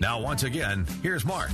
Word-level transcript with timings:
Now, 0.00 0.18
once 0.18 0.44
again, 0.44 0.86
here's 1.02 1.26
Mark. 1.26 1.50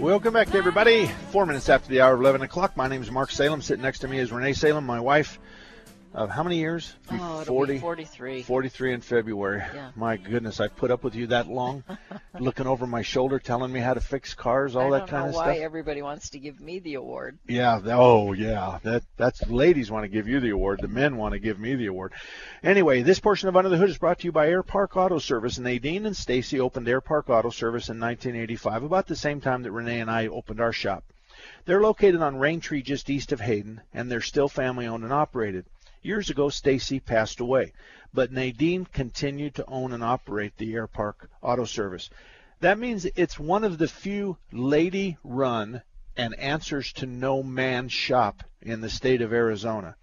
Welcome 0.00 0.32
back, 0.32 0.52
everybody. 0.56 1.06
Four 1.30 1.46
minutes 1.46 1.68
after 1.68 1.88
the 1.88 2.00
hour 2.00 2.14
of 2.14 2.20
11 2.20 2.42
o'clock. 2.42 2.76
My 2.76 2.88
name 2.88 3.00
is 3.00 3.12
Mark 3.12 3.30
Salem. 3.30 3.62
Sitting 3.62 3.82
next 3.82 4.00
to 4.00 4.08
me 4.08 4.18
is 4.18 4.32
Renee 4.32 4.54
Salem, 4.54 4.84
my 4.84 4.98
wife. 4.98 5.38
Of 6.18 6.30
how 6.30 6.42
many 6.42 6.58
years? 6.58 6.96
Oh, 7.12 7.44
40, 7.44 7.78
43. 7.78 8.42
43 8.42 8.92
in 8.92 9.00
February. 9.02 9.62
Yeah. 9.72 9.92
My 9.94 10.16
goodness, 10.16 10.58
I 10.58 10.66
put 10.66 10.90
up 10.90 11.04
with 11.04 11.14
you 11.14 11.28
that 11.28 11.46
long, 11.46 11.84
looking 12.40 12.66
over 12.66 12.88
my 12.88 13.02
shoulder, 13.02 13.38
telling 13.38 13.72
me 13.72 13.78
how 13.78 13.94
to 13.94 14.00
fix 14.00 14.34
cars, 14.34 14.74
all 14.74 14.92
I 14.92 14.98
that 14.98 14.98
don't 15.06 15.08
kind 15.10 15.22
know 15.26 15.28
of 15.30 15.34
why 15.36 15.54
stuff. 15.54 15.64
everybody 15.64 16.02
wants 16.02 16.30
to 16.30 16.40
give 16.40 16.60
me 16.60 16.80
the 16.80 16.94
award. 16.94 17.38
Yeah. 17.46 17.78
th- 17.78 17.94
Oh, 17.94 18.32
yeah. 18.32 18.80
That 18.82 19.04
that's 19.16 19.46
ladies 19.48 19.92
want 19.92 20.02
to 20.04 20.08
give 20.08 20.26
you 20.26 20.40
the 20.40 20.50
award. 20.50 20.80
The 20.82 20.88
men 20.88 21.16
want 21.18 21.34
to 21.34 21.38
give 21.38 21.60
me 21.60 21.76
the 21.76 21.86
award. 21.86 22.12
Anyway, 22.64 23.02
this 23.02 23.20
portion 23.20 23.48
of 23.48 23.56
Under 23.56 23.68
the 23.70 23.76
Hood 23.76 23.88
is 23.90 23.98
brought 23.98 24.18
to 24.18 24.24
you 24.26 24.32
by 24.32 24.48
Air 24.48 24.64
Park 24.64 24.96
Auto 24.96 25.20
Service. 25.20 25.56
Nadine 25.60 26.04
and 26.04 26.16
Stacy 26.16 26.58
opened 26.58 26.88
Air 26.88 27.00
Park 27.00 27.30
Auto 27.30 27.50
Service 27.50 27.90
in 27.90 28.00
1985, 28.00 28.82
about 28.82 29.06
the 29.06 29.14
same 29.14 29.40
time 29.40 29.62
that 29.62 29.70
Renee 29.70 30.00
and 30.00 30.10
I 30.10 30.26
opened 30.26 30.60
our 30.60 30.72
shop. 30.72 31.04
They're 31.64 31.80
located 31.80 32.20
on 32.22 32.38
Rain 32.40 32.58
Tree 32.58 32.82
just 32.82 33.08
east 33.08 33.30
of 33.30 33.40
Hayden, 33.40 33.82
and 33.94 34.10
they're 34.10 34.20
still 34.20 34.48
family 34.48 34.88
owned 34.88 35.04
and 35.04 35.12
operated. 35.12 35.64
Years 36.02 36.30
ago, 36.30 36.48
Stacy 36.48 37.00
passed 37.00 37.40
away, 37.40 37.72
but 38.14 38.30
Nadine 38.30 38.84
continued 38.84 39.54
to 39.56 39.66
own 39.66 39.92
and 39.92 40.04
operate 40.04 40.56
the 40.56 40.72
Air 40.74 40.86
Park 40.86 41.28
Auto 41.42 41.64
Service. 41.64 42.08
That 42.60 42.78
means 42.78 43.04
it's 43.04 43.38
one 43.38 43.64
of 43.64 43.78
the 43.78 43.88
few 43.88 44.38
lady 44.52 45.18
run 45.24 45.82
and 46.16 46.34
answers 46.38 46.92
to 46.94 47.06
no 47.06 47.42
man 47.42 47.88
shop 47.88 48.44
in 48.60 48.80
the 48.80 48.90
state 48.90 49.22
of 49.22 49.32
Arizona. 49.32 49.96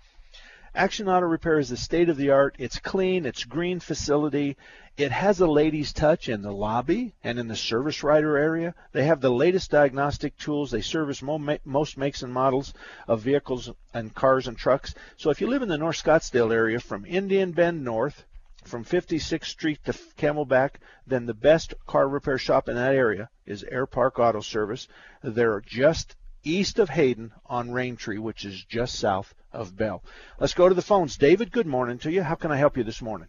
Action 0.76 1.08
Auto 1.08 1.26
Repair 1.26 1.58
is 1.58 1.70
the 1.70 1.78
state 1.78 2.10
of 2.10 2.18
the 2.18 2.32
art. 2.32 2.58
It's 2.60 2.80
clean, 2.80 3.26
it's 3.26 3.46
green 3.46 3.80
facility. 3.80 4.58
It 4.98 5.10
has 5.10 5.40
a 5.40 5.48
ladies 5.48 5.94
touch 5.94 6.28
in 6.28 6.42
the 6.42 6.52
lobby 6.52 7.14
and 7.24 7.40
in 7.40 7.48
the 7.48 7.56
service 7.56 8.04
rider 8.04 8.38
area. 8.38 8.76
They 8.92 9.06
have 9.06 9.22
the 9.22 9.32
latest 9.32 9.72
diagnostic 9.72 10.38
tools. 10.38 10.72
They 10.72 10.82
service 10.82 11.22
most 11.22 11.98
makes 11.98 12.24
and 12.24 12.34
models 12.34 12.74
of 13.08 13.22
vehicles 13.22 13.72
and 13.94 14.14
cars 14.14 14.50
and 14.50 14.58
trucks. 14.58 14.94
So 15.16 15.30
if 15.30 15.40
you 15.40 15.48
live 15.48 15.62
in 15.62 15.70
the 15.70 15.78
North 15.78 16.04
Scottsdale 16.04 16.54
area 16.54 16.82
from 16.82 17.06
Indian 17.06 17.54
Bend 17.54 17.86
North, 17.86 18.26
from 18.66 18.84
56th 18.84 19.46
Street 19.46 19.80
to 19.86 19.94
Camelback, 20.18 20.72
then 21.08 21.26
the 21.26 21.34
best 21.34 21.74
car 21.88 22.10
repair 22.10 22.38
shop 22.38 22.68
in 22.68 22.76
that 22.76 22.96
area 22.96 23.30
is 23.46 23.64
Air 23.64 23.86
Park 23.86 24.20
Auto 24.20 24.42
Service. 24.42 24.90
They're 25.24 25.62
just 25.62 26.18
east 26.46 26.80
of 26.80 26.90
Hayden 26.90 27.34
on 27.46 27.70
Raintree, 27.70 28.20
which 28.20 28.46
is 28.46 28.64
just 28.64 28.96
south 28.96 29.34
of 29.52 29.76
Bell. 29.76 30.04
Let's 30.40 30.54
go 30.54 30.70
to 30.70 30.76
the 30.76 30.82
phones. 30.82 31.18
David, 31.18 31.52
good 31.52 31.68
morning 31.68 31.98
to 32.00 32.12
you. 32.12 32.24
How 32.24 32.36
can 32.36 32.52
I 32.52 32.58
help 32.58 32.78
you 32.78 32.84
this 32.84 33.02
morning? 33.02 33.28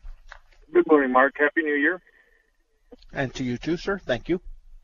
Good 0.73 0.87
morning, 0.87 1.13
Mark. 1.13 1.35
Happy 1.39 1.63
New 1.63 1.75
Year. 1.75 2.01
And 3.13 3.33
to 3.35 3.45
you 3.45 3.57
too, 3.57 3.77
sir. 3.77 3.99
Thank 3.99 4.29
you. 4.29 4.41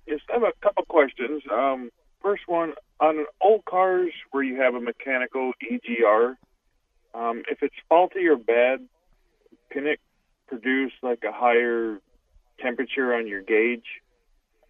Yes, 0.06 0.20
I 0.30 0.34
have 0.34 0.42
a 0.42 0.52
couple 0.62 0.84
questions. 0.84 1.42
Um, 1.52 1.90
first 2.22 2.42
one 2.46 2.72
on 3.00 3.26
old 3.40 3.64
cars 3.64 4.12
where 4.30 4.42
you 4.42 4.60
have 4.60 4.74
a 4.74 4.80
mechanical 4.80 5.52
EGR. 5.62 6.36
Um, 7.14 7.42
if 7.50 7.62
it's 7.62 7.74
faulty 7.88 8.26
or 8.26 8.36
bad, 8.36 8.80
can 9.70 9.86
it 9.86 10.00
produce 10.48 10.92
like 11.02 11.22
a 11.28 11.32
higher 11.32 11.98
temperature 12.60 13.14
on 13.14 13.26
your 13.26 13.42
gauge? 13.42 13.84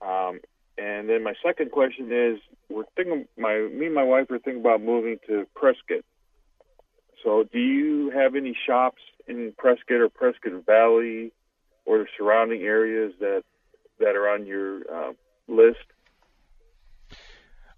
Um, 0.00 0.40
and 0.78 1.08
then 1.08 1.22
my 1.22 1.34
second 1.44 1.70
question 1.70 2.10
is, 2.12 2.38
we're 2.68 2.84
thinking, 2.96 3.26
my 3.36 3.68
me 3.72 3.86
and 3.86 3.94
my 3.94 4.04
wife 4.04 4.30
are 4.30 4.38
thinking 4.38 4.60
about 4.60 4.82
moving 4.82 5.18
to 5.28 5.46
Prescott. 5.54 6.04
So, 7.22 7.44
do 7.44 7.58
you 7.58 8.10
have 8.10 8.34
any 8.34 8.56
shops 8.66 9.02
in 9.28 9.52
Prescott 9.56 10.00
or 10.00 10.08
Prescott 10.08 10.64
Valley 10.66 11.32
or 11.84 11.98
the 11.98 12.06
surrounding 12.16 12.62
areas 12.62 13.12
that 13.20 13.44
that 13.98 14.16
are 14.16 14.28
on 14.28 14.46
your 14.46 14.80
uh, 14.92 15.12
list? 15.46 15.84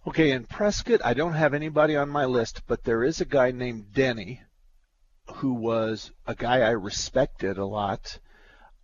Okay, 0.07 0.33
in 0.33 0.45
Prescott, 0.45 1.01
I 1.05 1.15
don't 1.15 1.33
have 1.33 1.55
anybody 1.55 1.97
on 1.97 2.09
my 2.11 2.27
list, 2.27 2.63
but 2.67 2.85
there 2.85 3.03
is 3.03 3.21
a 3.21 3.25
guy 3.25 3.51
named 3.51 3.93
Denny 3.95 4.43
who 5.37 5.55
was 5.55 6.13
a 6.27 6.35
guy 6.35 6.61
I 6.61 6.71
respected 6.71 7.57
a 7.57 7.65
lot. 7.65 8.19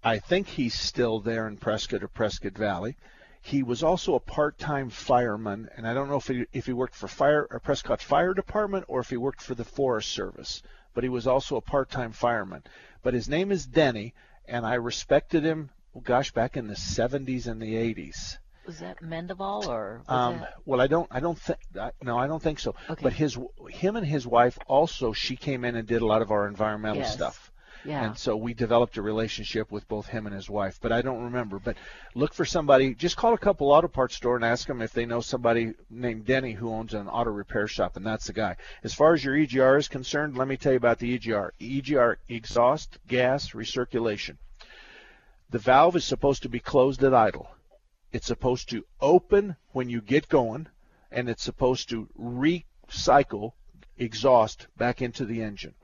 I 0.03 0.19
think 0.19 0.49
he's 0.49 0.75
still 0.75 1.21
there 1.21 1.47
in 1.47 1.59
Prescott 1.59 2.03
or 2.03 2.09
Prescott 2.09 2.57
Valley. 2.57 2.97
He 3.43 3.63
was 3.63 3.83
also 3.83 4.15
a 4.15 4.21
part-time 4.21 4.91
fireman, 4.91 5.71
and 5.77 5.87
I 5.87 5.95
don't 5.95 6.09
know 6.09 6.17
if 6.17 6.29
he 6.29 6.47
if 6.53 6.67
he 6.67 6.73
worked 6.73 6.95
for 6.95 7.09
fire 7.09 7.47
or 7.51 7.59
Prescott 7.59 8.03
Fire 8.03 8.35
Department 8.35 8.85
or 8.89 9.01
if 9.01 9.11
he 9.11 9.17
worked 9.17 9.41
for 9.41 9.55
the 9.55 9.65
Forest 9.65 10.11
Service, 10.11 10.63
but 10.95 11.05
he 11.05 11.11
was 11.11 11.27
also 11.27 11.57
a 11.57 11.61
part-time 11.63 12.13
fireman. 12.13 12.63
But 13.03 13.15
his 13.15 13.29
name 13.29 13.51
is 13.51 13.67
Denny, 13.67 14.15
and 14.47 14.67
I 14.67 14.75
respected 14.75 15.43
him. 15.43 15.71
Gosh, 16.03 16.33
back 16.33 16.57
in 16.57 16.69
the 16.69 16.75
70s 16.75 17.47
and 17.47 17.61
the 17.61 17.75
80s. 17.75 18.39
Was 18.67 18.79
that 18.79 19.01
Mendeval 19.03 19.67
or? 19.67 20.03
Um, 20.07 20.41
that... 20.41 20.55
well, 20.65 20.81
I 20.81 20.87
don't, 20.87 21.09
I 21.11 21.19
don't 21.19 21.39
think, 21.39 21.59
no, 22.03 22.17
I 22.17 22.29
don't 22.29 22.43
think 22.43 22.61
so. 22.61 22.77
Okay. 22.89 23.03
But 23.03 23.13
his, 23.13 23.37
him 23.71 23.97
and 23.97 24.07
his 24.07 24.27
wife 24.27 24.59
also, 24.69 25.13
she 25.13 25.35
came 25.35 25.65
in 25.65 25.75
and 25.75 25.89
did 25.89 26.03
a 26.03 26.07
lot 26.07 26.23
of 26.23 26.31
our 26.31 26.47
environmental 26.47 27.03
Yes. 27.03 27.13
stuff. 27.13 27.50
Yeah. 27.85 28.05
And 28.05 28.19
so 28.19 28.37
we 28.37 28.53
developed 28.53 28.97
a 28.97 29.03
relationship 29.03 29.73
with 29.73 29.89
both 29.89 30.07
him 30.07 30.27
and 30.27 30.35
his 30.35 30.51
wife, 30.51 30.79
but 30.83 30.93
I 30.93 31.03
don't 31.03 31.25
remember. 31.25 31.59
But 31.59 31.77
look 32.15 32.35
for 32.35 32.45
somebody. 32.45 32.95
Just 32.95 33.17
call 33.17 33.33
a 33.33 33.39
couple 33.39 33.71
auto 33.71 33.89
parts 33.89 34.17
store 34.17 34.37
and 34.37 34.45
ask 34.45 34.67
them 34.67 34.83
if 34.83 34.93
they 34.93 35.07
know 35.07 35.21
somebody 35.21 35.75
named 35.89 36.27
Denny 36.27 36.53
who 36.53 36.71
owns 36.71 36.95
an 36.95 37.09
auto 37.09 37.31
repair 37.31 37.67
shop, 37.67 37.97
and 37.97 38.05
that's 38.07 38.27
the 38.27 38.33
guy. 38.33 38.57
As 38.85 38.95
far 38.95 39.15
as 39.15 39.25
your 39.25 39.35
EGR 39.35 39.79
is 39.79 39.89
concerned, 39.89 40.37
let 40.37 40.49
me 40.49 40.57
tell 40.57 40.73
you 40.73 40.79
about 40.79 40.99
the 40.99 41.19
EGR. 41.19 41.53
EGR 41.61 42.17
exhaust 42.29 42.99
gas 43.09 43.51
recirculation. 43.51 44.37
The 45.51 45.59
valve 45.59 45.97
is 45.97 46.05
supposed 46.05 46.43
to 46.43 46.49
be 46.49 46.61
closed 46.61 47.03
at 47.03 47.15
idle. 47.15 47.51
It's 48.13 48.27
supposed 48.27 48.69
to 48.71 48.85
open 49.01 49.57
when 49.73 49.89
you 49.89 50.01
get 50.01 50.29
going, 50.29 50.67
and 51.11 51.29
it's 51.29 51.43
supposed 51.43 51.89
to 51.91 52.09
recycle 52.19 53.53
exhaust 53.97 54.67
back 54.77 55.01
into 55.01 55.25
the 55.25 55.43
engine 55.43 55.75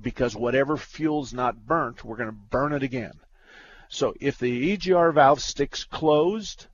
because 0.00 0.36
whatever 0.36 0.76
fuel's 0.76 1.32
not 1.32 1.66
burnt, 1.66 2.04
we're 2.04 2.16
going 2.16 2.28
to 2.28 2.32
burn 2.50 2.72
it 2.72 2.82
again. 2.82 3.20
So 3.88 4.14
if 4.20 4.38
the 4.38 4.76
EGR 4.76 5.12
valve 5.14 5.40
sticks 5.40 5.84
closed, 5.84 6.66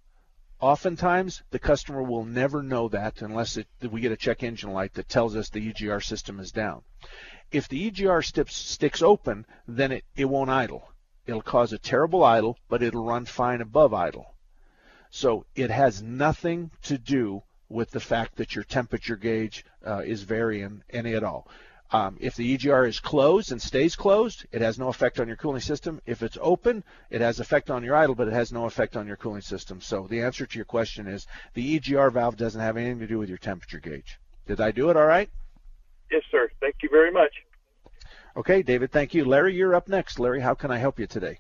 oftentimes 0.61 1.43
the 1.51 1.59
customer 1.59 2.03
will 2.03 2.25
never 2.25 2.62
know 2.62 2.89
that 2.89 3.23
unless 3.23 3.57
it, 3.57 3.69
we 3.91 4.01
get 4.01 4.12
a 4.12 4.17
check 4.17 4.43
engine 4.43 4.73
light 4.73 4.95
that 4.95 5.09
tells 5.09 5.37
us 5.37 5.49
the 5.49 5.73
EGR 5.73 6.03
system 6.03 6.41
is 6.41 6.50
down. 6.50 6.82
If 7.53 7.69
the 7.69 7.91
EGR 7.91 8.25
stips, 8.25 8.56
sticks 8.56 9.00
open, 9.00 9.47
then 9.69 9.93
it, 9.93 10.05
it 10.17 10.25
won't 10.25 10.50
idle. 10.50 10.88
It'll 11.26 11.43
cause 11.43 11.73
a 11.73 11.79
terrible 11.79 12.25
idle, 12.25 12.59
but 12.69 12.82
it'll 12.82 13.05
run 13.05 13.26
fine 13.26 13.61
above 13.61 13.94
idle. 13.94 14.35
So 15.11 15.47
it 15.55 15.71
has 15.71 16.03
nothing 16.03 16.73
to 16.82 16.99
do 16.99 17.44
with 17.69 17.91
the 17.93 18.00
fact 18.00 18.37
that 18.37 18.55
your 18.55 18.65
temperature 18.65 19.17
gauge 19.17 19.65
uh, 19.87 20.03
is 20.05 20.23
varying 20.23 20.82
any 20.91 21.15
at 21.15 21.25
all. 21.25 21.49
Um, 21.91 22.17
if 22.21 22.35
the 22.35 22.57
EGR 22.57 22.89
is 22.89 22.99
closed 22.99 23.53
and 23.53 23.61
stays 23.63 23.95
closed, 23.95 24.47
it 24.51 24.63
has 24.63 24.79
no 24.79 24.89
effect 24.89 25.21
on 25.21 25.29
your 25.29 25.37
cooling 25.37 25.61
system. 25.61 26.01
If 26.07 26.23
it's 26.23 26.39
open, 26.41 26.83
it 27.11 27.21
has 27.21 27.39
effect 27.39 27.71
on 27.71 27.85
your 27.85 27.95
idle, 27.95 28.15
but 28.15 28.27
it 28.27 28.33
has 28.33 28.53
no 28.53 28.65
effect 28.65 28.97
on 28.97 29.07
your 29.07 29.17
cooling 29.17 29.43
system. 29.43 29.81
So 29.81 30.07
the 30.09 30.23
answer 30.23 30.47
to 30.47 30.59
your 30.59 30.65
question 30.65 31.07
is 31.07 31.27
the 31.53 31.79
EGR 31.79 32.13
valve 32.13 32.37
doesn't 32.37 32.61
have 32.61 32.77
anything 32.77 32.99
to 33.01 33.07
do 33.07 33.19
with 33.19 33.29
your 33.29 33.39
temperature 33.39 33.79
gauge. 33.79 34.19
Did 34.47 34.61
I 34.61 34.73
do 34.73 34.91
it 34.91 34.97
all 34.97 35.07
right? 35.07 35.31
Yes, 36.11 36.23
sir. 36.31 36.51
Thank 36.61 36.77
you 36.83 36.89
very 36.89 37.13
much. 37.13 37.33
Okay, 38.37 38.63
David, 38.63 38.91
thank 38.91 39.15
you. 39.15 39.25
Larry, 39.25 39.55
you're 39.55 39.75
up 39.75 39.89
next. 39.89 40.19
Larry, 40.19 40.41
how 40.41 40.55
can 40.55 40.71
I 40.71 40.79
help 40.79 40.99
you 40.99 41.07
today? 41.07 41.39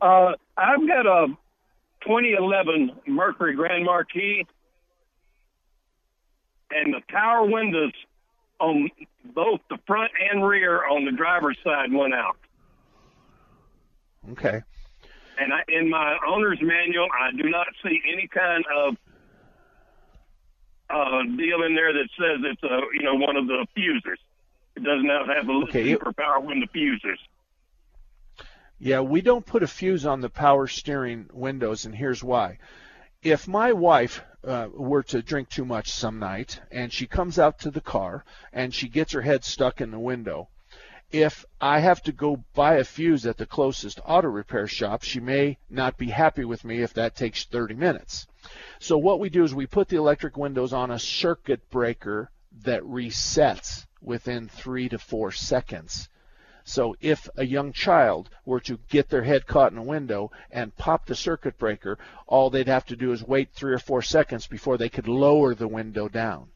Uh, 0.00 0.32
I've 0.56 0.86
got 0.86 1.06
a 1.06 1.26
2011 2.02 2.92
Mercury 3.06 3.54
Grand 3.54 3.84
Marquis, 3.84 4.46
and 6.70 6.94
the 6.94 7.00
power 7.08 7.44
windows 7.44 7.92
on 8.60 8.90
both 9.34 9.60
the 9.68 9.78
front 9.86 10.10
and 10.30 10.46
rear 10.46 10.86
on 10.86 11.04
the 11.04 11.12
driver's 11.12 11.58
side 11.64 11.92
went 11.92 12.14
out. 12.14 12.36
Okay. 14.32 14.62
And 15.38 15.52
I, 15.52 15.62
in 15.68 15.90
my 15.90 16.16
owner's 16.26 16.60
manual, 16.62 17.08
I 17.12 17.32
do 17.32 17.48
not 17.48 17.66
see 17.82 18.00
any 18.12 18.28
kind 18.28 18.64
of 18.74 18.96
uh, 20.90 21.22
deal 21.36 21.62
in 21.64 21.74
there 21.74 21.92
that 21.92 22.08
says 22.18 22.40
it's 22.44 22.62
a 22.62 22.80
you 22.94 23.02
know 23.02 23.14
one 23.14 23.36
of 23.36 23.46
the 23.46 23.66
fusers. 23.74 24.18
It 24.76 24.84
does 24.84 25.02
not 25.02 25.28
have 25.28 25.48
a 25.48 25.52
Okay, 25.64 25.84
super 25.92 26.12
power 26.12 26.40
window 26.40 26.66
fusers. 26.72 27.18
Yeah, 28.78 29.00
we 29.00 29.20
don't 29.20 29.44
put 29.46 29.62
a 29.62 29.66
fuse 29.66 30.04
on 30.04 30.20
the 30.20 30.28
power 30.28 30.66
steering 30.66 31.28
windows, 31.32 31.84
and 31.84 31.94
here's 31.94 32.22
why. 32.22 32.58
If 33.24 33.48
my 33.48 33.72
wife 33.72 34.22
uh, 34.46 34.68
were 34.70 35.02
to 35.04 35.22
drink 35.22 35.48
too 35.48 35.64
much 35.64 35.90
some 35.90 36.18
night 36.18 36.60
and 36.70 36.92
she 36.92 37.06
comes 37.06 37.38
out 37.38 37.58
to 37.60 37.70
the 37.70 37.80
car 37.80 38.22
and 38.52 38.74
she 38.74 38.86
gets 38.86 39.12
her 39.12 39.22
head 39.22 39.44
stuck 39.44 39.80
in 39.80 39.90
the 39.90 39.98
window, 39.98 40.50
if 41.10 41.46
I 41.58 41.78
have 41.78 42.02
to 42.02 42.12
go 42.12 42.44
buy 42.52 42.74
a 42.74 42.84
fuse 42.84 43.24
at 43.24 43.38
the 43.38 43.46
closest 43.46 43.98
auto 44.04 44.28
repair 44.28 44.66
shop, 44.66 45.04
she 45.04 45.20
may 45.20 45.56
not 45.70 45.96
be 45.96 46.10
happy 46.10 46.44
with 46.44 46.66
me 46.66 46.82
if 46.82 46.92
that 46.94 47.16
takes 47.16 47.46
30 47.46 47.72
minutes. 47.76 48.26
So 48.78 48.98
what 48.98 49.20
we 49.20 49.30
do 49.30 49.42
is 49.42 49.54
we 49.54 49.66
put 49.66 49.88
the 49.88 49.96
electric 49.96 50.36
windows 50.36 50.74
on 50.74 50.90
a 50.90 50.98
circuit 50.98 51.70
breaker 51.70 52.30
that 52.64 52.82
resets 52.82 53.86
within 54.02 54.48
three 54.48 54.90
to 54.90 54.98
four 54.98 55.32
seconds. 55.32 56.10
So 56.66 56.96
if 57.02 57.28
a 57.36 57.44
young 57.44 57.74
child 57.74 58.30
were 58.46 58.60
to 58.60 58.78
get 58.88 59.10
their 59.10 59.24
head 59.24 59.46
caught 59.46 59.72
in 59.72 59.76
a 59.76 59.82
window 59.82 60.30
and 60.50 60.74
pop 60.78 61.04
the 61.04 61.14
circuit 61.14 61.58
breaker, 61.58 61.98
all 62.26 62.48
they'd 62.48 62.68
have 62.68 62.86
to 62.86 62.96
do 62.96 63.12
is 63.12 63.22
wait 63.22 63.50
three 63.52 63.74
or 63.74 63.78
four 63.78 64.00
seconds 64.00 64.46
before 64.46 64.78
they 64.78 64.88
could 64.88 65.06
lower 65.06 65.54
the 65.54 65.68
window 65.68 66.08
down. 66.08 66.48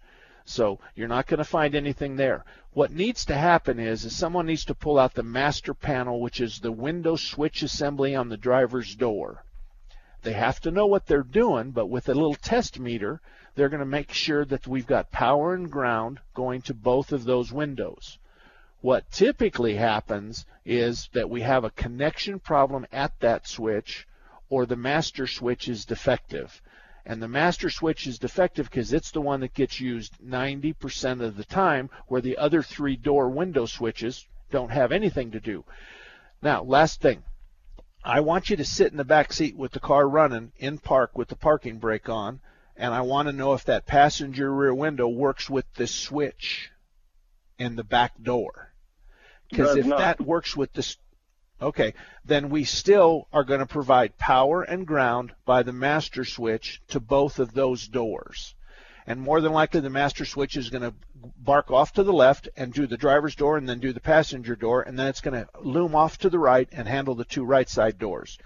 So 0.47 0.81
you're 0.95 1.09
not 1.09 1.27
going 1.27 1.39
to 1.39 1.45
find 1.45 1.75
anything 1.75 2.17
there. 2.17 2.47
What 2.73 2.91
needs 2.91 3.27
to 3.27 3.35
happen 3.35 3.79
is, 3.79 4.07
is 4.07 4.17
someone 4.17 4.47
needs 4.47 4.65
to 4.65 4.75
pull 4.75 4.99
out 4.99 5.13
the 5.13 5.23
master 5.23 5.75
panel, 5.75 6.23
which 6.23 6.41
is 6.41 6.61
the 6.61 6.73
window 6.73 7.17
switch 7.17 7.63
assembly 7.63 8.15
on 8.15 8.31
the 8.31 8.39
driver's 8.39 8.95
door. 8.95 9.45
They 10.23 10.33
have 10.33 10.59
to 10.61 10.71
know 10.71 10.87
what 10.87 11.05
they're 11.05 11.23
doing, 11.23 11.73
but 11.73 11.91
with 11.91 12.09
a 12.09 12.15
little 12.15 12.35
test 12.35 12.81
meter, 12.81 13.21
they're 13.55 13.69
going 13.69 13.81
to 13.81 13.85
make 13.85 14.15
sure 14.15 14.47
that 14.47 14.67
we've 14.67 14.87
got 14.87 15.13
power 15.13 15.53
and 15.53 15.71
ground 15.71 16.21
going 16.33 16.63
to 16.63 16.73
both 16.73 17.13
of 17.13 17.25
those 17.25 17.53
windows. 17.53 18.19
What 18.81 19.11
typically 19.11 19.75
happens 19.75 20.47
is 20.65 21.09
that 21.13 21.29
we 21.29 21.41
have 21.41 21.65
a 21.65 21.71
connection 21.71 22.39
problem 22.39 22.87
at 22.93 23.19
that 23.19 23.49
switch 23.49 24.07
or 24.49 24.67
the 24.67 24.77
master 24.77 25.27
switch 25.27 25.69
is 25.69 25.85
defective. 25.85 26.63
And 27.05 27.21
the 27.21 27.27
master 27.27 27.71
switch 27.71 28.07
is 28.07 28.21
defective 28.21 28.71
because 28.71 28.93
it's 28.93 29.11
the 29.11 29.21
one 29.21 29.41
that 29.41 29.55
gets 29.55 29.81
used 29.81 30.17
90% 30.25 31.23
of 31.23 31.37
the 31.37 31.45
time 31.45 31.91
where 32.07 32.21
the 32.21 32.37
other 32.39 32.63
three 32.63 32.97
door 32.97 33.29
window 33.29 33.67
switches 33.67 34.27
don't 34.51 34.71
have 34.71 34.93
anything 34.93 35.33
to 35.33 35.41
do. 35.41 35.65
Now, 36.41 36.63
last 36.63 37.01
thing. 37.01 37.25
I 38.05 38.21
want 38.21 38.49
you 38.49 38.57
to 38.57 38.65
sit 38.65 38.93
in 38.93 38.97
the 38.97 39.05
back 39.05 39.33
seat 39.33 39.57
with 39.57 39.73
the 39.73 39.81
car 39.81 40.09
running 40.09 40.53
in 40.57 40.79
park 40.79 41.19
with 41.19 41.29
the 41.29 41.37
parking 41.37 41.79
brake 41.79 42.09
on, 42.09 42.41
and 42.77 42.95
I 42.95 43.01
want 43.01 43.27
to 43.27 43.33
know 43.33 43.55
if 43.55 43.65
that 43.65 43.87
passenger 43.87 44.55
rear 44.55 44.73
window 44.73 45.09
works 45.09 45.51
with 45.51 45.67
the 45.75 45.89
switch 45.89 46.71
in 47.59 47.77
the 47.77 47.85
back 47.85 48.13
door. 48.23 48.73
Because 49.51 49.77
if 49.77 49.87
not. 49.87 49.99
that 49.99 50.21
works 50.21 50.57
with 50.57 50.73
this, 50.73 50.97
okay, 51.61 51.95
then 52.25 52.51
we 52.51 52.65
still 52.65 53.29
are 53.33 53.45
going 53.45 53.61
to 53.61 53.67
provide 53.67 54.19
power 54.19 54.63
and 54.63 54.87
ground 54.87 55.33
by 55.45 55.63
the 55.63 55.73
master 55.73 56.25
switch 56.25 56.83
to 56.89 57.01
both 57.01 57.39
of 57.39 57.53
those 57.53 57.89
doors. 57.89 58.55
And 59.07 59.23
more 59.23 59.41
than 59.41 59.53
likely, 59.53 59.81
the 59.81 59.89
master 59.89 60.27
switch 60.27 60.55
is 60.59 60.69
going 60.69 60.83
to 60.83 60.95
bark 61.15 61.71
off 61.71 61.95
to 61.95 62.03
the 62.03 62.13
left 62.13 62.51
and 62.59 62.75
do 62.75 62.87
the 62.87 62.99
driver's 62.99 63.35
door 63.35 63.57
and 63.57 63.67
then 63.67 63.81
do 63.81 63.95
the 63.95 64.01
passenger 64.01 64.55
door, 64.55 64.83
and 64.83 64.99
then 64.99 65.07
it's 65.07 65.23
going 65.23 65.33
to 65.33 65.49
loom 65.63 65.95
off 65.95 66.19
to 66.19 66.29
the 66.29 66.39
right 66.39 66.69
and 66.73 66.87
handle 66.87 67.15
the 67.15 67.25
two 67.25 67.43
right 67.43 67.69
side 67.71 67.99
doors. 67.99 68.39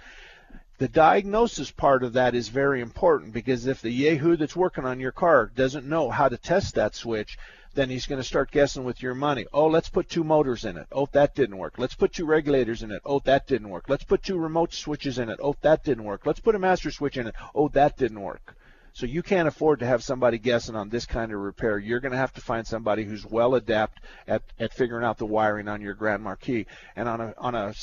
The 0.79 0.89
diagnosis 0.89 1.71
part 1.71 2.03
of 2.03 2.15
that 2.15 2.35
is 2.35 2.49
very 2.49 2.81
important 2.81 3.33
because 3.33 3.67
if 3.67 3.83
the 3.83 3.91
Yahoo 3.91 4.37
that's 4.37 4.57
working 4.57 4.85
on 4.85 5.01
your 5.01 5.13
car 5.13 5.51
doesn't 5.55 5.89
know 5.89 6.11
how 6.11 6.29
to 6.29 6.37
test 6.37 6.75
that 6.75 6.95
switch, 6.95 7.39
then 7.75 7.89
he's 7.89 8.07
going 8.07 8.21
to 8.21 8.27
start 8.27 8.51
guessing 8.51 8.85
with 8.85 9.03
your 9.03 9.15
money. 9.15 9.47
Oh, 9.53 9.67
let's 9.67 9.89
put 9.89 10.09
two 10.09 10.25
motors 10.25 10.65
in 10.65 10.77
it. 10.77 10.87
Oh, 10.93 11.09
that 11.13 11.35
didn't 11.35 11.59
work. 11.59 11.75
Let's 11.79 11.95
put 11.95 12.13
two 12.13 12.27
regulators 12.27 12.83
in 12.83 12.91
it. 12.91 13.03
Oh, 13.05 13.21
that 13.21 13.47
didn't 13.47 13.71
work. 13.71 13.89
Let's 13.89 14.05
put 14.05 14.23
two 14.23 14.39
remote 14.39 14.75
switches 14.75 15.19
in 15.19 15.29
it. 15.29 15.39
Oh, 15.43 15.57
that 15.63 15.85
didn't 15.85 16.05
work. 16.05 16.27
Let's 16.27 16.41
put 16.41 16.55
a 16.55 16.59
master 16.59 16.91
switch 16.91 17.17
in 17.17 17.29
it. 17.29 17.35
Oh, 17.55 17.69
that 17.69 17.97
didn't 17.97 18.21
work. 18.21 18.57
So 18.95 19.07
you 19.07 19.23
can't 19.23 19.49
afford 19.49 19.81
to 19.81 19.87
have 19.87 20.05
somebody 20.05 20.39
guessing 20.39 20.77
on 20.77 20.91
this 20.91 21.07
kind 21.07 21.33
of 21.33 21.41
repair. 21.41 21.79
You're 21.79 22.01
going 22.01 22.13
to 22.13 22.19
have 22.19 22.35
to 22.35 22.43
find 22.43 22.67
somebody 22.67 23.05
who's 23.05 23.25
well 23.25 23.55
adept 23.55 24.01
at, 24.29 24.43
at 24.59 24.75
figuring 24.75 25.05
out 25.05 25.17
the 25.17 25.27
wiring 25.27 25.67
on 25.69 25.81
your 25.81 25.95
Grand 25.95 26.23
Marquis. 26.23 26.67
And 26.95 27.09
on 27.09 27.21
a 27.21 27.35
on 27.39 27.55
a 27.55 27.75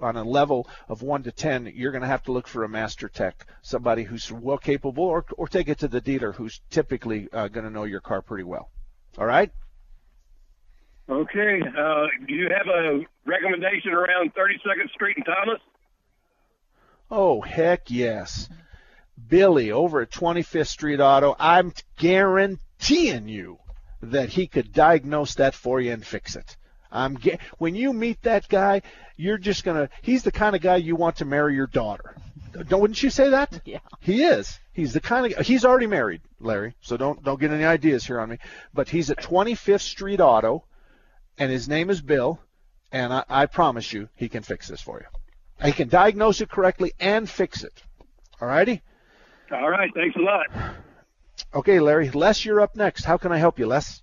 on 0.00 0.16
a 0.16 0.24
level 0.24 0.68
of 0.88 1.00
one 1.02 1.22
to 1.22 1.32
ten, 1.32 1.72
you're 1.74 1.92
going 1.92 2.02
to 2.02 2.08
have 2.08 2.24
to 2.24 2.32
look 2.32 2.46
for 2.46 2.64
a 2.64 2.68
master 2.68 3.08
tech, 3.08 3.46
somebody 3.62 4.02
who's 4.02 4.30
well 4.30 4.58
capable, 4.58 5.04
or 5.04 5.24
or 5.38 5.48
take 5.48 5.68
it 5.68 5.78
to 5.78 5.88
the 5.88 6.00
dealer 6.00 6.32
who's 6.32 6.60
typically 6.68 7.28
uh, 7.32 7.48
going 7.48 7.64
to 7.64 7.72
know 7.72 7.84
your 7.84 8.00
car 8.00 8.20
pretty 8.20 8.44
well. 8.44 8.70
All 9.16 9.26
right. 9.26 9.50
Okay. 11.08 11.60
Uh, 11.62 12.06
do 12.28 12.34
you 12.34 12.48
have 12.56 12.68
a 12.68 13.00
recommendation 13.26 13.92
around 13.92 14.32
32nd 14.34 14.90
Street 14.92 15.16
in 15.16 15.24
Thomas? 15.24 15.60
Oh 17.10 17.40
heck 17.40 17.90
yes. 17.90 18.48
Billy 19.28 19.70
over 19.70 20.00
at 20.00 20.10
25th 20.10 20.68
Street 20.68 21.00
Auto, 21.00 21.36
I'm 21.38 21.72
guaranteeing 21.98 23.28
you 23.28 23.58
that 24.02 24.30
he 24.30 24.46
could 24.46 24.72
diagnose 24.72 25.34
that 25.34 25.54
for 25.54 25.80
you 25.80 25.92
and 25.92 26.04
fix 26.04 26.36
it. 26.36 26.56
I'm 26.92 27.18
ge- 27.18 27.38
when 27.58 27.74
you 27.74 27.92
meet 27.92 28.22
that 28.22 28.48
guy, 28.48 28.82
you're 29.16 29.38
just 29.38 29.64
gonna. 29.64 29.88
He's 30.02 30.22
the 30.22 30.32
kind 30.32 30.56
of 30.56 30.62
guy 30.62 30.76
you 30.76 30.96
want 30.96 31.16
to 31.16 31.24
marry 31.24 31.54
your 31.54 31.68
daughter. 31.68 32.16
Don't 32.52 32.80
wouldn't 32.80 33.02
you 33.02 33.10
say 33.10 33.30
that? 33.30 33.60
Yeah. 33.64 33.78
He 34.00 34.24
is. 34.24 34.58
He's 34.72 34.92
the 34.92 35.00
kind 35.00 35.32
of. 35.32 35.46
He's 35.46 35.64
already 35.64 35.86
married, 35.86 36.22
Larry. 36.40 36.74
So 36.80 36.96
don't 36.96 37.22
don't 37.22 37.40
get 37.40 37.52
any 37.52 37.64
ideas 37.64 38.04
here 38.04 38.18
on 38.20 38.30
me. 38.30 38.38
But 38.74 38.88
he's 38.88 39.10
at 39.10 39.18
25th 39.18 39.82
Street 39.82 40.20
Auto, 40.20 40.64
and 41.38 41.50
his 41.50 41.68
name 41.68 41.90
is 41.90 42.00
Bill, 42.00 42.40
and 42.90 43.12
I, 43.12 43.24
I 43.28 43.46
promise 43.46 43.92
you 43.92 44.08
he 44.16 44.28
can 44.28 44.42
fix 44.42 44.66
this 44.68 44.80
for 44.80 44.98
you. 45.00 45.06
He 45.64 45.72
can 45.72 45.88
diagnose 45.88 46.40
it 46.40 46.50
correctly 46.50 46.92
and 46.98 47.28
fix 47.28 47.62
it. 47.62 47.82
All 48.40 48.48
righty. 48.48 48.82
All 49.52 49.70
right. 49.70 49.90
Thanks 49.94 50.16
a 50.16 50.20
lot. 50.20 50.46
Okay, 51.54 51.80
Larry. 51.80 52.10
Les, 52.10 52.44
you're 52.44 52.60
up 52.60 52.76
next. 52.76 53.04
How 53.04 53.16
can 53.16 53.32
I 53.32 53.38
help 53.38 53.58
you, 53.58 53.66
Les? 53.66 54.02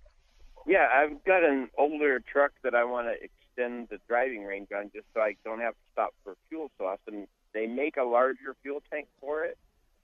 Yeah, 0.66 0.88
I've 0.94 1.24
got 1.24 1.44
an 1.44 1.70
older 1.78 2.20
truck 2.20 2.52
that 2.64 2.76
I 2.76 2.84
want 2.84 3.08
to 3.08 3.14
extend 3.14 3.88
the 3.90 4.00
driving 4.08 4.44
range 4.44 4.68
on 4.76 4.92
just 4.94 5.06
so 5.14 5.22
I 5.22 5.36
don't 5.46 5.62
have 5.62 5.74
to 5.74 5.80
stop 5.94 6.14
for 6.24 6.36
fuel 6.50 6.70
so 6.78 6.86
often. 6.86 7.28
They 7.54 7.68
make 7.68 7.96
a 7.96 8.04
larger 8.04 8.56
fuel 8.62 8.84
tank 8.92 9.08
for 9.22 9.46
it, 9.46 9.58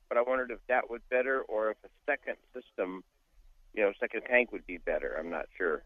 but 0.08 0.17
I 0.17 0.22
wondered 0.22 0.51
if 0.51 0.60
that 0.70 0.89
was 0.89 1.01
better 1.10 1.41
or 1.41 1.72
if 1.72 1.77
a 1.84 1.89
second 2.06 2.38
system, 2.53 3.03
you 3.74 3.84
know, 3.84 3.91
second 4.00 4.22
tank 4.29 4.53
would 4.53 4.65
be 4.65 4.77
better. 4.77 5.17
I'm 5.20 5.29
not 5.29 5.48
sure. 5.58 5.84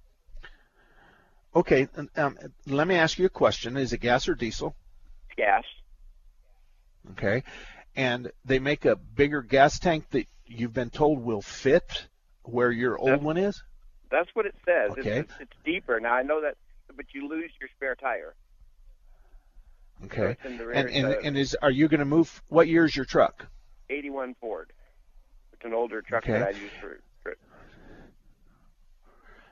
Okay. 1.56 1.88
Um, 2.16 2.38
let 2.68 2.88
me 2.88 2.96
ask 2.96 3.18
you 3.18 3.26
a 3.26 3.30
question. 3.30 3.78
Is 3.78 3.94
it 3.94 3.98
gas 3.98 4.28
or 4.28 4.36
diesel? 4.36 4.76
Gas. 5.36 5.64
Okay. 7.12 7.42
And 7.98 8.32
they 8.46 8.60
make 8.60 8.86
a 8.86 8.96
bigger 8.96 9.42
gas 9.42 9.80
tank 9.80 10.10
that 10.12 10.28
you've 10.46 10.74
been 10.74 10.92
told 10.92 11.20
will 11.20 11.42
fit 11.42 12.08
where 12.44 12.72
your 12.72 12.98
old 12.98 13.10
That's- 13.10 13.24
one 13.26 13.38
is? 13.38 13.62
That's 14.10 14.30
what 14.36 14.46
it 14.46 14.56
says. 14.66 14.92
Okay. 14.92 15.20
It's, 15.20 15.34
it's 15.42 15.52
deeper. 15.66 16.00
Now 16.00 16.14
I 16.14 16.22
know 16.24 16.40
that, 16.42 16.56
but 16.96 17.08
you 17.14 17.28
lose 17.28 17.52
your 17.60 17.68
spare 17.76 17.96
tire. 17.96 18.36
Okay. 20.06 20.32
it's 20.32 20.46
in 20.46 20.58
the 20.58 20.66
rear 20.68 20.76
And 20.78 20.90
and, 20.90 21.08
and 21.26 21.38
is 21.38 21.58
are 21.62 21.72
you 21.72 21.88
going 21.90 22.00
to 22.00 22.06
move? 22.06 22.42
What 22.48 22.68
year 22.70 22.86
is 22.86 22.96
your 22.96 23.04
truck? 23.04 23.48
81 23.90 24.36
Ford. 24.40 24.72
It's 25.54 25.66
an 25.66 25.74
older 25.74 26.02
truck 26.02 26.24
Okay. 26.24 26.34
that 26.40 26.48
I 26.48 26.52
use 26.52 26.72
for. 26.80 27.00
for 27.24 27.36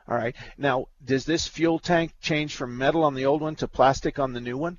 All 0.08 0.16
right. 0.18 0.36
Now, 0.58 0.86
does 1.04 1.26
this 1.26 1.48
fuel 1.48 1.80
tank 1.80 2.14
change 2.22 2.56
from 2.56 2.78
metal 2.78 3.04
on 3.04 3.16
the 3.16 3.26
old 3.26 3.42
one 3.42 3.56
to 3.56 3.68
plastic 3.68 4.20
on 4.20 4.34
the 4.34 4.40
new 4.42 4.58
one? 4.58 4.78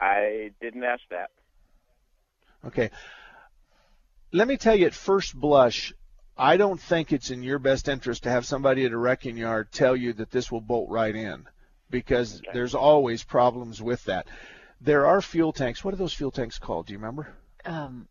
I 0.00 0.50
didn't 0.60 0.84
ask 0.84 1.02
that. 1.10 1.30
Okay. 2.66 2.90
Let 4.32 4.48
me 4.48 4.56
tell 4.56 4.74
you 4.74 4.86
at 4.86 4.94
first 4.94 5.34
blush, 5.34 5.92
I 6.36 6.56
don't 6.56 6.80
think 6.80 7.12
it's 7.12 7.30
in 7.30 7.42
your 7.42 7.58
best 7.58 7.88
interest 7.88 8.22
to 8.22 8.30
have 8.30 8.46
somebody 8.46 8.84
at 8.84 8.92
a 8.92 8.96
wrecking 8.96 9.36
yard 9.36 9.70
tell 9.72 9.94
you 9.94 10.12
that 10.14 10.30
this 10.30 10.50
will 10.50 10.60
bolt 10.60 10.88
right 10.90 11.14
in 11.14 11.46
because 11.90 12.40
there's 12.54 12.74
always 12.74 13.22
problems 13.22 13.82
with 13.82 14.02
that. 14.04 14.26
There 14.80 15.06
are 15.06 15.20
fuel 15.20 15.52
tanks. 15.52 15.84
What 15.84 15.94
are 15.94 15.98
those 15.98 16.14
fuel 16.14 16.30
tanks 16.30 16.58
called? 16.58 16.86
Do 16.86 16.94
you 16.94 16.98
remember? 16.98 17.28
Um, 17.64 18.08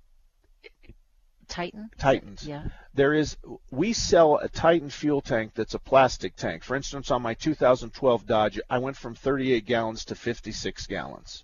Titan. 1.52 1.90
Titans. 1.98 2.48
Yeah. 2.48 2.64
There 2.94 3.14
is 3.14 3.36
we 3.72 3.92
sell 3.92 4.38
a 4.38 4.48
Titan 4.48 4.90
fuel 4.90 5.20
tank 5.20 5.54
that's 5.54 5.74
a 5.74 5.80
plastic 5.80 6.38
tank. 6.38 6.64
For 6.64 6.78
instance, 6.78 7.12
on 7.12 7.22
my 7.22 7.34
2012 7.34 8.26
Dodge, 8.26 8.60
I 8.70 8.78
went 8.78 8.96
from 8.96 9.16
38 9.16 9.66
gallons 9.66 10.06
to 10.06 10.16
56 10.16 10.88
gallons. 10.88 11.44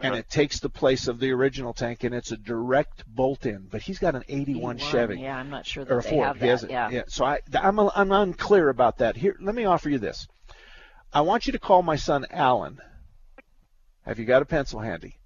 And 0.00 0.14
it 0.14 0.28
takes 0.30 0.60
the 0.60 0.70
place 0.70 1.06
of 1.08 1.20
the 1.20 1.30
original 1.32 1.72
tank, 1.72 2.04
and 2.04 2.14
it's 2.14 2.32
a 2.32 2.36
direct 2.36 3.04
bolt 3.06 3.44
in. 3.46 3.66
But 3.70 3.82
he's 3.82 3.98
got 3.98 4.14
an 4.14 4.24
81, 4.28 4.76
81, 4.76 4.78
Chevy. 4.78 5.20
Yeah, 5.20 5.36
I'm 5.36 5.50
not 5.50 5.66
sure 5.66 5.82
or 5.82 5.86
that 5.86 5.98
a 5.98 6.02
they 6.02 6.10
Ford. 6.10 6.26
have 6.26 6.40
He 6.40 6.46
has 6.46 6.64
it. 6.64 6.70
yeah. 6.70 7.02
So 7.08 7.24
I, 7.24 7.40
I'm, 7.54 7.78
I'm 7.78 8.10
unclear 8.12 8.68
about 8.68 8.98
that. 8.98 9.16
Here, 9.16 9.36
let 9.40 9.54
me 9.54 9.64
offer 9.64 9.90
you 9.90 9.98
this. 9.98 10.26
I 11.12 11.20
want 11.20 11.46
you 11.46 11.52
to 11.52 11.58
call 11.58 11.82
my 11.82 11.96
son 11.96 12.26
Alan. 12.30 12.80
Have 14.06 14.18
you 14.18 14.24
got 14.24 14.42
a 14.42 14.46
pencil 14.46 14.80
handy? 14.80 15.18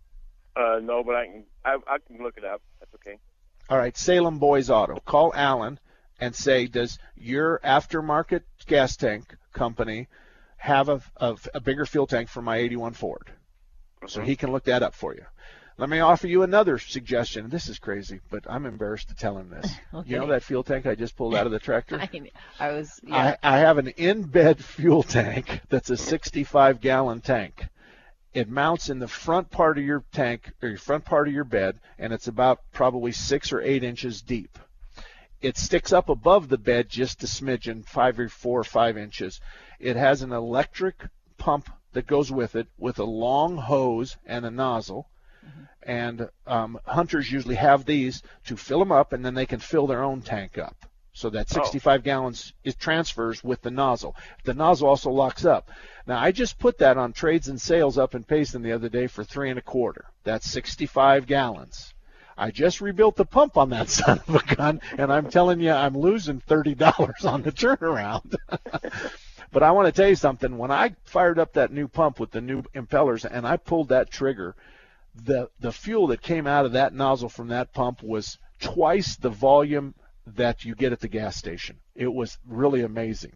Uh, 0.57 0.81
no, 0.83 1.05
but 1.05 1.15
I 1.15 1.27
can 1.27 1.45
I, 1.65 1.77
I 1.87 1.99
can 2.07 2.23
look 2.23 2.37
it 2.37 2.45
up. 2.45 2.61
That's 2.81 2.93
okay. 2.95 3.19
All 3.69 3.79
right, 3.79 3.97
Salem 3.97 4.39
Boys 4.39 4.71
Auto. 4.71 5.01
Call 5.05 5.33
Alan 5.35 5.79
and 6.21 6.35
say, 6.35 6.67
does 6.67 6.99
your 7.15 7.61
aftermarket 7.65 8.43
gas 8.67 8.97
tank 8.97 9.37
company 9.53 10.09
have 10.57 10.89
a, 10.89 11.01
a, 11.19 11.37
a 11.55 11.61
bigger 11.61 11.85
fuel 11.85 12.07
tank 12.07 12.29
for 12.29 12.41
my 12.43 12.57
81 12.57 12.95
Ford? 12.95 13.31
So 14.07 14.21
mm-hmm. 14.21 14.29
he 14.29 14.37
can 14.37 14.53
look 14.53 14.65
that 14.65 14.83
up 14.83 14.95
for 14.95 15.15
you. 15.15 15.25
Let 15.79 15.91
me 15.91 16.01
offer 16.01 16.27
you 16.27 16.43
another 16.43 16.79
suggestion. 16.79 17.51
This 17.51 17.69
is 17.69 17.79
crazy, 17.79 18.21
but 18.31 18.45
I'm 18.49 18.65
embarrassed 18.65 19.11
to 19.11 19.15
tell 19.15 19.37
him 19.37 19.51
this. 19.51 19.71
You 20.07 20.19
know 20.19 20.27
that 20.29 20.43
fuel 20.43 20.63
tank 20.63 20.87
I 20.87 20.95
just 20.95 21.17
pulled 21.17 21.35
out 21.35 21.47
of 21.47 21.53
the 21.53 21.59
tractor? 21.59 21.99
I, 22.01 22.31
I 22.59 22.73
was 22.73 22.99
yeah. 23.03 23.37
I, 23.43 23.57
I 23.57 23.59
have 23.59 23.77
an 23.77 23.89
in-bed 23.89 24.65
fuel 24.65 25.03
tank 25.03 25.61
that's 25.69 25.91
a 25.91 25.97
65 25.97 26.81
gallon 26.81 27.21
tank. 27.21 27.67
It 28.33 28.49
mounts 28.49 28.91
in 28.91 28.99
the 28.99 29.09
front 29.09 29.51
part 29.51 29.79
of 29.79 29.85
your 29.85 30.05
tank 30.13 30.53
or 30.63 30.69
your 30.69 30.79
front 30.79 31.05
part 31.05 31.29
of 31.29 31.35
your 31.35 31.45
bed, 31.45 31.81
and 31.99 32.13
it's 32.13 32.29
about 32.29 32.61
probably 32.73 33.13
six 33.13 33.53
or 33.53 33.61
eight 33.61 33.83
inches 33.83 34.23
deep. 34.23 34.59
It 35.41 35.59
sticks 35.59 35.93
up 35.93 36.09
above 36.09 36.49
the 36.49 36.59
bed 36.59 36.89
just 36.89 37.23
a 37.23 37.27
smidgen, 37.27 37.85
five 37.85 38.19
or 38.19 38.29
four 38.29 38.61
or 38.61 38.65
five 38.65 38.97
inches. 38.97 39.41
It 39.79 39.97
has 39.97 40.23
an 40.23 40.33
electric 40.33 40.97
pump 41.39 41.71
that 41.97 42.07
goes 42.07 42.31
with 42.31 42.57
it, 42.57 42.69
with 42.77 42.99
a 42.99 43.05
long 43.05 43.57
hose 43.57 44.19
and 44.27 44.45
a 44.45 44.51
nozzle. 44.51 45.09
And 45.83 46.29
um, 46.47 46.79
hunters 46.85 47.33
usually 47.33 47.55
have 47.55 47.85
these 47.85 48.23
to 48.47 48.57
fill 48.57 48.81
them 48.81 48.93
up, 48.93 49.13
and 49.15 49.25
then 49.25 49.35
they 49.35 49.47
can 49.47 49.61
fill 49.61 49.87
their 49.87 50.03
own 50.05 50.21
tank 50.21 50.59
up. 50.59 50.77
So 51.15 51.31
that 51.31 51.49
65 51.49 52.03
gallons 52.03 52.53
is 52.65 52.75
transfers 52.75 53.43
with 53.43 53.63
the 53.63 53.71
nozzle. 53.71 54.15
The 54.45 54.53
nozzle 54.53 54.89
also 54.89 55.11
locks 55.11 55.47
up. 55.47 55.71
Now 56.07 56.19
I 56.19 56.33
just 56.33 56.59
put 56.59 56.77
that 56.79 56.99
on 56.99 57.15
trades 57.15 57.49
and 57.49 57.59
sales 57.59 57.97
up 57.97 58.15
in 58.15 58.25
Payson 58.25 58.61
the 58.61 58.73
other 58.73 58.91
day 58.91 59.07
for 59.07 59.25
three 59.25 59.49
and 59.49 59.59
a 59.59 59.63
quarter. 59.63 60.05
That's 60.25 60.51
65 60.51 61.27
gallons. 61.27 61.95
I 62.37 62.51
just 62.51 62.83
rebuilt 62.83 63.17
the 63.17 63.25
pump 63.25 63.57
on 63.57 63.71
that 63.71 63.89
son 64.01 64.21
of 64.29 64.35
a 64.35 64.55
gun, 64.55 64.83
and 64.99 65.11
I'm 65.11 65.31
telling 65.31 65.61
you, 65.61 65.71
I'm 65.71 65.97
losing 65.97 66.41
thirty 66.41 66.75
dollars 66.75 67.25
on 67.25 67.41
the 67.41 67.53
turnaround. 67.53 68.37
but 69.53 69.63
I 69.63 69.71
want 69.73 69.87
to 69.87 69.93
tell 69.93 70.09
you 70.09 70.17
something. 70.17 70.59
When 70.59 70.71
I 70.71 70.95
fired 71.05 71.39
up 71.39 71.55
that 71.55 71.73
new 71.73 71.89
pump 71.89 72.21
with 72.21 72.31
the 72.31 72.41
new 72.41 72.63
impellers, 72.75 73.25
and 73.25 73.47
I 73.47 73.57
pulled 73.57 73.89
that 73.89 74.11
trigger, 74.11 74.55
the 75.15 75.49
the 75.61 75.73
fuel 75.73 76.09
that 76.09 76.23
came 76.23 76.47
out 76.47 76.67
of 76.67 76.73
that 76.73 76.93
nozzle 76.95 77.29
from 77.29 77.49
that 77.49 77.73
pump 77.73 78.03
was 78.03 78.39
twice 78.61 79.17
the 79.17 79.31
volume 79.31 79.95
that 80.27 80.65
you 80.65 80.75
get 80.75 80.93
at 80.93 81.01
the 81.01 81.09
gas 81.09 81.37
station. 81.37 81.77
It 81.95 82.13
was 82.13 82.39
really 82.47 82.83
amazing. 82.83 83.33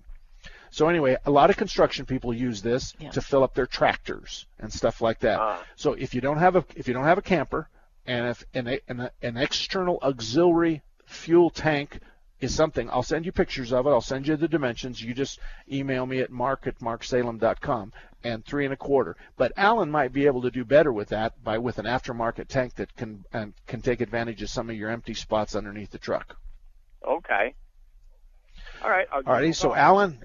So 0.70 0.88
anyway, 0.88 1.16
a 1.26 1.30
lot 1.30 1.50
of 1.50 1.56
construction 1.56 2.06
people 2.06 2.32
use 2.32 2.62
this 2.62 2.94
Yeah. 2.98 3.10
to 3.10 3.20
fill 3.20 3.42
up 3.42 3.54
their 3.54 3.66
tractors 3.66 4.46
and 4.58 4.72
stuff 4.72 5.00
like 5.00 5.20
that. 5.20 5.38
Ah. 5.40 5.62
So 5.76 5.94
if 5.94 6.14
you 6.14 6.20
don't 6.20 6.38
have 6.38 6.56
a 6.56 6.64
if 6.76 6.86
you 6.88 6.94
don't 6.94 7.04
have 7.04 7.18
a 7.18 7.22
camper 7.22 7.68
and 8.06 8.28
if 8.28 8.44
an 8.54 8.78
an, 8.88 9.10
an 9.22 9.36
external 9.36 9.98
auxiliary 10.02 10.82
fuel 11.06 11.50
tank 11.50 12.00
is 12.40 12.54
something, 12.54 12.88
I'll 12.90 13.02
send 13.02 13.26
you 13.26 13.32
pictures 13.32 13.72
of 13.72 13.86
it. 13.86 13.90
I'll 13.90 14.00
send 14.00 14.26
you 14.26 14.36
the 14.36 14.48
dimensions. 14.48 15.02
You 15.02 15.14
just 15.14 15.38
email 15.70 16.06
me 16.06 16.20
at 16.20 16.30
mark 16.30 16.66
at 16.66 16.78
marksalem.com 16.78 17.92
and 18.24 18.44
three 18.44 18.64
and 18.64 18.74
a 18.74 18.76
quarter. 18.76 19.16
But 19.36 19.52
Alan 19.56 19.90
might 19.90 20.12
be 20.12 20.26
able 20.26 20.42
to 20.42 20.50
do 20.50 20.64
better 20.64 20.92
with 20.92 21.08
that 21.08 21.42
by 21.42 21.58
with 21.58 21.78
an 21.78 21.86
aftermarket 21.86 22.48
tank 22.48 22.74
that 22.76 22.94
can 22.96 23.24
and 23.32 23.54
can 23.66 23.82
take 23.82 24.00
advantage 24.00 24.42
of 24.42 24.50
some 24.50 24.70
of 24.70 24.76
your 24.76 24.90
empty 24.90 25.14
spots 25.14 25.54
underneath 25.54 25.90
the 25.90 25.98
truck. 25.98 26.36
Okay. 27.06 27.54
All 28.82 28.90
right. 28.90 29.06
I'll 29.12 29.22
Alrighty, 29.22 29.54
so. 29.54 29.74
Alan. 29.74 30.20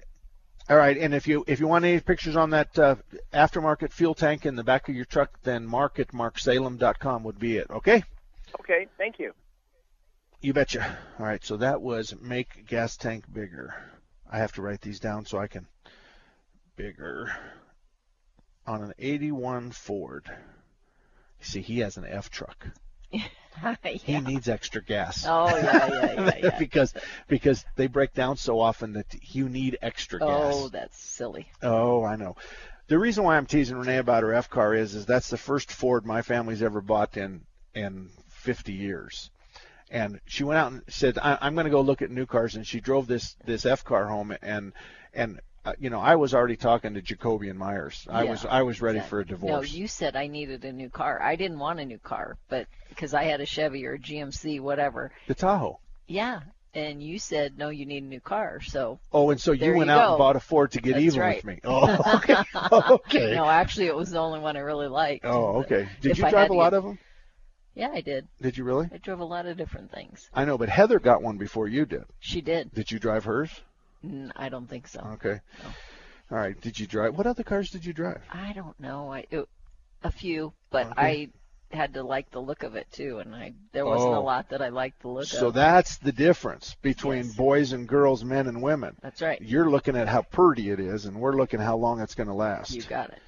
All 0.68 0.78
right, 0.78 0.98
and 0.98 1.14
if 1.14 1.28
you 1.28 1.44
if 1.48 1.60
you 1.60 1.68
want 1.68 1.86
any 1.86 2.00
pictures 2.00 2.36
on 2.36 2.50
that 2.50 2.80
uh, 2.80 2.96
aftermarket 3.32 3.92
fuel 3.92 4.16
tank 4.16 4.48
in 4.48 4.56
the 4.56 4.64
back 4.64 4.90
of 4.90 4.96
your 4.96 5.06
truck, 5.06 5.40
then 5.44 5.64
mark 5.68 6.00
at 6.00 6.08
marksalem.com 6.08 7.24
would 7.24 7.38
be 7.38 7.58
it. 7.58 7.70
Okay. 7.70 8.04
Okay. 8.60 8.88
Thank 8.98 9.20
you. 9.20 9.34
You 10.46 10.54
betcha. 10.54 11.00
All 11.20 11.26
right, 11.26 11.44
so 11.44 11.58
that 11.58 11.82
was 11.82 12.14
make 12.22 12.68
gas 12.68 12.98
tank 12.98 13.24
bigger. 13.34 13.74
I 14.32 14.38
have 14.38 14.52
to 14.54 14.62
write 14.62 14.80
these 14.80 15.00
down 15.00 15.26
so 15.26 15.40
I 15.40 15.48
can 15.48 15.66
bigger 16.76 17.36
on 18.68 18.84
an 18.84 18.94
81 19.00 19.72
Ford. 19.72 20.26
You 20.28 21.46
see, 21.46 21.62
he 21.62 21.80
has 21.80 21.98
an 21.98 22.06
F 22.08 22.30
truck. 22.30 22.68
He 23.84 24.20
needs 24.20 24.50
extra 24.50 24.84
gas. 24.84 25.26
Oh 25.26 25.48
yeah, 25.48 25.88
yeah, 25.88 26.14
yeah, 26.14 26.36
yeah. 26.44 26.60
because 26.60 26.94
because 27.30 27.64
they 27.78 27.88
break 27.88 28.14
down 28.14 28.36
so 28.36 28.60
often 28.60 28.94
that 28.94 29.16
you 29.34 29.48
need 29.48 29.78
extra 29.82 30.20
oh, 30.22 30.28
gas. 30.28 30.54
oh, 30.56 30.68
that's 30.68 31.00
silly. 31.00 31.48
Oh, 31.64 32.04
I 32.04 32.18
know. 32.18 32.36
The 32.88 33.00
reason 33.00 33.24
why 33.24 33.38
I'm 33.38 33.46
teasing 33.46 33.78
Renee 33.78 33.98
about 33.98 34.24
her 34.24 34.34
F 34.34 34.50
car 34.50 34.76
is, 34.76 34.94
is 34.94 35.06
that's 35.06 35.30
the 35.30 35.38
first 35.38 35.72
Ford 35.72 36.06
my 36.06 36.22
family's 36.22 36.62
ever 36.62 36.82
bought 36.82 37.16
in 37.16 37.46
in 37.74 38.10
50 38.28 38.74
years. 38.74 39.32
And 39.92 40.20
she 40.26 40.44
went 40.44 40.58
out 40.60 40.72
and 40.72 40.82
said, 40.88 41.18
I, 41.20 41.38
"I'm 41.42 41.54
going 41.54 41.66
to 41.66 41.72
go 41.72 41.82
look 41.82 42.02
at 42.02 42.10
new 42.10 42.26
cars." 42.26 42.56
And 42.56 42.66
she 42.66 42.80
drove 42.80 43.08
this 43.08 43.36
this 43.46 43.66
F 43.66 43.84
car 43.84 44.08
home, 44.08 44.36
and 44.42 44.74
and 45.14 45.40
uh, 45.64 45.74
you 45.80 45.90
know 45.92 46.00
I 46.00 46.16
was 46.16 46.34
already 46.34 46.56
talking 46.58 46.96
to 46.96 47.02
Jacoby 47.02 47.50
and 47.50 47.60
Myers. 47.60 48.08
I 48.10 48.24
Yeah, 48.24 48.32
was 48.32 48.46
I 48.46 48.64
was 48.64 48.82
ready 48.82 48.98
exactly. 48.98 49.10
for 49.10 49.20
a 49.22 49.26
divorce. 49.26 49.52
No, 49.52 49.62
you 49.62 49.88
said 49.88 50.16
I 50.16 50.28
needed 50.28 50.66
a 50.66 50.72
new 50.72 50.90
car. 50.90 51.22
I 51.22 51.36
didn't 51.36 51.60
want 51.60 51.80
a 51.80 51.86
new 51.86 52.00
car, 52.00 52.36
but 52.50 52.68
because 52.90 53.14
I 53.14 53.26
had 53.26 53.42
a 53.42 53.46
Chevy 53.46 53.86
or 53.86 53.94
a 53.94 54.00
GMC, 54.00 54.60
whatever. 54.60 55.12
the 55.28 55.36
Tahoe. 55.36 55.80
Yeah, 56.08 56.42
and 56.74 57.02
you 57.04 57.20
said 57.20 57.58
no, 57.58 57.70
you 57.70 57.86
need 57.86 58.04
a 58.04 58.08
new 58.08 58.20
car. 58.20 58.62
So 58.62 58.98
Oh, 59.14 59.30
and 59.30 59.40
so 59.40 59.52
you 59.52 59.76
went 59.76 59.86
you 59.88 59.92
out 59.92 60.06
go. 60.08 60.12
and 60.14 60.18
bought 60.18 60.36
a 60.36 60.40
Ford 60.40 60.72
to 60.72 60.82
get 60.82 60.94
That's 60.94 61.06
even 61.06 61.20
right. 61.22 61.36
with 61.38 61.46
me. 61.46 61.60
Oh, 61.64 62.16
okay. 62.16 62.36
okay. 62.72 63.36
no, 63.36 63.48
actually, 63.48 63.86
it 63.86 63.96
was 63.96 64.10
the 64.10 64.20
only 64.20 64.40
one 64.40 64.58
I 64.58 64.62
really 64.62 64.88
liked. 64.88 65.26
Oh, 65.26 65.58
okay. 65.62 65.88
Did 66.02 66.18
you 66.18 66.26
I 66.26 66.32
drive 66.32 66.50
a 66.50 66.54
lot 66.54 66.72
get- 66.72 66.78
of 66.80 66.84
them? 66.86 67.00
Yeah, 67.76 67.90
I 67.94 68.02
did. 68.02 68.28
Did 68.42 68.58
you 68.58 68.64
really? 68.64 68.90
I 68.92 68.98
drove 68.98 69.20
a 69.20 69.26
lot 69.26 69.46
of 69.46 69.58
different 69.58 69.92
things. 69.92 70.30
I 70.34 70.46
know, 70.46 70.58
but 70.58 70.70
Heather 70.70 71.00
got 71.00 71.22
one 71.22 71.38
before 71.38 71.68
you 71.68 71.86
did. 71.86 72.06
She 72.20 72.42
did. 72.42 72.74
Did 72.74 72.90
you 72.92 73.00
drive 73.00 73.26
hers? 73.26 73.50
Mm, 74.06 74.32
I 74.36 74.50
don't 74.50 74.68
think 74.70 74.88
so. 74.88 75.02
Okay. 75.16 75.40
All 76.32 76.38
right. 76.38 76.60
Did 76.62 76.80
you 76.80 76.88
drive? 76.88 77.18
What 77.18 77.28
other 77.28 77.44
cars 77.44 77.70
did 77.70 77.86
you 77.86 77.94
drive? 77.94 78.22
I 78.32 78.54
don't 78.54 78.80
know. 78.80 79.12
I 79.14 79.26
it, 79.30 79.48
a 80.04 80.12
few, 80.12 80.54
but 80.72 80.88
Okay. 80.92 81.30
I 81.72 81.76
had 81.76 81.96
to 81.96 82.04
like 82.04 82.32
the 82.32 82.40
look 82.40 82.64
of 82.64 82.76
it 82.76 82.88
too, 82.92 83.20
and 83.20 83.36
I 83.36 83.54
there 83.74 83.86
wasn't 83.86 84.14
Oh. 84.14 84.20
a 84.20 84.22
lot 84.24 84.50
that 84.50 84.62
I 84.62 84.70
liked 84.70 85.02
the 85.02 85.10
look 85.10 85.26
So 85.26 85.36
of. 85.36 85.40
So 85.40 85.52
that's 85.52 85.98
the 85.98 86.12
difference 86.14 86.76
between 86.82 87.26
Yes. 87.26 87.36
boys 87.36 87.74
and 87.74 87.88
girls, 87.88 88.24
men 88.24 88.48
and 88.48 88.62
women. 88.62 88.96
That's 89.02 89.22
right. 89.22 89.42
You're 89.42 89.70
looking 89.70 89.98
at 89.98 90.08
how 90.08 90.22
pretty 90.22 90.70
it 90.70 90.80
is, 90.80 91.06
and 91.06 91.20
we're 91.20 91.36
looking 91.36 91.60
how 91.60 91.76
long 91.76 92.00
it's 92.00 92.16
going 92.16 92.30
to 92.30 92.34
last. 92.34 92.72
You 92.74 92.84
got 92.84 93.10
it. 93.10 93.20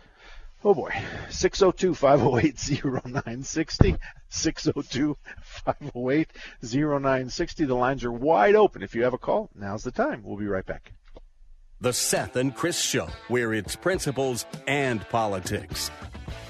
Oh 0.64 0.74
boy. 0.74 0.92
602 1.30 1.94
508 1.94 2.84
0960. 2.84 3.96
602 4.30 5.18
508 5.44 6.30
0960. 6.64 7.66
The 7.66 7.76
lines 7.76 8.04
are 8.04 8.12
wide 8.12 8.56
open. 8.56 8.82
If 8.82 8.96
you 8.96 9.04
have 9.04 9.14
a 9.14 9.18
call, 9.18 9.50
now's 9.56 9.84
the 9.84 9.92
time. 9.92 10.24
We'll 10.24 10.38
be 10.38 10.48
right 10.48 10.66
back. 10.66 10.94
The 11.80 11.94
Seth 11.94 12.36
and 12.36 12.56
Chris 12.56 12.82
Show, 12.82 13.08
where 13.28 13.54
it's 13.54 13.76
principles 13.76 14.46
and 14.66 15.08
politics. 15.10 15.92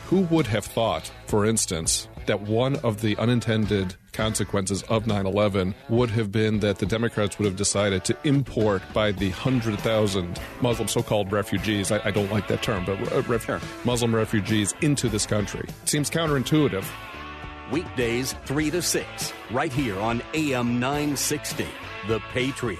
Who 0.08 0.22
would 0.22 0.48
have 0.48 0.64
thought, 0.64 1.12
for 1.26 1.46
instance, 1.46 2.08
that 2.28 2.42
one 2.42 2.78
of 2.78 3.02
the 3.02 3.18
unintended 3.18 3.96
consequences 4.14 4.82
of 4.84 5.06
9 5.06 5.26
11 5.26 5.76
would 5.90 6.10
have 6.12 6.32
been 6.32 6.62
that 6.62 6.80
the 6.80 6.86
Democrats 6.86 7.38
would 7.38 7.46
have 7.46 7.58
decided 7.58 8.06
to 8.06 8.18
import 8.24 8.82
by 8.94 9.12
the 9.12 9.30
100,000 9.32 10.40
Muslim 10.62 10.88
so 10.88 11.04
called 11.04 11.34
refugees, 11.34 11.92
I, 11.92 12.00
I 12.06 12.12
don't 12.12 12.32
like 12.32 12.48
that 12.48 12.64
term, 12.64 12.86
but 12.86 13.12
uh, 13.12 13.22
ref- 13.24 13.86
Muslim 13.86 14.16
refugees 14.16 14.74
into 14.82 15.10
this 15.10 15.26
country? 15.26 15.68
Seems 15.84 16.10
counterintuitive. 16.10 16.86
Weekdays 17.70 18.34
3 18.46 18.72
to 18.72 18.82
6, 18.82 19.34
right 19.52 19.74
here 19.74 20.00
on 20.00 20.24
AM 20.34 20.80
960. 20.80 21.68
The 22.08 22.22
Patriot. 22.32 22.80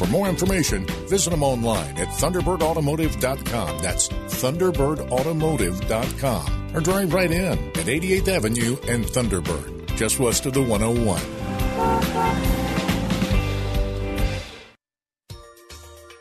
For 0.00 0.06
more 0.06 0.30
information, 0.30 0.86
visit 1.10 1.28
them 1.28 1.42
online 1.42 1.98
at 1.98 2.08
ThunderbirdAutomotive.com. 2.08 3.82
That's 3.82 4.08
ThunderbirdAutomotive.com. 4.08 6.74
Or 6.74 6.80
drive 6.80 7.12
right 7.12 7.30
in 7.30 7.58
at 7.58 7.84
88th 7.84 8.28
Avenue 8.28 8.78
and 8.88 9.04
Thunderbird, 9.04 9.94
just 9.96 10.18
west 10.18 10.46
of 10.46 10.54
the 10.54 10.62
101. 10.62 11.20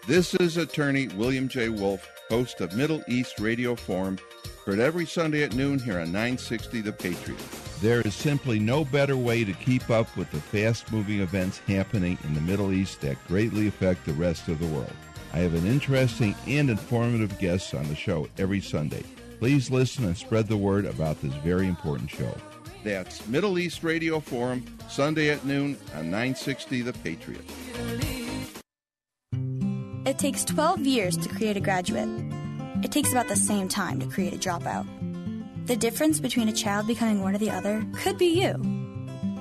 This 0.07 0.35
is 0.35 0.57
attorney 0.57 1.07
William 1.15 1.47
J. 1.47 1.69
Wolf, 1.69 2.05
host 2.27 2.59
of 2.59 2.75
Middle 2.75 3.01
East 3.07 3.39
Radio 3.39 3.75
Forum, 3.75 4.19
heard 4.65 4.79
every 4.79 5.05
Sunday 5.05 5.43
at 5.43 5.55
noon 5.55 5.79
here 5.79 6.01
on 6.01 6.11
960 6.11 6.81
The 6.81 6.91
Patriot. 6.91 7.39
There 7.81 8.01
is 8.01 8.13
simply 8.13 8.59
no 8.59 8.83
better 8.83 9.15
way 9.15 9.45
to 9.45 9.53
keep 9.53 9.89
up 9.89 10.15
with 10.17 10.29
the 10.31 10.41
fast 10.41 10.91
moving 10.91 11.21
events 11.21 11.59
happening 11.59 12.17
in 12.25 12.33
the 12.33 12.41
Middle 12.41 12.73
East 12.73 12.99
that 13.01 13.25
greatly 13.25 13.67
affect 13.67 14.05
the 14.05 14.11
rest 14.13 14.49
of 14.49 14.59
the 14.59 14.67
world. 14.67 14.91
I 15.31 15.39
have 15.39 15.53
an 15.53 15.65
interesting 15.65 16.35
and 16.45 16.69
informative 16.69 17.39
guest 17.39 17.73
on 17.73 17.87
the 17.87 17.95
show 17.95 18.27
every 18.37 18.59
Sunday. 18.59 19.03
Please 19.39 19.71
listen 19.71 20.03
and 20.03 20.17
spread 20.17 20.47
the 20.47 20.57
word 20.57 20.85
about 20.85 21.21
this 21.21 21.33
very 21.35 21.67
important 21.67 22.09
show. 22.09 22.35
That's 22.83 23.25
Middle 23.27 23.57
East 23.57 23.81
Radio 23.81 24.19
Forum, 24.19 24.65
Sunday 24.89 25.29
at 25.29 25.45
noon 25.45 25.77
on 25.95 26.05
960 26.09 26.81
The 26.81 26.93
Patriot. 26.93 27.45
It 30.05 30.19
takes 30.19 30.43
12 30.43 30.81
years 30.81 31.15
to 31.15 31.29
create 31.29 31.55
a 31.55 31.61
graduate. 31.61 32.09
It 32.83 32.91
takes 32.91 33.11
about 33.11 33.29
the 33.29 33.37
same 33.37 33.69
time 33.69 34.01
to 34.01 34.07
create 34.07 34.33
a 34.33 34.37
dropout. 34.37 34.85
The 35.69 35.77
difference 35.77 36.19
between 36.19 36.49
a 36.49 36.51
child 36.51 36.87
becoming 36.87 37.21
one 37.21 37.35
or 37.35 37.37
the 37.37 37.51
other 37.51 37.85
could 37.93 38.17
be 38.17 38.25
you. 38.41 38.55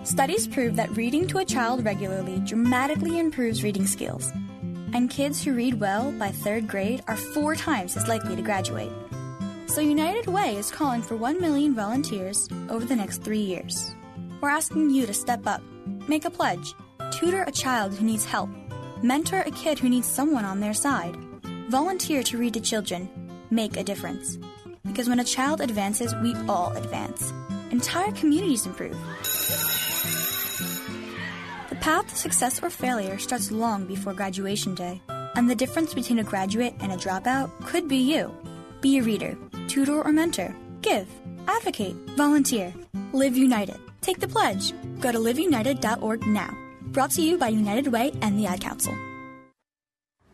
Studies 0.04 0.46
prove 0.46 0.76
that 0.76 0.94
reading 0.94 1.26
to 1.28 1.38
a 1.38 1.44
child 1.44 1.82
regularly 1.84 2.38
dramatically 2.44 3.18
improves 3.18 3.64
reading 3.64 3.86
skills, 3.86 4.30
and 4.92 5.08
kids 5.08 5.42
who 5.42 5.54
read 5.54 5.80
well 5.80 6.12
by 6.12 6.28
third 6.30 6.68
grade 6.68 7.02
are 7.08 7.16
four 7.16 7.56
times 7.56 7.96
as 7.96 8.08
likely 8.08 8.36
to 8.36 8.42
graduate. 8.42 8.92
So, 9.68 9.80
United 9.80 10.26
Way 10.26 10.56
is 10.56 10.70
calling 10.70 11.00
for 11.00 11.16
1 11.16 11.40
million 11.40 11.74
volunteers 11.74 12.46
over 12.68 12.84
the 12.84 12.96
next 12.96 13.24
three 13.24 13.40
years. 13.40 13.94
We're 14.42 14.50
asking 14.50 14.90
you 14.90 15.06
to 15.06 15.14
step 15.14 15.46
up, 15.46 15.62
make 16.08 16.26
a 16.26 16.30
pledge, 16.30 16.74
tutor 17.10 17.44
a 17.44 17.50
child 17.50 17.94
who 17.94 18.04
needs 18.04 18.26
help 18.26 18.50
Mentor 19.02 19.40
a 19.46 19.50
kid 19.52 19.78
who 19.78 19.88
needs 19.88 20.08
someone 20.08 20.44
on 20.44 20.58
their 20.58 20.74
side. 20.74 21.16
Volunteer 21.70 22.22
to 22.24 22.36
read 22.36 22.54
to 22.54 22.60
children. 22.60 23.08
Make 23.50 23.76
a 23.76 23.84
difference. 23.84 24.38
Because 24.98 25.08
when 25.08 25.20
a 25.20 25.24
child 25.24 25.60
advances, 25.60 26.12
we 26.24 26.34
all 26.48 26.72
advance. 26.72 27.32
Entire 27.70 28.10
communities 28.10 28.66
improve. 28.66 28.98
The 31.68 31.76
path 31.76 32.08
to 32.08 32.16
success 32.16 32.60
or 32.60 32.68
failure 32.68 33.16
starts 33.16 33.52
long 33.52 33.86
before 33.86 34.12
graduation 34.12 34.74
day, 34.74 35.00
and 35.36 35.48
the 35.48 35.54
difference 35.54 35.94
between 35.94 36.18
a 36.18 36.24
graduate 36.24 36.74
and 36.80 36.90
a 36.90 36.96
dropout 36.96 37.48
could 37.64 37.86
be 37.86 37.98
you. 37.98 38.34
Be 38.80 38.98
a 38.98 39.04
reader, 39.04 39.38
tutor, 39.68 40.02
or 40.02 40.10
mentor. 40.10 40.52
Give, 40.82 41.06
advocate, 41.46 41.94
volunteer. 42.16 42.74
Live 43.12 43.36
United. 43.36 43.78
Take 44.00 44.18
the 44.18 44.26
pledge. 44.26 44.72
Go 44.98 45.12
to 45.12 45.18
liveunited.org 45.18 46.26
now. 46.26 46.52
Brought 46.86 47.12
to 47.12 47.22
you 47.22 47.38
by 47.38 47.50
United 47.50 47.86
Way 47.86 48.10
and 48.20 48.36
the 48.36 48.46
Ad 48.46 48.62
Council. 48.62 48.98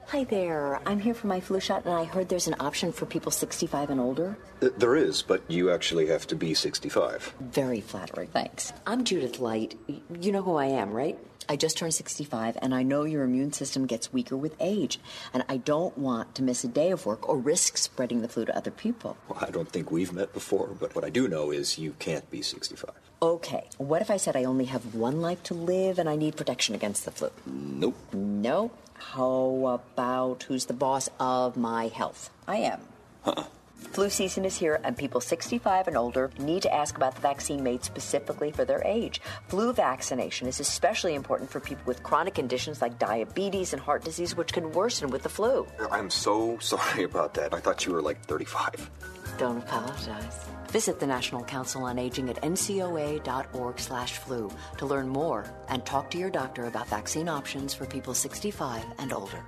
Hi 0.08 0.22
there. 0.24 0.80
I'm 0.86 1.00
here 1.00 1.14
for 1.14 1.26
my 1.26 1.40
flu 1.40 1.58
shot, 1.60 1.84
and 1.84 1.94
I 1.94 2.04
heard 2.04 2.28
there's 2.28 2.46
an 2.46 2.54
option 2.60 2.92
for 2.92 3.06
people 3.06 3.32
65 3.32 3.90
and 3.90 4.00
older. 4.00 4.36
Uh, 4.62 4.68
there 4.76 4.94
is, 4.94 5.22
but 5.22 5.42
you 5.48 5.70
actually 5.70 6.06
have 6.08 6.26
to 6.28 6.36
be 6.36 6.54
65. 6.54 7.34
Very 7.40 7.80
flattering. 7.80 8.28
Thanks. 8.28 8.72
I'm 8.86 9.04
Judith 9.04 9.40
Light. 9.40 9.76
You 10.20 10.30
know 10.30 10.42
who 10.42 10.56
I 10.56 10.66
am, 10.66 10.92
right? 10.92 11.18
I 11.48 11.56
just 11.56 11.76
turned 11.76 11.94
65, 11.94 12.58
and 12.62 12.74
I 12.74 12.82
know 12.82 13.04
your 13.04 13.24
immune 13.24 13.52
system 13.52 13.86
gets 13.86 14.12
weaker 14.12 14.36
with 14.36 14.54
age, 14.60 15.00
and 15.32 15.44
I 15.48 15.56
don't 15.56 15.96
want 15.98 16.34
to 16.36 16.42
miss 16.42 16.64
a 16.64 16.68
day 16.68 16.90
of 16.90 17.06
work 17.06 17.28
or 17.28 17.36
risk 17.36 17.76
spreading 17.76 18.22
the 18.22 18.28
flu 18.28 18.44
to 18.44 18.56
other 18.56 18.70
people. 18.70 19.16
Well, 19.28 19.38
I 19.42 19.50
don't 19.50 19.70
think 19.70 19.90
we've 19.90 20.12
met 20.12 20.32
before, 20.32 20.68
but 20.78 20.94
what 20.94 21.04
I 21.04 21.10
do 21.10 21.28
know 21.28 21.50
is 21.50 21.78
you 21.78 21.94
can't 21.98 22.30
be 22.30 22.40
65. 22.40 22.90
Okay, 23.20 23.68
what 23.78 24.00
if 24.00 24.10
I 24.10 24.16
said 24.16 24.36
I 24.36 24.44
only 24.44 24.66
have 24.66 24.94
one 24.94 25.20
life 25.20 25.42
to 25.44 25.54
live 25.54 25.98
and 25.98 26.08
I 26.08 26.16
need 26.16 26.36
protection 26.36 26.74
against 26.74 27.04
the 27.04 27.10
flu? 27.10 27.30
Nope. 27.46 27.96
Nope. 28.12 28.76
How 29.14 29.80
about 29.80 30.42
who's 30.42 30.64
the 30.64 30.72
boss 30.72 31.08
of 31.20 31.56
my 31.56 31.86
health? 31.86 32.30
I 32.48 32.56
am. 32.56 32.80
Huh. 33.22 33.44
Flu 33.76 34.10
season 34.10 34.44
is 34.44 34.56
here, 34.56 34.80
and 34.82 34.98
people 34.98 35.20
65 35.20 35.86
and 35.86 35.96
older 35.96 36.32
need 36.40 36.62
to 36.62 36.74
ask 36.74 36.96
about 36.96 37.14
the 37.14 37.20
vaccine 37.20 37.62
made 37.62 37.84
specifically 37.84 38.50
for 38.50 38.64
their 38.64 38.82
age. 38.84 39.20
Flu 39.46 39.72
vaccination 39.72 40.48
is 40.48 40.58
especially 40.58 41.14
important 41.14 41.48
for 41.48 41.60
people 41.60 41.84
with 41.86 42.02
chronic 42.02 42.34
conditions 42.34 42.82
like 42.82 42.98
diabetes 42.98 43.72
and 43.72 43.80
heart 43.80 44.02
disease, 44.02 44.36
which 44.36 44.52
can 44.52 44.72
worsen 44.72 45.10
with 45.10 45.22
the 45.22 45.28
flu. 45.28 45.64
I'm 45.92 46.10
so 46.10 46.58
sorry 46.58 47.04
about 47.04 47.34
that. 47.34 47.54
I 47.54 47.60
thought 47.60 47.86
you 47.86 47.92
were 47.92 48.02
like 48.02 48.20
35. 48.22 48.90
Don't 49.38 49.58
apologize. 49.58 50.44
Visit 50.74 50.98
the 50.98 51.06
National 51.06 51.44
Council 51.44 51.84
on 51.84 52.00
Aging 52.00 52.28
at 52.28 52.42
ncoa.org 52.42 53.78
slash 53.78 54.18
flu 54.18 54.50
to 54.76 54.86
learn 54.86 55.08
more 55.08 55.46
and 55.68 55.86
talk 55.86 56.10
to 56.10 56.18
your 56.18 56.30
doctor 56.30 56.66
about 56.66 56.88
vaccine 56.88 57.28
options 57.28 57.72
for 57.72 57.86
people 57.86 58.12
65 58.12 58.82
and 58.98 59.12
older. 59.12 59.44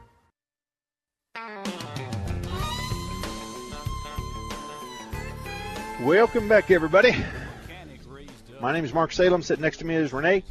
Welcome 6.00 6.46
back, 6.46 6.70
everybody. 6.70 7.16
My 8.60 8.72
name 8.72 8.84
is 8.84 8.94
Mark 8.94 9.10
Salem. 9.10 9.42
Sitting 9.42 9.62
next 9.62 9.78
to 9.78 9.84
me 9.84 9.96
is 9.96 10.12
Renee. 10.12 10.44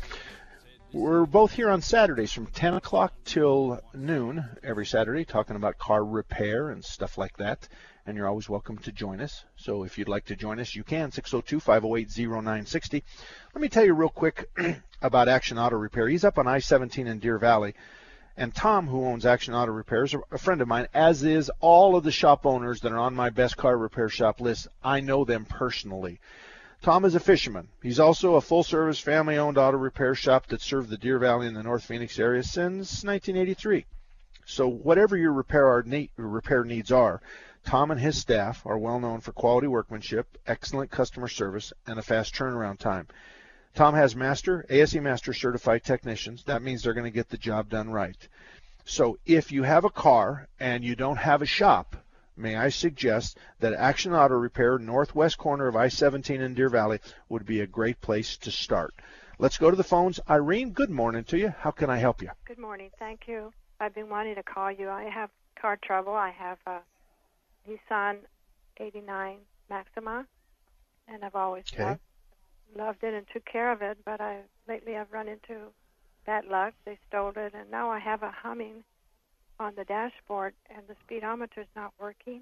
We're 0.92 1.26
both 1.26 1.54
here 1.54 1.70
on 1.70 1.82
Saturdays 1.82 2.34
from 2.34 2.48
10 2.48 2.74
o'clock 2.74 3.14
till 3.24 3.80
noon 3.94 4.44
every 4.62 4.86
Saturday, 4.86 5.24
talking 5.24 5.56
about 5.56 5.78
car 5.78 6.04
repair 6.04 6.70
and 6.70 6.84
stuff 6.84 7.18
like 7.18 7.38
that 7.38 7.70
and 8.06 8.16
you're 8.16 8.28
always 8.28 8.48
welcome 8.48 8.78
to 8.78 8.92
join 8.92 9.20
us. 9.20 9.46
So 9.56 9.84
if 9.84 9.98
you'd 9.98 10.08
like 10.08 10.26
to 10.26 10.36
join 10.36 10.60
us, 10.60 10.76
you 10.76 10.84
can 10.84 11.10
602-508-0960. 11.12 13.02
Let 13.54 13.62
me 13.62 13.68
tell 13.68 13.84
you 13.84 13.94
real 13.94 14.10
quick 14.10 14.50
about 15.02 15.28
Action 15.28 15.58
Auto 15.58 15.76
Repair. 15.76 16.08
He's 16.08 16.24
up 16.24 16.38
on 16.38 16.48
I-17 16.48 17.08
in 17.08 17.20
Deer 17.20 17.40
Valley. 17.40 17.74
And 18.38 18.54
Tom, 18.54 18.88
who 18.88 19.06
owns 19.06 19.26
Action 19.26 19.54
Auto 19.54 19.72
Repair, 19.72 20.04
is 20.04 20.16
a 20.32 20.38
friend 20.38 20.62
of 20.62 20.68
mine, 20.68 20.88
as 20.94 21.24
is 21.24 21.50
all 21.62 21.96
of 21.96 22.04
the 22.04 22.12
shop 22.12 22.46
owners 22.46 22.82
that 22.82 22.92
are 22.92 23.00
on 23.00 23.16
my 23.16 23.30
best 23.30 23.58
car 23.58 23.78
repair 23.78 24.10
shop 24.10 24.42
list. 24.42 24.68
I 24.84 25.00
know 25.00 25.24
them 25.26 25.46
personally. 25.46 26.20
Tom 26.82 27.06
is 27.06 27.16
a 27.16 27.20
fisherman. 27.20 27.70
He's 27.82 28.00
also 28.00 28.36
a 28.36 28.42
full 28.42 28.64
service 28.64 29.00
family 29.00 29.38
owned 29.38 29.58
auto 29.58 29.78
repair 29.78 30.14
shop 30.14 30.48
that 30.48 30.62
served 30.62 30.90
the 30.90 30.98
Deer 30.98 31.18
Valley 31.18 31.48
and 31.48 31.56
the 31.56 31.64
North 31.64 31.86
Phoenix 31.86 32.20
area 32.20 32.44
since 32.44 33.04
1983. 33.04 33.86
So 34.46 34.68
whatever 34.68 35.18
your 35.18 35.34
repair, 35.34 35.84
repair 36.18 36.64
needs 36.64 36.92
are, 36.92 37.22
Tom 37.66 37.90
and 37.90 38.00
his 38.00 38.18
staff 38.18 38.62
are 38.66 38.78
well 38.78 39.00
known 39.00 39.22
for 39.22 39.32
quality 39.32 39.68
workmanship, 39.68 40.38
excellent 40.46 40.92
customer 40.92 41.28
service, 41.28 41.74
and 41.88 41.98
a 41.98 42.04
fast 42.04 42.36
turnaround 42.36 42.78
time. 42.78 43.08
Tom 43.74 43.96
has 43.96 44.16
master, 44.16 44.66
ASE 44.70 44.96
master 44.96 45.34
certified 45.34 45.84
technicians. 45.84 46.44
That 46.44 46.62
means 46.62 46.84
they're 46.84 46.94
going 46.94 47.12
to 47.12 47.12
get 47.12 47.30
the 47.30 47.38
job 47.38 47.70
done 47.70 47.90
right. 47.90 48.28
So 48.86 49.18
if 49.26 49.52
you 49.52 49.64
have 49.64 49.84
a 49.84 49.90
car 49.90 50.48
and 50.60 50.84
you 50.84 50.96
don't 50.96 51.18
have 51.18 51.42
a 51.42 51.48
shop, 51.48 51.96
may 52.38 52.56
I 52.56 52.70
suggest 52.70 53.38
that 53.60 53.74
Action 53.74 54.14
Auto 54.14 54.36
Repair, 54.36 54.78
northwest 54.78 55.38
corner 55.40 55.68
of 55.68 55.76
I-17 55.76 56.40
in 56.40 56.54
Deer 56.54 56.70
Valley, 56.70 57.00
would 57.30 57.46
be 57.46 57.62
a 57.62 57.68
great 57.68 58.00
place 58.00 58.38
to 58.38 58.52
start. 58.52 58.94
Let's 59.40 59.58
go 59.58 59.72
to 59.72 59.76
the 59.76 59.84
phones. 59.84 60.20
Irene, 60.30 60.70
good 60.70 60.92
morning 60.92 61.24
to 61.26 61.38
you. 61.38 61.50
How 61.60 61.72
can 61.72 61.90
I 61.90 61.98
help 61.98 62.22
you? 62.22 62.30
Good 62.46 62.60
morning. 62.60 62.92
Thank 63.00 63.28
you. 63.28 63.52
I've 63.80 63.96
been 63.96 64.08
wanting 64.08 64.36
to 64.36 64.44
call 64.44 64.72
you. 64.72 64.88
I 64.88 65.06
have 65.06 65.32
car 65.60 65.78
trouble. 65.82 66.14
I 66.14 66.30
have 66.30 66.60
a 66.68 66.78
Nissan 67.68 68.18
89 68.80 69.38
Maxima, 69.70 70.26
and 71.08 71.24
I've 71.24 71.36
always 71.36 71.64
okay. 71.74 71.84
loved, 71.84 72.00
loved 72.76 73.04
it 73.04 73.14
and 73.14 73.26
took 73.34 73.46
care 73.46 73.72
of 73.72 73.82
it. 73.82 73.98
But 74.06 74.22
I 74.22 74.42
lately 74.68 74.96
I've 74.96 75.12
run 75.12 75.28
into 75.28 75.72
bad 76.26 76.46
luck. 76.46 76.74
They 76.86 76.98
stole 77.08 77.34
it, 77.36 77.54
and 77.54 77.70
now 77.72 77.90
I 77.90 78.00
have 78.00 78.24
a 78.24 78.32
humming 78.32 78.84
on 79.60 79.74
the 79.76 79.86
dashboard, 79.86 80.54
and 80.70 80.82
the 80.88 80.96
speedometer 81.04 81.62
is 81.62 81.68
not 81.76 81.94
working, 82.00 82.42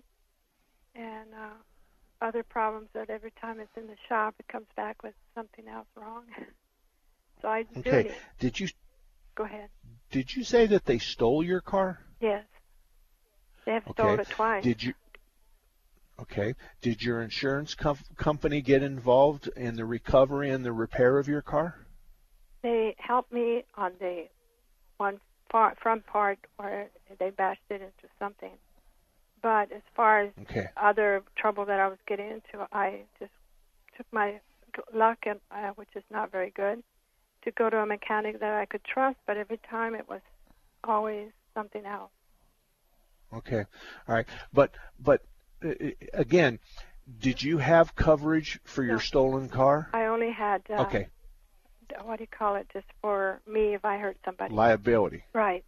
and 0.96 1.28
uh, 1.34 2.26
other 2.26 2.44
problems 2.44 2.88
that 2.94 3.10
every 3.10 3.32
time 3.40 3.60
it's 3.60 3.76
in 3.78 3.88
the 3.88 3.98
shop, 4.08 4.36
it 4.40 4.48
comes 4.48 4.68
back 4.76 5.04
with 5.04 5.14
something 5.36 5.68
else 5.68 5.88
wrong. 5.96 6.24
so 7.42 7.48
I 7.48 7.66
okay. 7.78 8.16
Did 8.40 8.60
you 8.60 8.70
go 9.36 9.44
ahead? 9.44 9.70
Did 10.12 10.36
you 10.36 10.44
say 10.44 10.68
that 10.68 10.86
they 10.86 11.00
stole 11.00 11.44
your 11.44 11.62
car? 11.62 12.00
Yes. 12.22 12.46
They 13.66 13.74
have 13.74 13.88
okay. 13.88 13.94
stolen 13.94 14.20
it 14.20 14.30
twice. 14.30 14.64
Did 14.64 14.84
you 14.84 14.94
Okay. 16.24 16.54
Did 16.82 17.04
your 17.04 17.22
insurance 17.22 17.76
com- 17.76 17.98
company 18.16 18.62
get 18.62 18.82
involved 18.82 19.50
in 19.58 19.76
the 19.76 19.84
recovery 19.86 20.50
and 20.52 20.64
the 20.64 20.72
repair 20.72 21.18
of 21.18 21.28
your 21.28 21.42
car? 21.42 21.76
They 22.62 22.96
helped 22.98 23.34
me 23.34 23.66
on 23.76 23.92
the 24.00 24.28
one 24.98 25.20
far, 25.52 25.76
front 25.82 26.06
part 26.06 26.40
where 26.56 26.90
they 27.20 27.30
bashed 27.30 27.62
it 27.70 27.82
into 27.82 28.08
something. 28.20 28.54
But 29.42 29.74
as 29.74 29.82
far 29.96 30.22
as 30.22 30.30
Okay. 30.44 30.68
other 30.78 31.24
trouble 31.36 31.66
that 31.66 31.82
I 31.82 31.90
was 31.90 31.98
getting 32.08 32.30
into, 32.30 32.66
I 32.72 33.02
just 33.20 33.34
took 33.98 34.08
my 34.14 34.40
luck, 34.94 35.18
and 35.26 35.42
uh, 35.52 35.72
which 35.76 35.90
is 35.96 36.04
not 36.10 36.32
very 36.32 36.52
good, 36.52 36.82
to 37.44 37.52
go 37.52 37.70
to 37.70 37.78
a 37.80 37.86
mechanic 37.86 38.40
that 38.40 38.54
I 38.54 38.66
could 38.66 38.86
trust. 38.86 39.18
But 39.28 39.36
every 39.36 39.60
time 39.70 39.94
it 39.94 40.08
was 40.08 40.22
always 40.86 41.32
something 41.54 41.86
else. 41.86 42.12
Okay. 43.34 43.66
All 44.08 44.16
right. 44.16 44.28
But 44.54 44.72
but 45.00 45.22
again, 46.14 46.60
did 47.20 47.42
you 47.42 47.58
have 47.58 47.96
coverage 47.96 48.60
for 48.64 48.84
your 48.84 49.00
stolen 49.00 49.50
car? 49.50 49.90
I 49.94 50.06
only 50.06 50.32
had 50.32 50.62
uh, 50.70 50.82
Okay. 50.84 51.08
what 52.04 52.18
do 52.18 52.24
you 52.24 52.28
call 52.28 52.56
it? 52.56 52.68
Just 52.72 52.88
for 53.02 53.42
me 53.48 53.74
if 53.74 53.84
I 53.86 53.98
hurt 53.98 54.18
somebody. 54.24 54.54
Liability. 54.54 55.24
Right. 55.34 55.66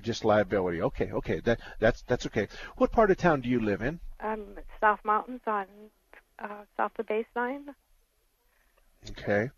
Just 0.00 0.24
liability. 0.24 0.82
Okay. 0.82 1.12
Okay. 1.12 1.40
That 1.40 1.60
that's 1.78 2.02
that's 2.02 2.26
okay. 2.26 2.48
What 2.76 2.90
part 2.92 3.10
of 3.10 3.16
town 3.16 3.40
do 3.40 3.48
you 3.48 3.60
live 3.60 3.80
in? 3.80 4.00
Um, 4.20 4.58
South 4.80 5.00
Mountains 5.04 5.40
on 5.46 5.66
uh, 6.38 6.64
south 6.76 6.92
of 6.98 7.06
baseline. 7.06 7.74
Okay. 9.10 9.50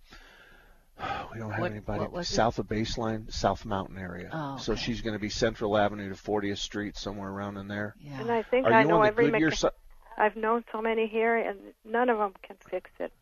We 1.32 1.40
don't 1.40 1.50
have 1.50 1.60
What- 1.60 1.70
anybody 1.72 2.00
what 2.00 2.12
was 2.12 2.30
it? 2.30 2.34
south 2.34 2.58
of 2.58 2.66
Baseline, 2.66 3.30
South 3.32 3.64
Mountain 3.66 3.98
area. 3.98 4.30
Oh, 4.32 4.56
So 4.56 4.74
she's 4.74 5.02
going 5.02 5.12
to 5.14 5.18
be 5.20 5.28
Central 5.28 5.76
Avenue 5.76 6.08
to 6.08 6.14
40th 6.14 6.58
Street, 6.58 6.96
somewhere 6.96 7.28
around 7.30 7.58
in 7.58 7.68
there. 7.68 7.94
Yeah. 8.00 8.20
And 8.20 8.30
I 8.30 8.42
think 8.42 8.66
Are 8.66 8.72
I 8.72 8.84
know 8.84 9.02
every 9.02 9.30
Goodyear 9.30 9.50
mecha- 9.50 9.56
si- 9.58 9.76
I've 10.16 10.36
known 10.36 10.64
so 10.72 10.80
many 10.80 11.06
here, 11.06 11.36
and 11.36 11.58
none 11.84 12.08
of 12.08 12.16
them 12.18 12.32
can 12.42 12.56
fix 12.70 12.90
it. 12.98 13.12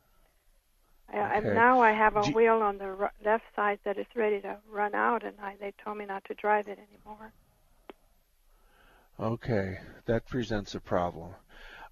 I, 1.13 1.17
and 1.37 1.45
now 1.55 1.81
I 1.81 1.91
have 1.93 2.17
a 2.17 2.23
Do- 2.25 2.33
wheel 2.33 2.63
on 2.63 2.79
the 2.79 2.91
ru- 2.91 3.09
left 3.25 3.45
side 3.57 3.79
that 3.85 3.99
is 3.99 4.07
ready 4.15 4.41
to 4.43 4.59
run 4.71 4.95
out, 4.95 5.25
and 5.25 5.35
I, 5.43 5.57
they 5.61 5.73
told 5.85 5.99
me 5.99 6.07
not 6.07 6.25
to 6.27 6.35
drive 6.35 6.69
it 6.69 6.79
anymore. 6.79 7.33
Okay, 9.19 9.79
that 10.07 10.27
presents 10.27 10.75
a 10.75 10.81
problem. 10.81 11.35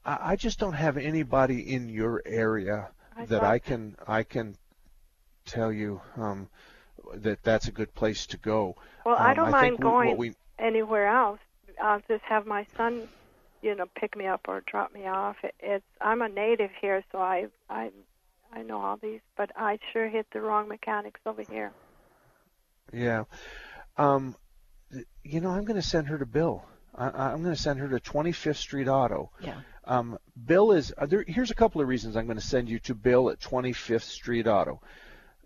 I, 0.04 0.18
I 0.32 0.36
just 0.36 0.58
don't 0.58 0.72
have 0.72 0.96
anybody 0.96 1.72
in 1.72 1.88
your 1.88 2.22
area 2.26 2.90
I 3.16 3.26
that 3.26 3.42
I 3.44 3.58
can 3.58 3.96
I 4.08 4.22
can 4.24 4.56
tell 5.44 5.72
you 5.72 6.00
um, 6.16 6.48
that 7.14 7.42
that's 7.42 7.68
a 7.68 7.72
good 7.72 7.94
place 7.94 8.26
to 8.28 8.36
go. 8.36 8.76
Well, 9.04 9.16
I 9.16 9.30
Um, 9.30 9.36
don't 9.36 9.44
think 9.46 9.54
mind 9.54 9.72
we- 9.78 9.82
going 9.82 10.16
we- 10.16 10.36
anywhere 10.58 11.08
else. 11.08 11.40
I'll 11.82 12.00
just 12.08 12.22
have 12.24 12.46
my 12.46 12.66
son, 12.76 13.08
you 13.62 13.74
know, 13.74 13.86
pick 13.94 14.16
me 14.16 14.26
up 14.26 14.42
or 14.48 14.60
drop 14.66 14.92
me 14.92 15.06
off. 15.06 15.36
It, 15.42 15.54
it's 15.60 15.84
I'm 16.00 16.22
a 16.22 16.28
native 16.28 16.70
here, 16.80 17.02
so 17.10 17.18
I 17.18 17.46
I 17.68 17.90
I 18.52 18.62
know 18.62 18.80
all 18.80 18.96
these, 18.98 19.20
but 19.36 19.50
I 19.56 19.78
sure 19.92 20.08
hit 20.08 20.26
the 20.32 20.40
wrong 20.40 20.68
mechanics 20.68 21.20
over 21.26 21.42
here. 21.42 21.72
Yeah. 22.92 23.24
Um, 23.96 24.36
you 25.24 25.40
know, 25.40 25.50
I'm 25.50 25.64
going 25.64 25.80
to 25.80 25.86
send 25.86 26.08
her 26.08 26.18
to 26.18 26.26
Bill. 26.26 26.62
I, 26.94 27.06
I'm 27.32 27.42
going 27.42 27.54
to 27.54 27.60
send 27.60 27.80
her 27.80 27.88
to 27.88 27.98
25th 27.98 28.56
Street 28.56 28.88
Auto. 28.88 29.30
Yeah. 29.40 29.56
Um, 29.84 30.18
Bill 30.44 30.72
is 30.72 30.92
uh, 30.98 31.06
there. 31.06 31.24
Here's 31.26 31.50
a 31.50 31.54
couple 31.54 31.80
of 31.80 31.88
reasons 31.88 32.14
I'm 32.16 32.26
going 32.26 32.38
to 32.38 32.44
send 32.44 32.68
you 32.68 32.78
to 32.80 32.94
Bill 32.94 33.30
at 33.30 33.40
25th 33.40 34.02
Street 34.02 34.46
Auto. 34.46 34.82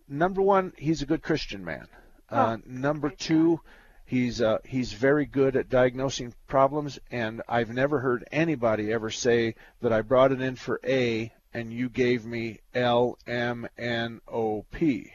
Number 0.09 0.43
one, 0.43 0.73
he's 0.79 1.03
a 1.03 1.07
good 1.07 1.23
Christian 1.23 1.65
man. 1.65 1.89
Uh, 2.29 2.59
number 2.67 3.11
two, 3.11 3.61
he's 4.05 4.41
uh, 4.41 4.59
he's 4.65 4.93
very 4.93 5.27
good 5.27 5.57
at 5.57 5.69
diagnosing 5.69 6.35
problems, 6.47 6.99
and 7.11 7.43
I've 7.49 7.71
never 7.71 8.01
heard 8.01 8.27
anybody 8.33 8.93
ever 8.93 9.11
say 9.11 9.55
that 9.81 9.93
I 9.93 10.03
brought 10.03 10.33
it 10.33 10.41
in 10.41 10.57
for 10.57 10.81
A 10.85 11.33
and 11.57 11.73
you 11.73 11.89
gave 11.89 12.27
me 12.27 12.61
L 12.75 13.19
M 13.27 13.67
N 13.79 14.21
O 14.29 14.67
P. 14.71 15.11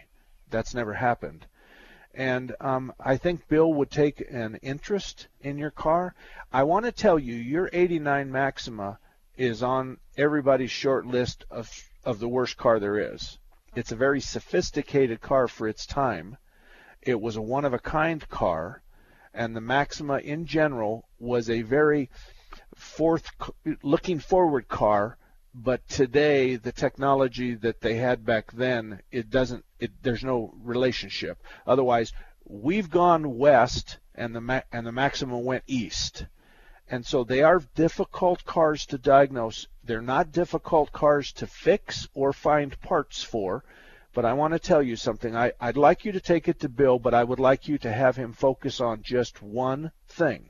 That's 0.50 0.74
never 0.74 0.94
happened. 0.94 1.46
And 2.16 2.56
um, 2.60 2.94
I 3.00 3.18
think 3.18 3.48
Bill 3.48 3.72
would 3.72 3.92
take 3.92 4.26
an 4.28 4.56
interest 4.64 5.28
in 5.42 5.60
your 5.60 5.70
car. 5.70 6.16
I 6.52 6.64
want 6.64 6.86
to 6.86 6.92
tell 6.92 7.20
you, 7.20 7.36
your 7.36 7.70
89 7.72 8.32
Maxima 8.32 8.98
is 9.38 9.62
on 9.62 9.98
everybody's 10.18 10.72
short 10.72 11.06
list 11.06 11.46
of 11.52 11.72
of 12.04 12.18
the 12.18 12.28
worst 12.28 12.58
car 12.58 12.80
there 12.80 13.14
is. 13.14 13.38
It's 13.74 13.92
a 13.92 13.96
very 13.96 14.20
sophisticated 14.20 15.22
car 15.22 15.48
for 15.48 15.68
its 15.68 15.86
time. 15.86 16.38
It 17.02 17.22
was 17.22 17.38
a 17.38 17.42
one 17.42 17.66
of 17.66 17.74
a 17.74 17.80
kind 17.80 18.28
car, 18.28 18.82
and 19.34 19.56
the 19.56 19.62
Maxima 19.62 20.18
in 20.18 20.46
general 20.46 21.08
was 21.20 21.50
a 21.50 21.62
very 21.62 22.10
forth 22.76 23.30
looking 23.82 24.20
forward 24.20 24.68
car 24.68 25.18
but 25.54 25.88
today 25.88 26.56
the 26.56 26.72
technology 26.72 27.56
that 27.56 27.82
they 27.82 27.96
had 27.96 28.26
back 28.26 28.52
then 28.52 29.02
it 29.12 29.30
doesn't 29.30 29.66
it 29.80 29.92
there's 30.02 30.24
no 30.24 30.54
relationship 30.64 31.42
otherwise 31.68 32.14
we've 32.46 32.90
gone 32.90 33.38
west 33.38 34.00
and 34.16 34.36
the 34.36 34.64
and 34.72 34.86
the 34.86 34.92
maxima 34.92 35.38
went 35.38 35.64
east 35.68 36.26
and 36.90 37.06
so 37.06 37.24
they 37.24 37.44
are 37.44 37.62
difficult 37.76 38.44
cars 38.46 38.86
to 38.86 38.98
diagnose 38.98 39.68
they're 39.84 40.02
not 40.02 40.32
difficult 40.32 40.92
cars 40.92 41.32
to 41.34 41.48
fix 41.48 42.08
or 42.14 42.34
find 42.34 42.80
parts 42.82 43.24
for 43.24 43.64
but 44.14 44.26
I 44.26 44.34
want 44.34 44.54
to 44.54 44.60
tell 44.60 44.84
you 44.84 44.96
something. 44.96 45.36
I, 45.36 45.54
I'd 45.60 45.78
like 45.78 46.04
you 46.04 46.12
to 46.12 46.20
take 46.20 46.48
it 46.50 46.60
to 46.60 46.70
Bill, 46.70 47.00
but 47.00 47.14
I 47.14 47.24
would 47.24 47.40
like 47.40 47.68
you 47.68 47.78
to 47.80 47.92
have 47.92 48.18
him 48.18 48.34
focus 48.34 48.82
on 48.82 49.04
just 49.04 49.42
one 49.42 49.92
thing. 50.08 50.50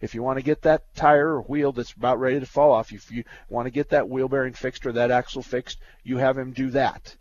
If 0.00 0.14
you 0.14 0.22
want 0.22 0.38
to 0.38 0.44
get 0.44 0.62
that 0.62 0.94
tire 0.94 1.34
or 1.34 1.42
wheel 1.42 1.72
that's 1.72 1.92
about 1.92 2.20
ready 2.20 2.38
to 2.38 2.46
fall 2.46 2.72
off, 2.72 2.92
if 2.92 3.10
you 3.10 3.24
want 3.48 3.66
to 3.66 3.70
get 3.70 3.90
that 3.90 4.08
wheel 4.08 4.28
bearing 4.28 4.52
fixed 4.52 4.86
or 4.86 4.92
that 4.92 5.10
axle 5.10 5.42
fixed, 5.42 5.78
you 6.04 6.18
have 6.18 6.38
him 6.38 6.52
do 6.52 6.70
that. 6.70 7.16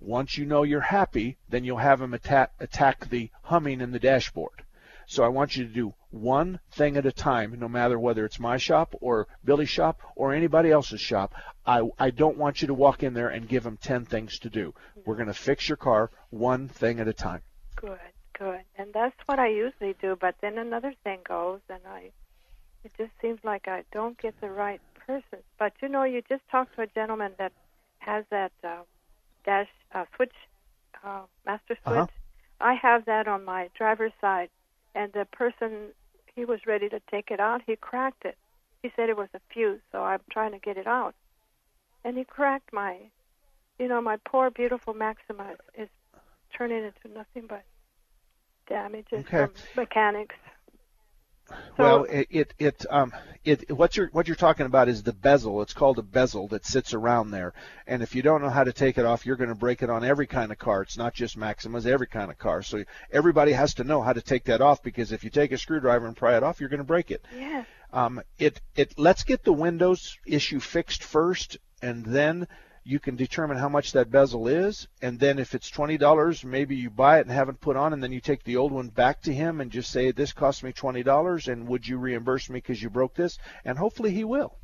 Once 0.00 0.36
you 0.36 0.46
know 0.46 0.64
you're 0.64 0.80
happy, 0.80 1.36
then 1.48 1.64
you'll 1.64 1.78
have 1.78 2.00
him 2.00 2.14
attack, 2.14 2.52
attack 2.60 3.08
the 3.08 3.30
humming 3.42 3.80
in 3.80 3.92
the 3.92 3.98
dashboard. 3.98 4.63
So 5.06 5.24
I 5.24 5.28
want 5.28 5.56
you 5.56 5.64
to 5.64 5.72
do 5.72 5.94
one 6.10 6.60
thing 6.72 6.96
at 6.96 7.06
a 7.06 7.12
time, 7.12 7.58
no 7.58 7.68
matter 7.68 7.98
whether 7.98 8.24
it's 8.24 8.38
my 8.38 8.56
shop 8.56 8.94
or 9.00 9.26
Billy's 9.44 9.68
shop 9.68 10.00
or 10.16 10.32
anybody 10.32 10.70
else's 10.70 11.00
shop. 11.00 11.34
I, 11.66 11.88
I 11.98 12.10
don't 12.10 12.38
want 12.38 12.62
you 12.62 12.68
to 12.68 12.74
walk 12.74 13.02
in 13.02 13.14
there 13.14 13.28
and 13.28 13.48
give 13.48 13.64
them 13.64 13.78
10 13.78 14.04
things 14.04 14.38
to 14.40 14.50
do. 14.50 14.74
We're 15.04 15.16
going 15.16 15.28
to 15.28 15.34
fix 15.34 15.68
your 15.68 15.76
car 15.76 16.10
one 16.30 16.68
thing 16.68 17.00
at 17.00 17.08
a 17.08 17.12
time. 17.12 17.42
Good, 17.76 17.98
good. 18.38 18.60
And 18.76 18.92
that's 18.92 19.16
what 19.26 19.38
I 19.38 19.48
usually 19.48 19.94
do, 20.00 20.16
but 20.20 20.36
then 20.40 20.58
another 20.58 20.94
thing 21.02 21.20
goes 21.26 21.60
and 21.68 21.80
I 21.86 22.10
it 22.84 22.92
just 22.98 23.12
seems 23.22 23.40
like 23.42 23.66
I 23.66 23.82
don't 23.92 24.20
get 24.20 24.38
the 24.40 24.50
right 24.50 24.80
person. 25.06 25.38
But 25.58 25.72
you 25.80 25.88
know, 25.88 26.04
you 26.04 26.22
just 26.28 26.42
talked 26.50 26.76
to 26.76 26.82
a 26.82 26.86
gentleman 26.86 27.32
that 27.38 27.52
has 27.98 28.24
that 28.30 28.52
uh, 28.62 28.82
dash 29.44 29.68
uh, 29.94 30.04
switch 30.14 30.34
uh, 31.02 31.22
master 31.46 31.78
switch. 31.82 31.96
Uh-huh. 31.96 32.06
I 32.60 32.74
have 32.74 33.06
that 33.06 33.26
on 33.26 33.44
my 33.44 33.70
driver's 33.76 34.12
side 34.20 34.50
and 34.94 35.12
the 35.12 35.26
person 35.32 35.88
he 36.34 36.44
was 36.44 36.60
ready 36.66 36.88
to 36.88 37.00
take 37.10 37.30
it 37.30 37.40
out, 37.40 37.62
he 37.66 37.76
cracked 37.76 38.24
it. 38.24 38.36
He 38.82 38.90
said 38.94 39.08
it 39.08 39.16
was 39.16 39.28
a 39.34 39.40
fuse, 39.52 39.80
so 39.92 40.02
I'm 40.02 40.20
trying 40.30 40.52
to 40.52 40.58
get 40.58 40.76
it 40.76 40.86
out. 40.86 41.14
And 42.04 42.18
he 42.18 42.24
cracked 42.24 42.72
my 42.72 42.96
you 43.78 43.88
know, 43.88 44.00
my 44.00 44.16
poor 44.28 44.50
beautiful 44.50 44.94
Maxima 44.94 45.52
is, 45.52 45.84
is 45.84 45.88
turning 46.56 46.84
into 46.84 47.14
nothing 47.14 47.46
but 47.48 47.64
damages 48.68 49.24
Okay. 49.26 49.38
from 49.38 49.50
mechanics. 49.76 50.36
Well, 51.78 52.04
it 52.04 52.26
it 52.30 52.54
it 52.58 52.86
um 52.90 53.12
it 53.44 53.70
what 53.70 53.96
you're 53.96 54.08
what 54.08 54.26
you're 54.26 54.36
talking 54.36 54.66
about 54.66 54.88
is 54.88 55.02
the 55.02 55.12
bezel. 55.12 55.60
It's 55.62 55.74
called 55.74 55.98
a 55.98 56.02
bezel 56.02 56.48
that 56.48 56.64
sits 56.64 56.94
around 56.94 57.30
there. 57.30 57.52
And 57.86 58.02
if 58.02 58.14
you 58.14 58.22
don't 58.22 58.42
know 58.42 58.50
how 58.50 58.64
to 58.64 58.72
take 58.72 58.96
it 58.98 59.04
off, 59.04 59.26
you're 59.26 59.36
going 59.36 59.50
to 59.50 59.54
break 59.54 59.82
it 59.82 59.90
on 59.90 60.04
every 60.04 60.26
kind 60.26 60.50
of 60.50 60.58
car. 60.58 60.82
It's 60.82 60.96
not 60.96 61.14
just 61.14 61.38
Maximas, 61.38 61.86
every 61.86 62.06
kind 62.06 62.30
of 62.30 62.38
car. 62.38 62.62
So 62.62 62.84
everybody 63.12 63.52
has 63.52 63.74
to 63.74 63.84
know 63.84 64.00
how 64.00 64.12
to 64.12 64.22
take 64.22 64.44
that 64.44 64.60
off 64.60 64.82
because 64.82 65.12
if 65.12 65.24
you 65.24 65.30
take 65.30 65.52
a 65.52 65.58
screwdriver 65.58 66.06
and 66.06 66.16
pry 66.16 66.36
it 66.36 66.42
off, 66.42 66.60
you're 66.60 66.70
going 66.70 66.78
to 66.78 66.84
break 66.84 67.10
it. 67.10 67.24
Yes. 67.36 67.66
Um, 67.92 68.22
it 68.38 68.60
it 68.74 68.98
let's 68.98 69.22
get 69.22 69.44
the 69.44 69.52
Windows 69.52 70.18
issue 70.26 70.58
fixed 70.60 71.04
first, 71.04 71.58
and 71.80 72.04
then 72.04 72.48
you 72.84 73.00
can 73.00 73.16
determine 73.16 73.56
how 73.56 73.68
much 73.68 73.92
that 73.92 74.10
bezel 74.10 74.46
is, 74.46 74.86
and 75.00 75.18
then 75.18 75.38
if 75.38 75.54
it's 75.54 75.70
twenty 75.70 75.96
dollars, 75.96 76.44
maybe 76.44 76.76
you 76.76 76.90
buy 76.90 77.18
it 77.18 77.22
and 77.22 77.30
have 77.30 77.48
it 77.48 77.60
put 77.60 77.76
on, 77.76 77.92
and 77.92 78.02
then 78.02 78.12
you 78.12 78.20
take 78.20 78.44
the 78.44 78.56
old 78.56 78.72
one 78.72 78.88
back 78.88 79.22
to 79.22 79.32
him 79.32 79.60
and 79.60 79.70
just 79.70 79.90
say 79.90 80.10
this 80.12 80.32
cost 80.32 80.62
me 80.62 80.72
twenty 80.72 81.02
dollars, 81.02 81.48
and 81.48 81.66
would 81.68 81.88
you 81.88 81.96
reimburse 81.96 82.50
me 82.50 82.58
because 82.58 82.82
you 82.82 82.90
broke 82.90 83.14
this? 83.14 83.38
And 83.64 83.78
hopefully 83.78 84.10
he 84.12 84.24
will. 84.24 84.58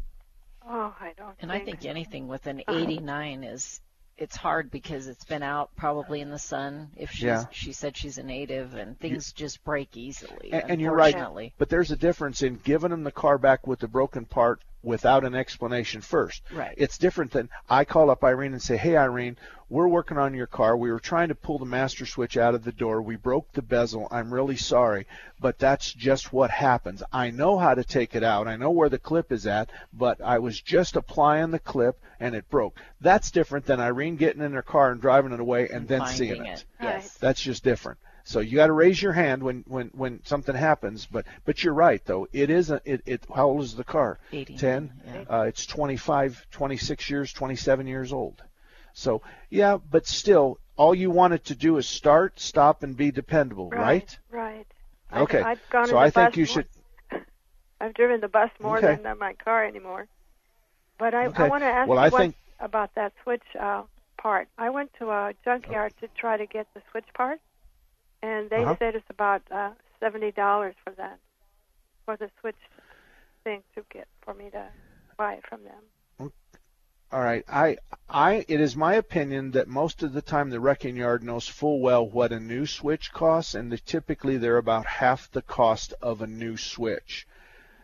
Oh, 0.68 0.94
I 1.00 1.14
don't. 1.16 1.34
And 1.40 1.50
I 1.50 1.60
think 1.60 1.84
anything 1.84 2.28
with 2.28 2.46
an 2.46 2.62
uh-huh. 2.68 2.78
89 2.78 3.42
is 3.44 3.80
it's 4.16 4.36
hard 4.36 4.70
because 4.70 5.08
it's 5.08 5.24
been 5.24 5.42
out 5.42 5.70
probably 5.76 6.20
in 6.20 6.30
the 6.30 6.38
sun. 6.38 6.90
If 6.96 7.10
she's 7.10 7.22
Yeah. 7.24 7.46
she 7.50 7.72
said 7.72 7.96
she's 7.96 8.18
a 8.18 8.22
native 8.22 8.74
and 8.74 8.98
things 9.00 9.32
just 9.32 9.64
break 9.64 9.96
easily. 9.96 10.50
And, 10.52 10.72
and 10.72 10.80
you're 10.80 10.94
right, 10.94 11.14
unfortunately. 11.14 11.54
but 11.56 11.70
there's 11.70 11.90
a 11.90 11.96
difference 11.96 12.42
in 12.42 12.60
giving 12.62 12.92
him 12.92 13.02
the 13.02 13.10
car 13.10 13.38
back 13.38 13.66
with 13.66 13.80
the 13.80 13.88
broken 13.88 14.26
part 14.26 14.60
without 14.82 15.24
an 15.24 15.34
explanation 15.34 16.00
first. 16.00 16.42
Right. 16.52 16.74
It's 16.76 16.98
different 16.98 17.32
than 17.32 17.48
I 17.68 17.84
call 17.84 18.10
up 18.10 18.24
Irene 18.24 18.52
and 18.52 18.62
say, 18.62 18.76
"Hey 18.76 18.96
Irene, 18.96 19.36
we're 19.68 19.88
working 19.88 20.18
on 20.18 20.34
your 20.34 20.46
car. 20.48 20.76
We 20.76 20.90
were 20.90 20.98
trying 20.98 21.28
to 21.28 21.34
pull 21.34 21.58
the 21.58 21.64
master 21.64 22.04
switch 22.04 22.36
out 22.36 22.54
of 22.56 22.64
the 22.64 22.72
door. 22.72 23.00
We 23.00 23.16
broke 23.16 23.52
the 23.52 23.62
bezel. 23.62 24.08
I'm 24.10 24.34
really 24.34 24.56
sorry, 24.56 25.06
but 25.38 25.58
that's 25.58 25.92
just 25.92 26.32
what 26.32 26.50
happens. 26.50 27.02
I 27.12 27.30
know 27.30 27.56
how 27.56 27.74
to 27.74 27.84
take 27.84 28.16
it 28.16 28.24
out. 28.24 28.48
I 28.48 28.56
know 28.56 28.70
where 28.70 28.88
the 28.88 28.98
clip 28.98 29.30
is 29.30 29.46
at, 29.46 29.70
but 29.92 30.20
I 30.20 30.38
was 30.38 30.60
just 30.60 30.96
applying 30.96 31.52
the 31.52 31.60
clip 31.60 32.00
and 32.18 32.34
it 32.34 32.50
broke. 32.50 32.76
That's 33.00 33.30
different 33.30 33.66
than 33.66 33.80
Irene 33.80 34.16
getting 34.16 34.42
in 34.42 34.52
her 34.52 34.62
car 34.62 34.90
and 34.90 35.00
driving 35.00 35.32
it 35.32 35.40
away 35.40 35.64
and, 35.68 35.72
And 35.72 35.88
then 35.88 36.06
seeing 36.06 36.44
it. 36.44 36.58
it. 36.58 36.64
Yes. 36.82 37.14
That's 37.18 37.40
just 37.40 37.62
different. 37.62 37.98
So 38.30 38.38
you 38.38 38.54
got 38.54 38.68
to 38.68 38.72
raise 38.72 39.02
your 39.02 39.12
hand 39.12 39.42
when, 39.42 39.64
when, 39.66 39.88
when 39.88 40.24
something 40.24 40.54
happens. 40.54 41.04
But 41.04 41.26
but 41.44 41.64
you're 41.64 41.74
right 41.74 42.00
though. 42.04 42.28
It 42.32 42.48
is 42.48 42.70
a 42.70 42.80
it, 42.84 43.02
it 43.04 43.24
how 43.34 43.48
old 43.48 43.62
is 43.64 43.74
the 43.74 43.82
car? 43.82 44.20
89, 44.32 44.56
Ten. 44.56 44.92
yeah. 45.04 45.38
Uh, 45.38 45.42
it's 45.46 45.66
25, 45.66 46.46
26 46.52 47.10
years, 47.10 47.32
27 47.32 47.88
years 47.88 48.12
old. 48.12 48.40
So 48.92 49.22
yeah, 49.48 49.78
but 49.78 50.06
still, 50.06 50.60
all 50.76 50.94
you 50.94 51.10
want 51.10 51.34
it 51.34 51.46
to 51.46 51.56
do 51.56 51.76
is 51.78 51.88
start, 51.88 52.38
stop, 52.38 52.84
and 52.84 52.96
be 52.96 53.10
dependable, 53.10 53.68
right? 53.70 54.16
Right. 54.30 54.66
Okay. 55.12 55.38
I've, 55.40 55.46
I've 55.46 55.70
gone 55.70 55.86
so 55.88 55.98
I 55.98 56.10
think 56.10 56.36
you 56.36 56.42
more- 56.44 56.46
should. 56.46 56.66
I've 57.80 57.94
driven 57.94 58.20
the 58.20 58.28
bus 58.28 58.50
more 58.62 58.78
Okay. 58.78 58.94
than 58.94 59.06
uh, 59.06 59.16
my 59.16 59.32
car 59.32 59.64
anymore. 59.64 60.06
But 61.00 61.14
I, 61.14 61.26
Okay. 61.26 61.42
I 61.44 61.48
want 61.48 61.62
to 61.64 61.66
ask 61.66 61.88
Well, 61.88 61.98
you 61.98 62.04
I 62.04 62.08
one 62.10 62.20
think- 62.20 62.36
about 62.60 62.94
that 62.94 63.12
switch 63.24 63.42
uh, 63.58 63.82
part. 64.18 64.46
I 64.56 64.70
went 64.70 64.92
to 65.00 65.10
a 65.10 65.32
junkyard 65.44 65.94
to 66.00 66.06
try 66.16 66.36
to 66.36 66.46
get 66.46 66.68
the 66.74 66.82
switch 66.92 67.06
part, 67.12 67.40
and 68.22 68.50
they 68.50 68.68
Uh-huh. 68.68 68.76
said 68.78 68.94
it's 68.96 69.06
about 69.10 69.42
uh, 69.50 69.70
seventy 70.00 70.32
dollars 70.32 70.74
for 70.84 70.92
that, 70.94 71.18
for 72.04 72.16
the 72.16 72.30
switch 72.40 72.56
thing 73.44 73.62
to 73.74 73.84
get 73.92 74.08
for 74.22 74.34
me 74.34 74.50
to 74.50 74.68
buy 75.18 75.34
it 75.34 75.44
from 75.48 75.64
them. 75.64 75.82
All 77.12 77.20
right. 77.22 77.44
I 77.48 77.78
I 78.08 78.44
it 78.48 78.60
is 78.60 78.76
my 78.76 78.94
opinion 78.94 79.52
that 79.52 79.68
most 79.68 80.02
of 80.02 80.12
the 80.12 80.22
time 80.22 80.50
the 80.50 80.60
wrecking 80.60 80.96
yard 80.96 81.22
knows 81.22 81.46
full 81.48 81.80
well 81.80 82.08
what 82.08 82.32
a 82.32 82.40
new 82.40 82.66
switch 82.66 83.12
costs 83.12 83.54
and 83.54 83.70
they, 83.72 83.76
typically 83.78 84.36
they're 84.38 84.56
about 84.58 84.86
half 84.86 85.30
the 85.30 85.42
cost 85.42 85.94
of 86.02 86.20
a 86.20 86.26
new 86.26 86.56
switch. 86.56 87.26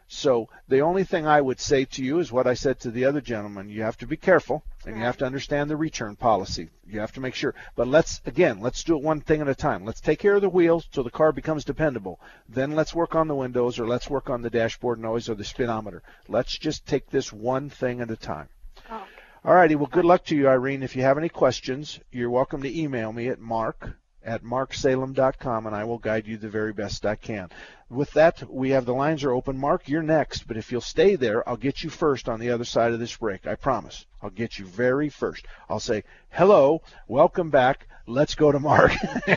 So 0.09 0.49
the 0.68 0.81
only 0.83 1.05
thing 1.05 1.27
I 1.27 1.40
would 1.40 1.61
say 1.61 1.85
to 1.87 2.05
you 2.05 2.18
is 2.20 2.33
what 2.33 2.46
I 2.46 2.55
said 2.55 2.81
to 2.81 2.90
the 2.90 3.05
other 3.07 3.20
gentleman. 3.20 3.68
You 3.70 3.83
have 3.83 3.99
to 3.99 4.07
be 4.07 4.16
careful 4.16 4.64
and 4.87 4.96
you 4.96 5.03
have 5.03 5.16
to 5.18 5.27
understand 5.27 5.68
the 5.68 5.77
return 5.77 6.14
policy. 6.14 6.70
You 6.87 7.01
have 7.01 7.12
to 7.12 7.20
make 7.20 7.35
sure. 7.35 7.55
But 7.75 7.88
let's 7.88 8.20
again, 8.25 8.61
let's 8.61 8.85
do 8.85 8.96
it 8.96 9.03
one 9.03 9.20
thing 9.20 9.40
at 9.40 9.49
a 9.49 9.55
time. 9.55 9.85
Let's 9.85 10.01
take 10.01 10.20
care 10.20 10.37
of 10.37 10.42
the 10.42 10.49
wheels 10.49 10.88
so 10.92 11.03
the 11.03 11.11
car 11.11 11.33
becomes 11.33 11.64
dependable. 11.64 12.20
Then 12.49 12.72
let's 12.72 12.94
work 12.94 13.14
on 13.16 13.27
the 13.27 13.35
windows 13.35 13.79
or 13.81 13.87
let's 13.87 14.09
work 14.09 14.31
on 14.31 14.42
the 14.42 14.51
dashboard 14.51 15.01
noise 15.01 15.29
or 15.29 15.35
the 15.35 15.44
speedometer. 15.44 16.03
Let's 16.29 16.57
just 16.57 16.87
take 16.87 17.11
this 17.11 17.33
one 17.33 17.68
thing 17.68 18.01
at 18.01 18.11
a 18.11 18.16
time. 18.16 18.49
Oh. 18.90 19.05
All 19.44 19.55
righty. 19.55 19.75
Well, 19.75 19.90
good 19.90 20.05
luck 20.05 20.25
to 20.27 20.37
you, 20.37 20.49
Irene. 20.49 20.83
If 20.83 20.96
you 20.96 21.03
have 21.03 21.18
any 21.18 21.29
questions, 21.29 22.01
you're 22.12 22.31
welcome 22.31 22.62
to 22.62 22.81
email 22.81 23.12
me 23.12 23.29
at 23.29 23.40
mark 23.40 23.96
at 24.27 24.43
marksalem.com, 24.43 25.67
and 25.67 25.75
I 25.75 25.85
will 25.85 25.99
guide 25.99 26.27
you 26.27 26.37
the 26.37 26.49
very 26.49 26.73
best 26.73 27.07
I 27.07 27.15
can. 27.15 27.49
With 27.89 28.12
that, 28.15 28.43
we 28.53 28.71
have 28.71 28.85
the 28.85 28.93
lines 28.93 29.23
are 29.23 29.31
open. 29.31 29.57
Mark, 29.57 29.89
you're 29.89 30.03
next, 30.03 30.49
but 30.49 30.57
if 30.57 30.73
you'll 30.73 30.81
stay 30.81 31.15
there, 31.15 31.49
I'll 31.49 31.57
get 31.57 31.85
you 31.85 31.91
first 31.91 32.29
on 32.29 32.41
the 32.41 32.51
other 32.51 32.65
side 32.65 32.93
of 32.93 32.99
this 32.99 33.17
break. 33.17 33.47
I 33.47 33.55
promise. 33.55 34.05
I'll 34.21 34.31
get 34.31 34.59
you 34.59 34.67
very 34.67 35.09
first. 35.09 35.47
I'll 35.71 35.79
say, 35.79 36.03
hello, 36.31 36.83
welcome 37.07 37.51
back. 37.51 37.87
Let's 38.09 38.35
go 38.35 38.51
to 38.51 38.59
Mark. 38.59 38.91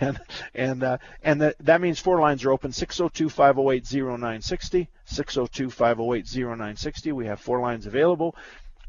and 0.00 0.18
and 0.54 0.82
uh, 0.82 0.98
and 1.22 1.40
that, 1.40 1.54
that 1.60 1.80
means 1.80 2.00
four 2.00 2.20
lines 2.20 2.44
are 2.44 2.52
open 2.52 2.70
602-508-0960 2.70 4.86
602-508-0960 5.10 7.12
we 7.12 7.26
have 7.26 7.40
four 7.40 7.60
lines 7.60 7.86
available 7.86 8.36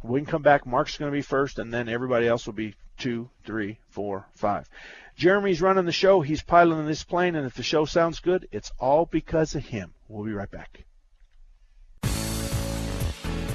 we 0.04 0.20
can 0.20 0.26
come 0.26 0.42
back 0.42 0.68
mark's 0.68 0.98
going 0.98 1.12
to 1.12 1.16
be 1.16 1.22
first 1.22 1.60
and 1.60 1.74
then 1.74 1.90
everybody 1.90 2.28
else 2.28 2.46
will 2.46 2.54
be 2.54 2.76
two 2.98 3.30
three 3.46 3.78
four 3.90 4.26
five 4.36 4.70
jeremy's 5.16 5.62
running 5.62 5.86
the 5.86 5.92
show. 5.92 6.22
He's 6.22 6.42
piloting 6.42 6.86
this 6.86 7.04
plane 7.04 7.36
and 7.36 7.46
if 7.46 7.56
the 7.56 7.64
show 7.64 7.86
sounds 7.86 8.20
good 8.20 8.48
it's 8.52 8.72
all 8.80 9.06
because 9.06 9.56
of 9.56 9.66
him. 9.66 9.94
We'll 10.08 10.26
be 10.26 10.34
right 10.34 10.52
back 10.52 10.86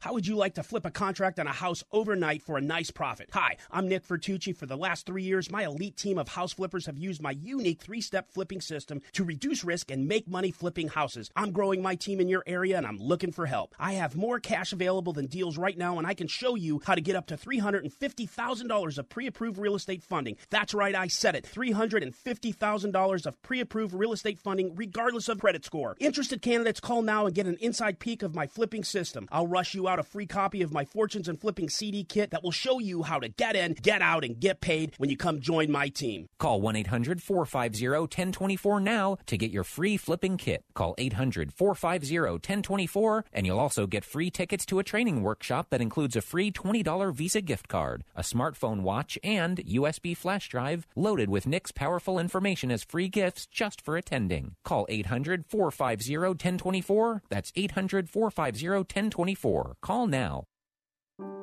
How 0.00 0.14
would 0.14 0.26
you 0.26 0.34
like 0.34 0.54
to 0.54 0.62
flip 0.62 0.86
a 0.86 0.90
contract 0.90 1.38
on 1.38 1.46
a 1.46 1.52
house 1.52 1.84
overnight 1.92 2.42
for 2.42 2.56
a 2.56 2.62
nice 2.62 2.90
profit? 2.90 3.28
Hi, 3.34 3.58
I'm 3.70 3.86
Nick 3.86 4.08
Vertucci. 4.08 4.56
For 4.56 4.64
the 4.64 4.74
last 4.74 5.04
three 5.04 5.22
years, 5.22 5.50
my 5.50 5.64
elite 5.64 5.98
team 5.98 6.16
of 6.16 6.26
house 6.26 6.54
flippers 6.54 6.86
have 6.86 6.96
used 6.96 7.20
my 7.20 7.32
unique 7.32 7.82
three 7.82 8.00
step 8.00 8.32
flipping 8.32 8.62
system 8.62 9.02
to 9.12 9.24
reduce 9.24 9.62
risk 9.62 9.90
and 9.90 10.08
make 10.08 10.26
money 10.26 10.52
flipping 10.52 10.88
houses. 10.88 11.30
I'm 11.36 11.52
growing 11.52 11.82
my 11.82 11.96
team 11.96 12.18
in 12.18 12.28
your 12.28 12.42
area 12.46 12.78
and 12.78 12.86
I'm 12.86 12.96
looking 12.96 13.30
for 13.30 13.44
help. 13.44 13.74
I 13.78 13.92
have 13.92 14.16
more 14.16 14.40
cash 14.40 14.72
available 14.72 15.12
than 15.12 15.26
deals 15.26 15.58
right 15.58 15.76
now, 15.76 15.98
and 15.98 16.06
I 16.06 16.14
can 16.14 16.28
show 16.28 16.54
you 16.54 16.80
how 16.86 16.94
to 16.94 17.02
get 17.02 17.14
up 17.14 17.26
to 17.26 17.36
$350,000 17.36 18.98
of 18.98 19.08
pre 19.10 19.26
approved 19.26 19.58
real 19.58 19.74
estate 19.74 20.02
funding. 20.02 20.38
That's 20.48 20.72
right, 20.72 20.94
I 20.94 21.08
said 21.08 21.34
it 21.34 21.44
$350,000 21.44 23.26
of 23.26 23.42
pre 23.42 23.60
approved 23.60 23.92
real 23.92 24.14
estate 24.14 24.38
funding, 24.38 24.74
regardless 24.76 25.28
of 25.28 25.40
credit 25.40 25.66
score. 25.66 25.94
Interested 26.00 26.40
candidates 26.40 26.80
call 26.80 27.02
now 27.02 27.26
and 27.26 27.34
get 27.34 27.46
an 27.46 27.58
inside 27.60 27.98
peek 27.98 28.22
of 28.22 28.34
my 28.34 28.46
flipping 28.46 28.82
system. 28.82 29.28
I'll 29.30 29.46
rush 29.46 29.74
you 29.74 29.89
out 29.90 29.98
a 29.98 30.04
free 30.04 30.26
copy 30.26 30.62
of 30.62 30.72
my 30.72 30.84
Fortunes 30.84 31.28
and 31.28 31.40
Flipping 31.40 31.68
CD 31.68 32.04
kit 32.04 32.30
that 32.30 32.44
will 32.44 32.52
show 32.52 32.78
you 32.78 33.02
how 33.02 33.18
to 33.18 33.28
get 33.28 33.56
in, 33.56 33.74
get 33.74 34.02
out, 34.02 34.24
and 34.24 34.38
get 34.38 34.60
paid 34.60 34.94
when 34.98 35.10
you 35.10 35.16
come 35.16 35.40
join 35.40 35.70
my 35.70 35.88
team. 35.88 36.28
Call 36.38 36.60
1 36.60 36.76
800 36.76 37.20
450 37.20 37.88
1024 37.88 38.80
now 38.80 39.18
to 39.26 39.36
get 39.36 39.50
your 39.50 39.64
free 39.64 39.96
flipping 39.96 40.36
kit. 40.36 40.64
Call 40.74 40.94
800 40.96 41.52
450 41.52 42.20
1024 42.20 43.24
and 43.32 43.46
you'll 43.46 43.58
also 43.58 43.86
get 43.86 44.04
free 44.04 44.30
tickets 44.30 44.64
to 44.66 44.78
a 44.78 44.84
training 44.84 45.22
workshop 45.22 45.66
that 45.70 45.80
includes 45.80 46.14
a 46.14 46.20
free 46.20 46.52
$20 46.52 47.12
Visa 47.14 47.40
gift 47.40 47.68
card, 47.68 48.04
a 48.14 48.22
smartphone 48.22 48.82
watch, 48.82 49.18
and 49.24 49.58
USB 49.58 50.16
flash 50.16 50.48
drive 50.48 50.86
loaded 50.94 51.28
with 51.28 51.46
Nick's 51.46 51.72
powerful 51.72 52.18
information 52.18 52.70
as 52.70 52.84
free 52.84 53.08
gifts 53.08 53.46
just 53.46 53.80
for 53.80 53.96
attending. 53.96 54.54
Call 54.64 54.86
800 54.88 55.44
450 55.46 56.16
1024. 56.16 57.22
That's 57.28 57.52
800 57.56 58.08
450 58.08 58.68
1024. 58.68 59.76
Call 59.82 60.06
now. 60.06 60.44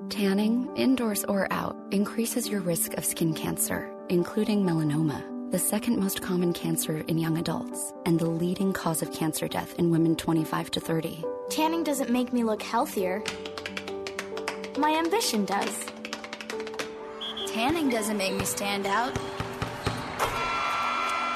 Tanning, 0.09 0.69
indoors 0.75 1.23
or 1.25 1.51
out, 1.51 1.75
increases 1.91 2.47
your 2.47 2.61
risk 2.61 2.93
of 2.93 3.03
skin 3.03 3.33
cancer, 3.33 3.91
including 4.09 4.63
melanoma, 4.63 5.51
the 5.51 5.57
second 5.57 5.97
most 5.97 6.21
common 6.21 6.53
cancer 6.53 6.99
in 7.07 7.17
young 7.17 7.39
adults, 7.39 7.93
and 8.05 8.19
the 8.19 8.29
leading 8.29 8.73
cause 8.73 9.01
of 9.01 9.11
cancer 9.11 9.47
death 9.47 9.73
in 9.79 9.89
women 9.89 10.15
25 10.15 10.69
to 10.71 10.79
30. 10.79 11.25
Tanning 11.49 11.83
doesn't 11.83 12.11
make 12.11 12.31
me 12.31 12.43
look 12.43 12.61
healthier. 12.61 13.23
My 14.77 14.91
ambition 14.95 15.43
does. 15.45 15.85
Tanning 17.47 17.89
doesn't 17.89 18.17
make 18.17 18.35
me 18.35 18.45
stand 18.45 18.85
out. 18.85 19.15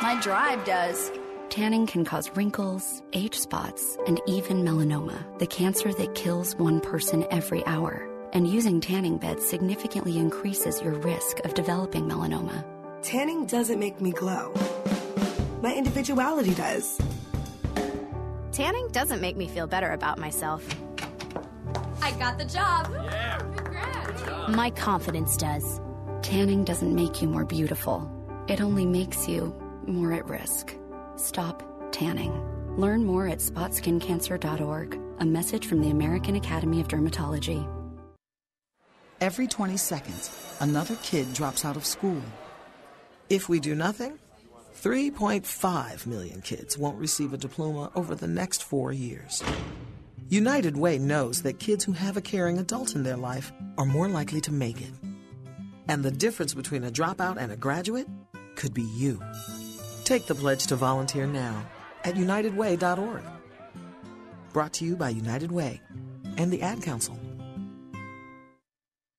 My 0.04 0.20
drive 0.22 0.64
does. 0.66 1.12
Tanning 1.52 1.86
can 1.86 2.06
cause 2.06 2.30
wrinkles, 2.38 3.02
age 3.12 3.38
spots, 3.38 3.98
and 4.08 4.22
even 4.26 4.64
melanoma, 4.64 5.38
the 5.38 5.46
cancer 5.46 5.94
that 5.96 6.16
kills 6.16 6.56
one 6.56 6.80
person 6.80 7.28
every 7.30 7.62
hour. 7.66 8.08
And 8.32 8.48
using 8.48 8.80
tanning 8.80 9.18
beds 9.18 9.46
significantly 9.46 10.18
increases 10.18 10.82
your 10.82 10.94
risk 10.94 11.40
of 11.44 11.54
developing 11.54 12.06
melanoma. 12.06 12.64
Tanning 13.04 13.48
doesn't 13.48 13.80
make 13.80 14.00
me 14.00 14.14
glow. 14.14 14.54
My 15.62 15.76
individuality 15.76 16.54
does. 16.54 16.98
Tanning 18.54 18.88
doesn't 18.94 19.20
make 19.20 19.36
me 19.36 19.50
feel 19.50 19.68
better 19.68 19.92
about 19.92 20.20
myself. 20.20 20.66
I 22.02 22.12
got 22.12 22.38
the 22.38 22.46
job. 22.46 22.90
Yeah. 22.94 23.40
Congrats. 23.58 24.56
My 24.56 24.70
confidence 24.70 25.36
does. 25.36 25.82
Tanning 26.22 26.64
doesn't 26.64 26.96
make 26.96 27.22
you 27.22 27.28
more 27.28 27.44
beautiful, 27.44 28.10
it 28.48 28.62
only 28.62 28.86
makes 28.86 29.28
you 29.28 29.54
more 29.86 30.14
at 30.14 30.26
risk. 30.28 30.78
Stop 31.22 31.62
tanning. 31.92 32.34
Learn 32.78 33.06
more 33.06 33.28
at 33.28 33.38
spotskincancer.org. 33.38 35.00
A 35.20 35.26
message 35.26 35.68
from 35.68 35.82
the 35.82 35.92
American 35.92 36.36
Academy 36.36 36.82
of 36.82 36.88
Dermatology. 36.88 37.68
Every 39.20 39.46
20 39.46 39.78
seconds, 39.78 40.56
another 40.60 40.96
kid 41.04 41.32
drops 41.36 41.64
out 41.64 41.76
of 41.76 41.86
school. 41.86 42.24
If 43.30 43.48
we 43.50 43.60
do 43.60 43.76
nothing, 43.76 44.18
3.5 44.74 46.08
million 46.08 46.42
kids 46.42 46.76
won't 46.76 46.98
receive 46.98 47.34
a 47.34 47.38
diploma 47.38 47.92
over 47.94 48.16
the 48.16 48.28
next 48.28 48.64
four 48.64 48.92
years. 48.92 49.44
United 50.28 50.76
Way 50.76 50.98
knows 50.98 51.44
that 51.44 51.60
kids 51.60 51.84
who 51.84 51.92
have 51.92 52.18
a 52.18 52.22
caring 52.22 52.58
adult 52.58 52.96
in 52.96 53.04
their 53.04 53.18
life 53.18 53.52
are 53.78 53.86
more 53.86 54.08
likely 54.08 54.42
to 54.42 54.52
make 54.52 54.82
it. 54.82 54.94
And 55.88 56.04
the 56.04 56.10
difference 56.10 56.56
between 56.56 56.84
a 56.84 56.90
dropout 56.90 57.38
and 57.38 57.52
a 57.52 57.58
graduate 57.58 58.08
could 58.56 58.74
be 58.74 58.90
you. 58.96 59.22
Take 60.04 60.26
the 60.26 60.36
pledge 60.36 60.66
to 60.68 60.76
volunteer 60.76 61.26
now 61.26 61.66
at 62.04 62.16
unitedway.org. 62.16 63.24
Brought 64.54 64.74
to 64.74 64.86
you 64.86 64.96
by 64.96 65.10
United 65.10 65.52
Way 65.52 65.82
and 66.38 66.52
the 66.52 66.62
Ad 66.62 66.82
Council. 66.82 67.18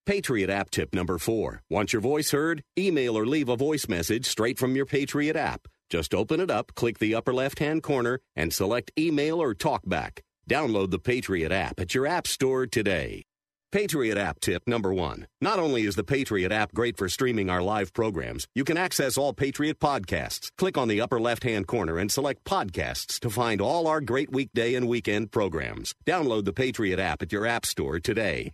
Patriot 0.05 0.51
app 0.51 0.69
tip 0.71 0.93
number 0.95 1.17
four. 1.17 1.63
Want 1.71 1.93
your 1.93 2.03
voice 2.03 2.33
heard? 2.33 2.63
Email 2.77 3.17
or 3.17 3.25
leave 3.25 3.49
a 3.49 3.57
voice 3.57 3.89
message 3.89 4.27
straight 4.27 4.59
from 4.59 4.75
your 4.75 4.85
Patriot 4.85 5.37
app. 5.37 5.69
Just 5.89 6.13
open 6.13 6.41
it 6.41 6.51
up, 6.51 6.75
click 6.75 6.99
the 6.99 7.15
upper 7.15 7.33
left 7.33 7.61
hand 7.61 7.83
corner, 7.83 8.19
and 8.35 8.53
select 8.53 8.91
email 8.99 9.41
or 9.41 9.55
talkback. 9.55 10.21
Download 10.51 10.91
the 10.91 10.99
Patriot 10.99 11.53
app 11.53 11.79
at 11.79 11.95
your 11.95 12.07
app 12.07 12.27
store 12.27 12.67
today. 12.67 13.23
Patriot 13.73 14.19
app 14.19 14.39
tip 14.39 14.63
number 14.67 14.93
one. 14.93 15.27
Not 15.41 15.59
only 15.59 15.85
is 15.85 15.97
the 15.97 16.05
Patriot 16.05 16.53
app 16.53 16.75
great 16.75 16.99
for 16.99 17.09
streaming 17.09 17.49
our 17.49 17.63
live 17.63 17.95
programs, 17.95 18.47
you 18.55 18.65
can 18.65 18.77
access 18.77 19.17
all 19.17 19.33
Patriot 19.33 19.81
podcasts. 19.81 20.51
Click 20.59 20.77
on 20.77 20.89
the 20.89 21.01
upper 21.01 21.19
left 21.19 21.43
hand 21.43 21.67
corner 21.67 21.97
and 21.97 22.13
select 22.13 22.45
podcasts 22.45 23.19
to 23.21 23.31
find 23.31 23.63
all 23.63 23.87
our 23.87 24.03
great 24.03 24.31
weekday 24.31 24.75
and 24.75 24.87
weekend 24.87 25.33
programs. 25.33 25.95
Download 26.05 26.45
the 26.45 26.53
Patriot 26.53 26.99
app 26.99 27.23
at 27.23 27.33
your 27.33 27.47
app 27.47 27.65
store 27.65 27.99
today. 27.99 28.53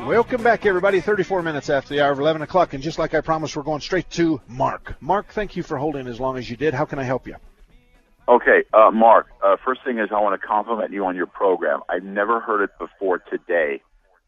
Welcome 0.00 0.42
back, 0.42 0.64
everybody. 0.64 1.02
34 1.02 1.42
minutes 1.42 1.68
after 1.68 1.90
the 1.90 2.02
hour 2.02 2.12
of 2.12 2.18
11 2.18 2.40
o'clock, 2.40 2.72
and 2.72 2.82
just 2.82 2.98
like 2.98 3.12
I 3.12 3.20
promised, 3.20 3.56
we're 3.56 3.62
going 3.62 3.82
straight 3.82 4.08
to 4.12 4.40
Mark. 4.48 4.96
Mark, 5.02 5.34
thank 5.34 5.54
you 5.54 5.62
for 5.62 5.76
holding 5.76 6.06
as 6.06 6.18
long 6.18 6.38
as 6.38 6.48
you 6.48 6.56
did. 6.56 6.72
How 6.72 6.86
can 6.86 6.98
I 6.98 7.02
help 7.02 7.26
you? 7.26 7.36
Okay, 8.26 8.64
uh, 8.72 8.90
Mark. 8.90 9.26
Uh, 9.42 9.56
first 9.64 9.84
thing 9.84 9.98
is, 9.98 10.08
I 10.10 10.20
want 10.20 10.40
to 10.40 10.46
compliment 10.46 10.92
you 10.92 11.04
on 11.04 11.14
your 11.14 11.26
program. 11.26 11.80
I've 11.88 12.04
never 12.04 12.40
heard 12.40 12.62
it 12.62 12.70
before 12.78 13.18
today, 13.18 13.82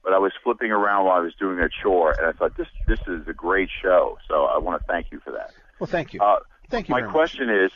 but 0.04 0.12
I 0.12 0.18
was 0.18 0.32
flipping 0.44 0.70
around 0.70 1.06
while 1.06 1.16
I 1.16 1.20
was 1.20 1.35
doing 1.35 1.59
a 1.61 1.68
chore, 1.82 2.12
and 2.12 2.26
I 2.26 2.32
thought 2.32 2.56
this 2.56 2.68
this 2.87 3.00
is 3.06 3.26
a 3.26 3.32
great 3.32 3.70
show. 3.82 4.18
So 4.28 4.44
I 4.44 4.59
want 4.59 4.82
to 4.82 4.87
thank 4.87 5.11
you 5.11 5.20
for 5.20 5.32
that. 5.32 5.50
Well, 5.80 5.87
thank 5.87 6.12
you. 6.12 6.20
Uh, 6.20 6.40
thank 6.68 6.88
you. 6.88 6.92
My 6.92 7.02
question 7.02 7.48
is, 7.48 7.70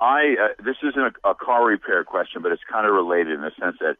I 0.00 0.34
uh, 0.42 0.62
this 0.64 0.76
isn't 0.82 1.16
a, 1.24 1.30
a 1.30 1.34
car 1.36 1.64
repair 1.64 2.02
question, 2.02 2.42
but 2.42 2.50
it's 2.50 2.64
kind 2.68 2.86
of 2.86 2.92
related 2.92 3.34
in 3.34 3.40
the 3.42 3.52
sense 3.60 3.76
that 3.78 3.96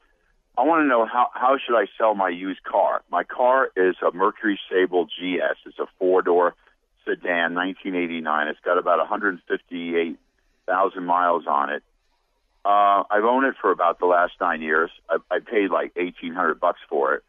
I 0.58 0.62
want 0.64 0.82
to 0.82 0.88
know 0.88 1.06
how 1.06 1.28
how 1.32 1.58
should 1.64 1.78
I 1.78 1.86
sell 1.96 2.16
my 2.16 2.28
used 2.28 2.64
car? 2.64 3.02
My 3.10 3.22
car 3.22 3.70
is 3.76 3.94
a 4.06 4.10
Mercury 4.12 4.58
Sable 4.68 5.06
GS. 5.06 5.58
It's 5.64 5.78
a 5.78 5.86
four 6.00 6.22
door 6.22 6.54
sedan, 7.04 7.54
1989. 7.54 8.48
It's 8.48 8.60
got 8.64 8.78
about 8.78 8.98
158,000 10.66 11.04
miles 11.04 11.44
on 11.46 11.70
it. 11.70 11.82
Uh, 12.64 13.02
I've 13.10 13.24
owned 13.24 13.46
it 13.46 13.54
for 13.60 13.72
about 13.72 13.98
the 13.98 14.06
last 14.06 14.34
nine 14.40 14.62
years. 14.62 14.90
I, 15.10 15.16
I 15.30 15.38
paid 15.40 15.70
like 15.70 15.96
1,800 15.96 16.60
bucks 16.60 16.78
for 16.88 17.14
it, 17.14 17.22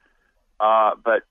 uh, 0.59 0.91
but 1.03 1.23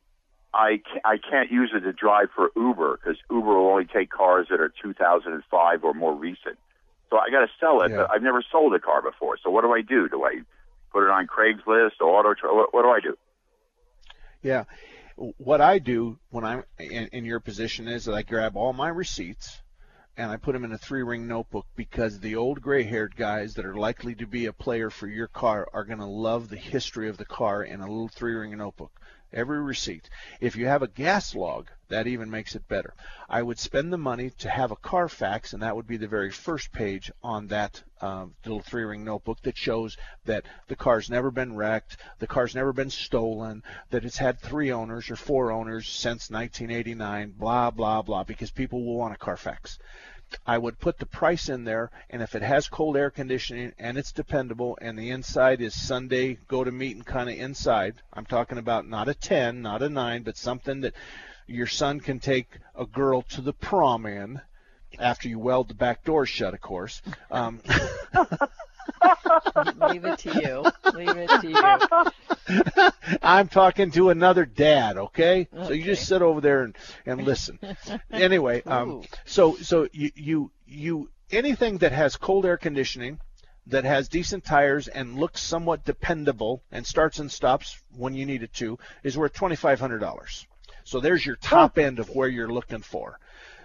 I 0.52 0.78
ca- 0.84 1.00
I 1.04 1.18
can't 1.18 1.52
use 1.52 1.70
it 1.74 1.80
to 1.80 1.92
drive 1.92 2.28
for 2.34 2.50
Uber 2.56 2.98
because 2.98 3.16
Uber 3.30 3.46
will 3.46 3.68
only 3.70 3.84
take 3.84 4.10
cars 4.10 4.48
that 4.50 4.60
are 4.60 4.72
2005 4.82 5.84
or 5.84 5.94
more 5.94 6.14
recent. 6.14 6.58
So 7.10 7.18
I 7.18 7.30
got 7.30 7.40
to 7.40 7.48
sell 7.60 7.82
it, 7.82 7.90
Yeah. 7.92 7.98
but 7.98 8.10
I've 8.10 8.22
never 8.22 8.42
sold 8.50 8.74
a 8.74 8.80
car 8.80 9.02
before. 9.02 9.36
So 9.42 9.50
what 9.50 9.62
do 9.62 9.72
I 9.72 9.82
do? 9.82 10.08
Do 10.08 10.24
I 10.24 10.40
put 10.90 11.04
it 11.04 11.10
on 11.10 11.28
Craigslist 11.28 12.00
or 12.00 12.18
Auto? 12.18 12.34
Tra- 12.34 12.54
What, 12.54 12.74
what 12.74 12.82
do 12.82 12.88
I 12.88 13.00
do? 13.00 13.16
Yeah. 14.42 14.64
What 15.36 15.60
I 15.60 15.78
do 15.78 16.18
when 16.30 16.44
I'm 16.44 16.64
in, 16.78 17.06
in 17.12 17.24
your 17.24 17.38
position 17.38 17.86
is 17.86 18.06
that 18.06 18.14
I 18.14 18.22
grab 18.22 18.56
all 18.56 18.72
my 18.72 18.88
receipts 18.88 19.60
and 20.16 20.30
I 20.30 20.36
put 20.36 20.52
them 20.52 20.64
in 20.64 20.72
a 20.72 20.78
three 20.78 21.02
ring 21.02 21.26
notebook 21.26 21.66
because 21.74 22.20
the 22.20 22.36
old 22.36 22.60
gray 22.60 22.82
haired 22.82 23.16
guys 23.16 23.54
that 23.54 23.64
are 23.64 23.74
likely 23.74 24.14
to 24.16 24.26
be 24.26 24.46
a 24.46 24.52
player 24.52 24.90
for 24.90 25.06
your 25.06 25.28
car 25.28 25.66
are 25.72 25.84
going 25.84 26.00
to 26.00 26.06
love 26.06 26.48
the 26.48 26.56
history 26.56 27.08
of 27.08 27.16
the 27.16 27.24
car 27.24 27.62
in 27.62 27.80
a 27.80 27.86
little 27.86 28.08
three 28.08 28.34
ring 28.34 28.56
notebook. 28.56 28.92
Every 29.32 29.62
receipt. 29.62 30.10
If 30.40 30.56
you 30.56 30.66
have 30.66 30.82
a 30.82 30.88
gas 30.88 31.34
log, 31.34 31.70
that 31.88 32.06
even 32.06 32.30
makes 32.30 32.54
it 32.54 32.68
better. 32.68 32.94
I 33.28 33.42
would 33.42 33.58
spend 33.58 33.92
the 33.92 33.98
money 33.98 34.30
to 34.38 34.50
have 34.50 34.70
a 34.70 34.76
Carfax, 34.76 35.52
and 35.52 35.62
that 35.62 35.74
would 35.74 35.86
be 35.86 35.96
the 35.96 36.06
very 36.06 36.30
first 36.30 36.72
page 36.72 37.10
on 37.22 37.46
that 37.46 37.82
um, 38.02 38.34
little 38.44 38.60
three 38.60 38.84
ring 38.84 39.04
notebook 39.04 39.40
that 39.42 39.56
shows 39.56 39.96
that 40.24 40.44
the 40.68 40.76
car's 40.76 41.08
never 41.08 41.30
been 41.30 41.56
wrecked, 41.56 41.96
the 42.18 42.26
car's 42.26 42.54
never 42.54 42.72
been 42.72 42.90
stolen, 42.90 43.62
that 43.90 44.04
it's 44.04 44.18
had 44.18 44.38
three 44.38 44.72
owners 44.72 45.10
or 45.10 45.16
four 45.16 45.50
owners 45.50 45.88
since 45.88 46.30
1989, 46.30 47.30
blah, 47.38 47.70
blah, 47.70 48.02
blah, 48.02 48.24
because 48.24 48.50
people 48.50 48.84
will 48.84 48.96
want 48.96 49.14
a 49.14 49.18
Carfax. 49.18 49.78
I 50.46 50.58
would 50.58 50.78
put 50.78 50.98
the 50.98 51.06
price 51.06 51.48
in 51.48 51.64
there, 51.64 51.90
and 52.10 52.22
if 52.22 52.34
it 52.34 52.42
has 52.42 52.68
cold 52.68 52.96
air 52.96 53.10
conditioning 53.10 53.72
and 53.78 53.96
it's 53.98 54.12
dependable, 54.12 54.78
and 54.80 54.98
the 54.98 55.10
inside 55.10 55.60
is 55.60 55.80
Sunday 55.80 56.38
go 56.48 56.64
to 56.64 56.70
meeting 56.70 57.02
kind 57.02 57.28
of 57.28 57.36
inside, 57.36 57.96
I'm 58.12 58.26
talking 58.26 58.58
about 58.58 58.88
not 58.88 59.08
a 59.08 59.14
10, 59.14 59.62
not 59.62 59.82
a 59.82 59.88
9, 59.88 60.22
but 60.22 60.36
something 60.36 60.80
that 60.82 60.94
your 61.46 61.66
son 61.66 62.00
can 62.00 62.18
take 62.18 62.58
a 62.74 62.86
girl 62.86 63.22
to 63.22 63.40
the 63.40 63.52
prom 63.52 64.06
in 64.06 64.40
after 64.98 65.28
you 65.28 65.38
weld 65.38 65.68
the 65.68 65.74
back 65.74 66.04
door 66.04 66.26
shut, 66.26 66.54
of 66.54 66.60
course. 66.60 67.02
Um, 67.30 67.60
Leave 69.88 70.04
it 70.04 70.18
to 70.20 70.40
you. 70.40 70.92
Leave 70.94 71.16
it 71.16 71.30
to 71.40 71.48
you. 71.48 72.90
I'm 73.22 73.48
talking 73.48 73.90
to 73.92 74.10
another 74.10 74.44
dad, 74.44 74.96
okay? 74.96 75.48
So 75.52 75.72
you 75.72 75.84
just 75.84 76.06
sit 76.06 76.22
over 76.22 76.40
there 76.40 76.62
and, 76.62 76.76
and 77.06 77.24
listen. 77.24 77.58
anyway, 78.10 78.62
um, 78.62 79.02
so 79.24 79.56
so 79.56 79.88
you 79.92 80.10
you 80.14 80.50
you 80.66 81.10
anything 81.30 81.78
that 81.78 81.92
has 81.92 82.16
cold 82.16 82.46
air 82.46 82.56
conditioning, 82.56 83.18
that 83.66 83.84
has 83.84 84.08
decent 84.08 84.44
tires 84.44 84.88
and 84.88 85.16
looks 85.16 85.40
somewhat 85.40 85.84
dependable 85.84 86.62
and 86.72 86.86
starts 86.86 87.18
and 87.18 87.30
stops 87.30 87.80
when 87.96 88.14
you 88.14 88.26
need 88.26 88.42
it 88.42 88.52
to 88.54 88.78
is 89.02 89.16
worth 89.16 89.32
twenty 89.32 89.56
five 89.56 89.80
hundred 89.80 89.98
dollars. 89.98 90.46
So 90.84 91.00
there's 91.00 91.24
your 91.24 91.36
top 91.36 91.78
end 91.78 91.98
of 91.98 92.10
where 92.10 92.28
you're 92.28 92.52
looking 92.52 92.80
for. 92.82 93.18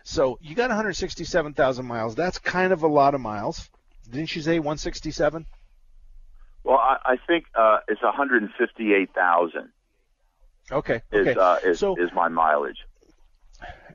So 0.03 0.39
you 0.41 0.55
got 0.55 0.69
167,000 0.69 1.85
miles. 1.85 2.15
That's 2.15 2.39
kind 2.39 2.71
of 2.71 2.83
a 2.83 2.87
lot 2.87 3.13
of 3.13 3.19
miles. 3.19 3.69
Didn't 4.09 4.33
you 4.35 4.41
say 4.41 4.57
167? 4.59 5.45
Well, 6.67 6.77
I, 6.77 6.97
I 7.13 7.17
think 7.27 7.45
uh, 7.55 7.77
it's 7.87 8.01
158,000 8.03 9.69
Okay. 10.69 11.01
is 11.13 11.27
okay. 11.27 11.39
uh, 11.39 11.57
is, 11.63 11.79
so 11.79 11.95
is 11.97 12.11
my 12.13 12.27
mileage. 12.27 12.79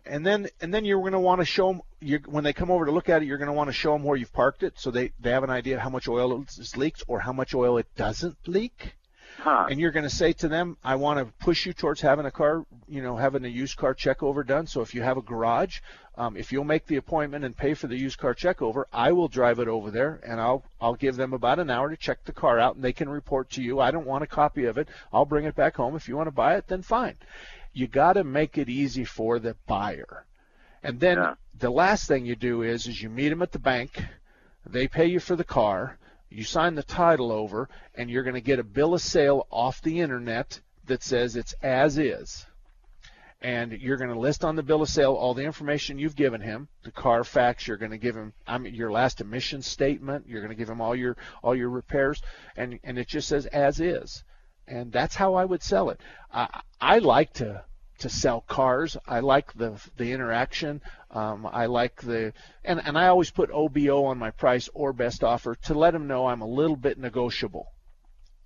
and 0.06 0.24
then 0.26 0.48
and 0.62 0.72
then 0.72 0.84
you're 0.86 1.00
going 1.00 1.12
to 1.12 1.18
want 1.20 1.40
to 1.40 1.44
show 1.44 1.66
them 1.70 1.82
you're, 2.00 2.20
when 2.20 2.44
they 2.44 2.54
come 2.54 2.70
over 2.70 2.86
to 2.86 2.90
look 2.90 3.08
at 3.10 3.22
it 3.22 3.26
you're 3.26 3.36
going 3.38 3.46
to 3.48 3.52
want 3.52 3.68
to 3.68 3.72
show 3.74 3.92
them 3.92 4.02
where 4.04 4.16
you've 4.16 4.32
parked 4.32 4.62
it 4.62 4.72
so 4.78 4.90
they 4.90 5.12
they 5.20 5.30
have 5.30 5.44
an 5.44 5.50
idea 5.50 5.76
of 5.76 5.82
how 5.82 5.90
much 5.90 6.08
oil 6.08 6.42
is 6.48 6.76
leaked 6.76 7.02
or 7.08 7.20
how 7.20 7.32
much 7.32 7.54
oil 7.54 7.76
it 7.76 7.86
doesn't 7.94 8.36
leak 8.48 8.94
Huh. 9.42 9.66
and 9.68 9.80
you're 9.80 9.90
going 9.90 10.04
to 10.04 10.10
say 10.10 10.32
to 10.34 10.46
them 10.46 10.76
i 10.84 10.94
want 10.94 11.18
to 11.18 11.24
push 11.44 11.66
you 11.66 11.72
towards 11.72 12.00
having 12.00 12.26
a 12.26 12.30
car 12.30 12.64
you 12.86 13.02
know 13.02 13.16
having 13.16 13.44
a 13.44 13.48
used 13.48 13.76
car 13.76 13.92
check 13.92 14.22
over 14.22 14.44
done. 14.44 14.68
So 14.68 14.82
if 14.82 14.94
you 14.94 15.02
have 15.02 15.16
a 15.16 15.22
garage 15.22 15.80
um, 16.16 16.36
if 16.36 16.52
you'll 16.52 16.62
make 16.62 16.86
the 16.86 16.94
appointment 16.96 17.44
and 17.44 17.56
pay 17.56 17.74
for 17.74 17.88
the 17.88 17.96
used 17.96 18.18
car 18.18 18.34
check 18.34 18.62
over 18.62 18.86
i 18.92 19.10
will 19.10 19.26
drive 19.26 19.58
it 19.58 19.66
over 19.66 19.90
there 19.90 20.20
and 20.24 20.40
i'll 20.40 20.62
i'll 20.80 20.94
give 20.94 21.16
them 21.16 21.32
about 21.32 21.58
an 21.58 21.70
hour 21.70 21.90
to 21.90 21.96
check 21.96 22.22
the 22.24 22.32
car 22.32 22.60
out 22.60 22.76
and 22.76 22.84
they 22.84 22.92
can 22.92 23.08
report 23.08 23.50
to 23.50 23.62
you. 23.62 23.80
I 23.80 23.90
don't 23.90 24.06
want 24.06 24.22
a 24.22 24.28
copy 24.28 24.66
of 24.66 24.78
it. 24.78 24.86
I'll 25.12 25.24
bring 25.24 25.44
it 25.44 25.56
back 25.56 25.74
home. 25.74 25.96
If 25.96 26.06
you 26.06 26.16
want 26.16 26.28
to 26.28 26.32
buy 26.32 26.54
it 26.56 26.68
then 26.68 26.82
fine. 26.82 27.16
You 27.72 27.88
got 27.88 28.12
to 28.12 28.22
make 28.22 28.58
it 28.58 28.68
easy 28.68 29.04
for 29.04 29.40
the 29.40 29.56
buyer. 29.66 30.24
And 30.84 31.00
then 31.00 31.34
the 31.58 31.70
last 31.70 32.06
thing 32.06 32.26
you 32.26 32.36
do 32.36 32.62
is 32.62 32.86
is 32.86 33.02
you 33.02 33.08
meet 33.08 33.30
them 33.30 33.42
at 33.42 33.50
the 33.50 33.58
bank. 33.58 34.04
They 34.64 34.86
pay 34.86 35.06
you 35.06 35.18
for 35.18 35.34
the 35.34 35.44
car 35.44 35.98
you 36.32 36.44
sign 36.44 36.74
the 36.74 36.82
title 36.82 37.30
over 37.30 37.68
and 37.94 38.10
you're 38.10 38.22
going 38.22 38.34
to 38.34 38.40
get 38.40 38.58
a 38.58 38.64
bill 38.64 38.94
of 38.94 39.00
sale 39.00 39.46
off 39.50 39.82
the 39.82 40.00
internet 40.00 40.60
that 40.86 41.02
says 41.02 41.36
it's 41.36 41.54
as 41.62 41.98
is. 41.98 42.46
And 43.40 43.72
you're 43.72 43.96
going 43.96 44.12
to 44.12 44.18
list 44.18 44.44
on 44.44 44.54
the 44.54 44.62
bill 44.62 44.82
of 44.82 44.88
sale 44.88 45.14
all 45.14 45.34
the 45.34 45.44
information 45.44 45.98
you've 45.98 46.14
given 46.14 46.40
him 46.40 46.68
the 46.84 46.92
carfax 46.92 47.66
you're 47.66 47.76
going 47.76 47.90
to 47.90 47.98
give 47.98 48.14
him 48.14 48.32
I 48.46 48.58
mean, 48.58 48.74
your 48.74 48.92
last 48.92 49.20
emission 49.20 49.62
statement 49.62 50.26
you're 50.28 50.40
going 50.40 50.56
to 50.56 50.56
give 50.56 50.70
him 50.70 50.80
all 50.80 50.94
your 50.94 51.16
all 51.42 51.54
your 51.54 51.70
repairs 51.70 52.22
and 52.56 52.78
and 52.84 52.98
it 52.98 53.08
just 53.08 53.28
says 53.28 53.46
as 53.46 53.80
is. 53.80 54.22
And 54.68 54.92
that's 54.92 55.16
how 55.16 55.34
I 55.34 55.44
would 55.44 55.62
sell 55.62 55.90
it. 55.90 56.00
I 56.32 56.62
I 56.80 56.98
like 56.98 57.32
to 57.34 57.64
to 58.02 58.08
sell 58.08 58.42
cars. 58.42 58.96
I 59.06 59.20
like 59.20 59.52
the 59.54 59.80
the 59.96 60.12
interaction. 60.12 60.80
Um, 61.10 61.46
I 61.50 61.66
like 61.66 62.00
the 62.02 62.32
and 62.64 62.80
and 62.84 62.96
I 62.96 63.08
always 63.08 63.30
put 63.30 63.50
OBO 63.50 64.04
on 64.04 64.18
my 64.18 64.30
price 64.30 64.68
or 64.74 64.92
best 64.92 65.24
offer 65.24 65.54
to 65.66 65.74
let 65.74 65.92
them 65.92 66.06
know 66.06 66.26
I'm 66.26 66.42
a 66.42 66.46
little 66.46 66.76
bit 66.76 66.98
negotiable. 66.98 67.66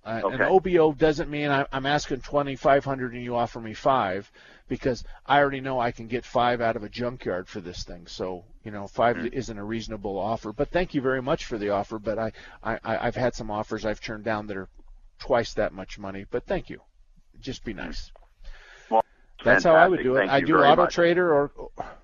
Uh, 0.05 0.21
Okay. 0.23 0.35
An 0.35 0.41
OBO 0.41 0.93
doesn't 0.93 1.29
mean 1.29 1.49
I, 1.51 1.65
I'm 1.71 1.85
asking 1.85 2.21
2,500 2.21 3.13
and 3.13 3.21
you 3.23 3.35
offer 3.35 3.59
me 3.59 3.73
five, 3.73 4.31
because 4.69 5.03
I 5.25 5.39
already 5.39 5.59
know 5.59 5.81
I 5.81 5.91
can 5.91 6.07
get 6.07 6.23
five 6.23 6.61
out 6.61 6.77
of 6.77 6.83
a 6.83 6.89
junkyard 6.89 7.49
for 7.49 7.59
this 7.59 7.83
thing. 7.83 8.07
So 8.07 8.45
you 8.63 8.71
know, 8.71 8.85
5 8.87 9.17
isn't 9.33 9.57
a 9.57 9.63
reasonable 9.63 10.17
offer. 10.17 10.51
But 10.53 10.69
thank 10.71 10.93
you 10.93 11.01
very 11.01 11.21
much 11.21 11.45
for 11.45 11.57
the 11.57 11.69
offer. 11.69 11.99
But 11.99 12.19
I, 12.19 12.31
I 12.63 12.79
I've 12.83 13.15
had 13.15 13.33
some 13.35 13.49
offers 13.51 13.85
I've 13.85 14.01
turned 14.01 14.23
down 14.25 14.47
that 14.47 14.57
are 14.57 14.69
twice 15.19 15.53
that 15.55 15.73
much 15.73 15.97
money. 15.97 16.25
But 16.29 16.45
thank 16.45 16.69
you. 16.69 16.81
Just 17.39 17.63
be 17.63 17.73
nice. 17.73 18.11
Well, 18.15 18.26
That's 19.47 19.63
how 19.63 19.75
I 19.75 19.87
would 19.87 20.03
do 20.03 20.15
it. 20.15 20.27
Thank 20.27 20.31
I 20.31 20.41
do 20.41 20.57
Auto 20.57 20.83
much. 20.83 20.93
Trader 20.93 21.33
or 21.33 21.51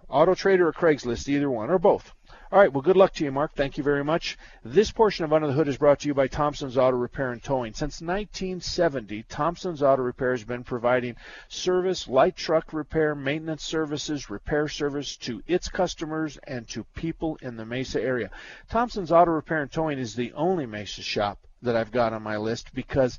Auto 0.10 0.34
Trader 0.36 0.68
or 0.68 0.74
Craigslist, 0.74 1.28
either 1.28 1.50
one 1.50 1.70
or 1.70 1.80
both. 1.80 2.12
All 2.54 2.60
right. 2.60 2.72
Well, 2.72 2.84
good 2.84 2.98
luck 2.98 3.14
to 3.14 3.24
you, 3.24 3.32
Mark. 3.32 3.56
Thank 3.56 3.80
you 3.80 3.84
very 3.84 4.04
much. 4.04 4.38
This 4.64 4.92
portion 4.92 5.26
of 5.26 5.34
Under 5.34 5.48
the 5.48 5.54
Hood 5.54 5.68
is 5.68 5.78
brought 5.78 6.02
to 6.02 6.08
you 6.08 6.14
by 6.14 6.28
Thompson's 6.28 6.78
Auto 6.78 6.96
Repair 6.96 7.32
and 7.32 7.42
Towing. 7.42 7.74
Since 7.74 8.00
1970, 8.00 9.24
Thompson's 9.24 9.82
Auto 9.82 10.04
Repair 10.04 10.32
has 10.32 10.44
been 10.44 10.64
providing 10.64 11.16
service, 11.48 12.08
light 12.08 12.36
truck 12.36 12.72
repair, 12.72 13.16
maintenance 13.16 13.64
services, 13.64 14.30
repair 14.30 14.68
service 14.68 15.18
to 15.18 15.42
its 15.48 15.68
customers 15.68 16.38
and 16.44 16.68
to 16.68 16.84
people 16.94 17.40
in 17.42 17.58
the 17.58 17.66
Mesa 17.66 18.00
area. 18.00 18.30
Thompson's 18.70 19.12
Auto 19.12 19.32
Repair 19.32 19.64
and 19.64 19.72
Towing 19.72 19.98
is 19.98 20.14
the 20.14 20.32
only 20.34 20.68
Mesa 20.68 21.02
shop 21.02 21.40
that 21.64 21.76
I've 21.76 21.92
got 21.92 22.14
on 22.14 22.22
my 22.22 22.38
list 22.38 22.72
because 22.76 23.18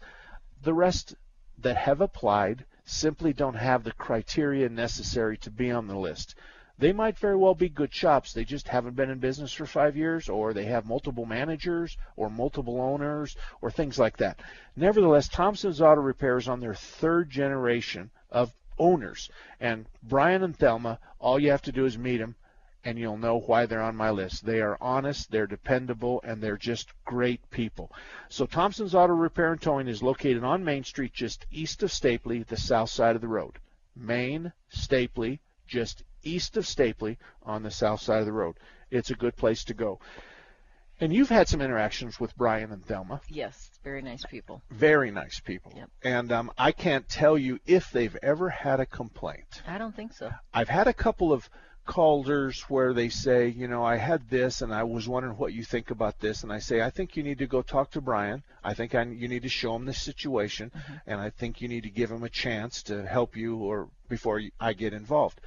the 0.62 0.74
rest 0.74 1.16
that 1.58 1.76
have 1.76 2.00
applied 2.00 2.66
simply 2.84 3.32
don't 3.32 3.54
have 3.54 3.82
the 3.82 3.92
criteria 3.92 4.68
necessary 4.68 5.36
to 5.38 5.50
be 5.50 5.70
on 5.70 5.86
the 5.86 5.96
list. 5.96 6.34
They 6.76 6.92
might 6.92 7.18
very 7.18 7.36
well 7.36 7.54
be 7.54 7.68
good 7.68 7.94
shops. 7.94 8.32
They 8.32 8.44
just 8.44 8.66
haven't 8.66 8.96
been 8.96 9.10
in 9.10 9.20
business 9.20 9.52
for 9.52 9.64
five 9.64 9.96
years, 9.96 10.28
or 10.28 10.52
they 10.52 10.64
have 10.64 10.84
multiple 10.84 11.24
managers, 11.24 11.96
or 12.16 12.28
multiple 12.28 12.80
owners, 12.80 13.36
or 13.62 13.70
things 13.70 13.98
like 13.98 14.16
that. 14.16 14.40
Nevertheless, 14.74 15.28
Thompson's 15.28 15.80
Auto 15.80 16.00
Repair 16.00 16.36
is 16.36 16.48
on 16.48 16.60
their 16.60 16.74
third 16.74 17.30
generation 17.30 18.10
of 18.30 18.52
owners. 18.76 19.30
And 19.60 19.86
Brian 20.02 20.42
and 20.42 20.56
Thelma, 20.56 20.98
all 21.20 21.38
you 21.38 21.52
have 21.52 21.62
to 21.62 21.72
do 21.72 21.86
is 21.86 21.96
meet 21.96 22.18
them, 22.18 22.34
and 22.84 22.98
you'll 22.98 23.16
know 23.16 23.40
why 23.40 23.66
they're 23.66 23.82
on 23.82 23.96
my 23.96 24.10
list. 24.10 24.44
They 24.44 24.60
are 24.60 24.76
honest, 24.80 25.30
they're 25.30 25.46
dependable, 25.46 26.20
and 26.22 26.42
they're 26.42 26.56
just 26.56 26.92
great 27.04 27.48
people. 27.50 27.90
So 28.28 28.46
Thompson's 28.46 28.94
Auto 28.94 29.14
Repair 29.14 29.52
and 29.52 29.60
Towing 29.60 29.88
is 29.88 30.02
located 30.02 30.44
on 30.44 30.64
Main 30.64 30.84
Street, 30.84 31.12
just 31.12 31.46
east 31.50 31.82
of 31.82 31.90
Stapley, 31.90 32.46
the 32.46 32.56
south 32.56 32.90
side 32.90 33.16
of 33.16 33.22
the 33.22 33.28
road. 33.28 33.58
Main, 33.96 34.52
Stapley, 34.72 35.38
just 35.66 36.04
east 36.22 36.56
of 36.56 36.64
Stapley 36.64 37.16
on 37.42 37.62
the 37.62 37.70
south 37.70 38.00
side 38.00 38.20
of 38.20 38.26
the 38.26 38.32
road. 38.32 38.56
It's 38.90 39.10
a 39.10 39.14
good 39.14 39.36
place 39.36 39.64
to 39.64 39.74
go. 39.74 40.00
And 41.00 41.12
you've 41.12 41.28
had 41.28 41.48
some 41.48 41.60
interactions 41.60 42.20
with 42.20 42.36
Brian 42.36 42.70
and 42.70 42.84
Thelma. 42.84 43.20
Yes, 43.28 43.70
very 43.82 44.00
nice 44.00 44.24
people. 44.24 44.62
Very 44.70 45.10
nice 45.10 45.40
people. 45.40 45.72
Yep. 45.74 45.90
And 46.02 46.32
um, 46.32 46.52
I 46.56 46.70
can't 46.70 47.08
tell 47.08 47.36
you 47.36 47.58
if 47.66 47.90
they've 47.90 48.16
ever 48.22 48.48
had 48.48 48.78
a 48.78 48.86
complaint. 48.86 49.62
I 49.66 49.76
don't 49.78 49.94
think 49.94 50.12
so. 50.12 50.30
I've 50.52 50.68
had 50.68 50.86
a 50.86 50.92
couple 50.92 51.32
of 51.32 51.50
callers 51.86 52.62
where 52.62 52.92
they 52.92 53.08
say, 53.08 53.48
you 53.48 53.68
know, 53.68 53.84
I 53.84 53.96
had 53.96 54.28
this 54.28 54.62
and 54.62 54.72
I 54.72 54.84
was 54.84 55.08
wondering 55.08 55.36
what 55.36 55.52
you 55.52 55.62
think 55.62 55.90
about 55.90 56.18
this. 56.20 56.42
And 56.42 56.52
I 56.52 56.58
say, 56.58 56.80
I 56.80 56.90
think 56.90 57.16
you 57.16 57.22
need 57.22 57.38
to 57.38 57.46
go 57.46 57.62
talk 57.62 57.90
to 57.92 58.00
Brian. 58.00 58.42
I 58.62 58.74
think 58.74 58.94
I, 58.94 59.02
you 59.02 59.28
need 59.28 59.42
to 59.42 59.48
show 59.48 59.74
him 59.76 59.84
the 59.84 59.94
situation. 59.94 60.70
Mm-hmm. 60.74 60.94
And 61.06 61.20
I 61.20 61.30
think 61.30 61.60
you 61.60 61.68
need 61.68 61.82
to 61.82 61.90
give 61.90 62.10
him 62.10 62.22
a 62.22 62.28
chance 62.28 62.82
to 62.84 63.06
help 63.06 63.36
you 63.36 63.56
or 63.56 63.88
before 64.08 64.40
I 64.60 64.72
get 64.72 64.92
involved. 64.92 65.40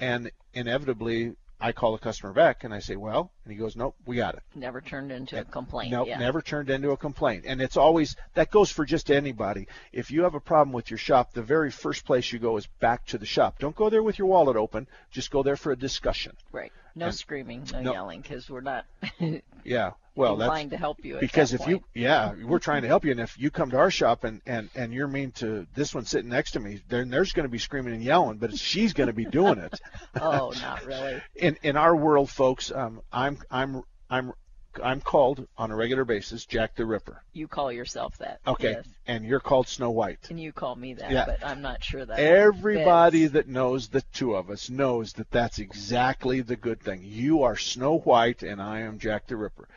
And 0.00 0.30
inevitably, 0.52 1.36
I 1.60 1.72
call 1.72 1.92
the 1.92 1.98
customer 1.98 2.32
back 2.32 2.64
and 2.64 2.74
I 2.74 2.80
say, 2.80 2.96
well, 2.96 3.30
and 3.44 3.52
he 3.52 3.58
goes, 3.58 3.76
nope, 3.76 3.96
we 4.04 4.16
got 4.16 4.34
it. 4.34 4.42
Never 4.54 4.80
turned 4.80 5.10
into 5.10 5.40
a 5.40 5.44
complaint. 5.44 5.90
Nope, 5.90 6.08
yeah. 6.08 6.18
never 6.18 6.42
turned 6.42 6.68
into 6.68 6.90
a 6.90 6.96
complaint. 6.96 7.44
And 7.46 7.62
it's 7.62 7.76
always 7.76 8.14
that 8.34 8.50
goes 8.50 8.70
for 8.70 8.84
just 8.84 9.10
anybody. 9.10 9.66
If 9.92 10.10
you 10.10 10.24
have 10.24 10.34
a 10.34 10.40
problem 10.40 10.72
with 10.72 10.90
your 10.90 10.98
shop, 10.98 11.32
the 11.32 11.42
very 11.42 11.70
first 11.70 12.04
place 12.04 12.30
you 12.32 12.38
go 12.38 12.56
is 12.58 12.66
back 12.80 13.06
to 13.06 13.18
the 13.18 13.26
shop. 13.26 13.58
Don't 13.58 13.74
go 13.76 13.88
there 13.88 14.02
with 14.02 14.18
your 14.18 14.28
wallet 14.28 14.56
open. 14.56 14.86
Just 15.10 15.30
go 15.30 15.42
there 15.42 15.56
for 15.56 15.72
a 15.72 15.76
discussion. 15.76 16.36
Right. 16.52 16.72
No 16.94 17.06
And- 17.06 17.14
screaming, 17.14 17.64
no, 17.72 17.80
no- 17.80 17.92
yelling, 17.92 18.20
because 18.20 18.50
we're 18.50 18.60
not 18.60 18.84
Yeah. 19.64 19.92
Well, 20.16 20.36
that's 20.36 20.48
inclined 20.48 20.70
to 20.70 20.76
help 20.78 21.04
you. 21.04 21.16
At 21.16 21.20
because 21.20 21.52
if 21.52 21.66
you 21.66 21.82
yeah, 21.94 22.32
we're 22.44 22.58
trying 22.58 22.82
to 22.82 22.88
help 22.88 23.04
you 23.04 23.10
and 23.12 23.20
if 23.20 23.38
you 23.38 23.50
come 23.50 23.70
to 23.70 23.76
our 23.76 23.90
shop 23.90 24.24
and 24.24 24.40
and 24.46 24.70
and 24.74 24.92
you're 24.92 25.08
mean 25.08 25.30
to 25.32 25.66
this 25.74 25.94
one 25.94 26.04
sitting 26.06 26.30
next 26.30 26.52
to 26.52 26.60
me, 26.60 26.80
then 26.88 27.10
there's 27.10 27.32
going 27.32 27.44
to 27.44 27.50
be 27.50 27.58
screaming 27.58 27.94
and 27.94 28.02
yelling, 28.02 28.38
but 28.38 28.56
she's 28.56 28.92
going 28.94 29.08
to 29.08 29.12
be 29.12 29.26
doing 29.26 29.58
it. 29.58 29.78
oh, 30.20 30.52
not 30.60 30.84
really. 30.86 31.22
in 31.34 31.58
in 31.62 31.76
our 31.76 31.94
world, 31.94 32.30
folks, 32.30 32.72
um, 32.72 33.02
I'm 33.12 33.38
I'm 33.50 33.82
I'm 34.08 34.32
I'm 34.82 35.00
called 35.00 35.46
on 35.56 35.70
a 35.70 35.76
regular 35.76 36.04
basis 36.04 36.44
Jack 36.44 36.76
the 36.76 36.84
Ripper. 36.84 37.22
You 37.32 37.48
call 37.48 37.72
yourself 37.72 38.18
that. 38.18 38.40
Okay, 38.46 38.72
Yes. 38.72 38.86
and 39.06 39.24
you're 39.24 39.40
called 39.40 39.68
Snow 39.68 39.90
White. 39.90 40.26
And 40.30 40.40
you 40.40 40.52
call 40.52 40.76
me 40.76 40.94
that, 40.94 41.10
Yeah. 41.10 41.24
but 41.26 41.44
I'm 41.44 41.62
not 41.62 41.82
sure 41.82 42.04
that. 42.04 42.18
Everybody 42.18 43.22
fits. 43.22 43.32
that 43.34 43.48
knows 43.48 43.88
the 43.88 44.02
two 44.12 44.34
of 44.34 44.50
us 44.50 44.68
knows 44.70 45.14
that 45.14 45.30
that's 45.30 45.58
exactly 45.58 46.40
the 46.40 46.56
good 46.56 46.80
thing. 46.80 47.00
You 47.04 47.42
are 47.44 47.56
Snow 47.56 47.98
White, 47.98 48.42
and 48.42 48.60
I 48.60 48.80
am 48.80 48.98
Jack 48.98 49.26
the 49.26 49.36
Ripper. 49.36 49.68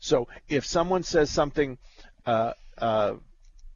So 0.00 0.28
if 0.48 0.64
someone 0.66 1.02
says 1.02 1.30
something, 1.30 1.78
uh, 2.26 2.52
uh, 2.78 3.14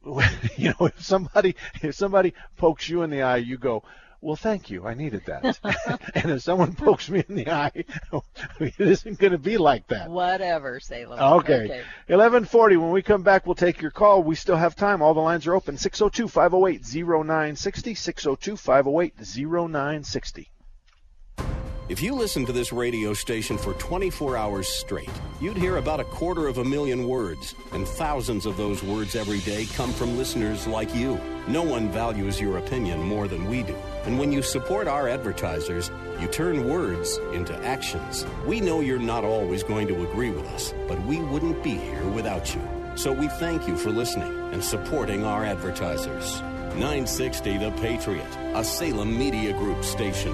you 0.57 0.73
know, 0.79 0.87
if 0.87 1.01
somebody 1.01 1.55
if 1.81 1.95
somebody 1.95 2.33
pokes 2.57 2.89
you 2.89 3.03
in 3.03 3.09
the 3.09 3.21
eye, 3.21 3.37
you 3.37 3.57
go, 3.57 3.83
"Well, 4.21 4.35
thank 4.35 4.69
you, 4.69 4.85
I 4.85 4.93
needed 4.93 5.23
that." 5.27 5.59
and 6.15 6.31
if 6.31 6.41
someone 6.41 6.73
pokes 6.75 7.09
me 7.09 7.23
in 7.27 7.35
the 7.35 7.49
eye, 7.49 7.71
it 8.59 8.79
isn't 8.79 9.19
going 9.19 9.31
to 9.31 9.37
be 9.37 9.57
like 9.57 9.87
that. 9.87 10.09
Whatever, 10.09 10.79
Salem. 10.79 11.19
Okay. 11.19 11.83
1140. 12.07 12.77
When 12.77 12.91
we 12.91 13.01
come 13.01 13.23
back, 13.23 13.45
we'll 13.45 13.55
take 13.55 13.81
your 13.81 13.91
call. 13.91 14.23
We 14.23 14.35
still 14.35 14.57
have 14.57 14.75
time. 14.75 15.01
All 15.01 15.13
the 15.13 15.21
lines 15.21 15.47
are 15.47 15.55
open. 15.55 15.77
602 15.77 16.27
508 16.27 16.81
0960. 17.15 17.95
602 17.95 18.57
508 18.57 19.13
0960. 19.19 20.49
If 21.89 22.01
you 22.01 22.15
listen 22.15 22.45
to 22.45 22.53
this 22.53 22.71
radio 22.71 23.13
station 23.13 23.57
for 23.57 23.73
24 23.73 24.37
hours 24.37 24.69
straight, 24.69 25.09
you'd 25.41 25.57
hear 25.57 25.75
about 25.75 25.99
a 25.99 26.05
quarter 26.05 26.47
of 26.47 26.57
a 26.57 26.63
million 26.63 27.09
words, 27.09 27.55
and 27.73 27.85
thousands 27.85 28.45
of 28.45 28.55
those 28.55 28.81
words 28.81 29.15
every 29.17 29.39
day 29.39 29.65
come 29.65 29.91
from 29.91 30.17
listeners 30.17 30.65
like 30.65 30.95
you. 30.95 31.19
No 31.45 31.61
one 31.61 31.91
values 31.91 32.39
your 32.39 32.57
opinion 32.57 33.01
more 33.01 33.27
than 33.27 33.49
we 33.49 33.63
do. 33.63 33.75
And 34.05 34.17
when 34.17 34.31
you 34.31 34.41
support 34.41 34.87
our 34.87 35.09
advertisers, 35.09 35.91
you 36.21 36.27
turn 36.27 36.69
words 36.69 37.17
into 37.33 37.53
actions. 37.65 38.25
We 38.45 38.61
know 38.61 38.79
you're 38.79 38.97
not 38.97 39.25
always 39.25 39.61
going 39.61 39.89
to 39.89 40.09
agree 40.09 40.29
with 40.29 40.45
us, 40.47 40.73
but 40.87 41.03
we 41.03 41.19
wouldn't 41.19 41.61
be 41.63 41.75
here 41.75 42.07
without 42.11 42.55
you. 42.55 42.61
So 42.95 43.11
we 43.11 43.27
thank 43.27 43.67
you 43.67 43.75
for 43.75 43.91
listening 43.91 44.31
and 44.53 44.63
supporting 44.63 45.25
our 45.25 45.43
advertisers. 45.43 46.39
960 46.75 47.57
The 47.57 47.71
Patriot, 47.81 48.37
a 48.53 48.63
Salem 48.63 49.17
Media 49.17 49.51
Group 49.51 49.83
station. 49.83 50.33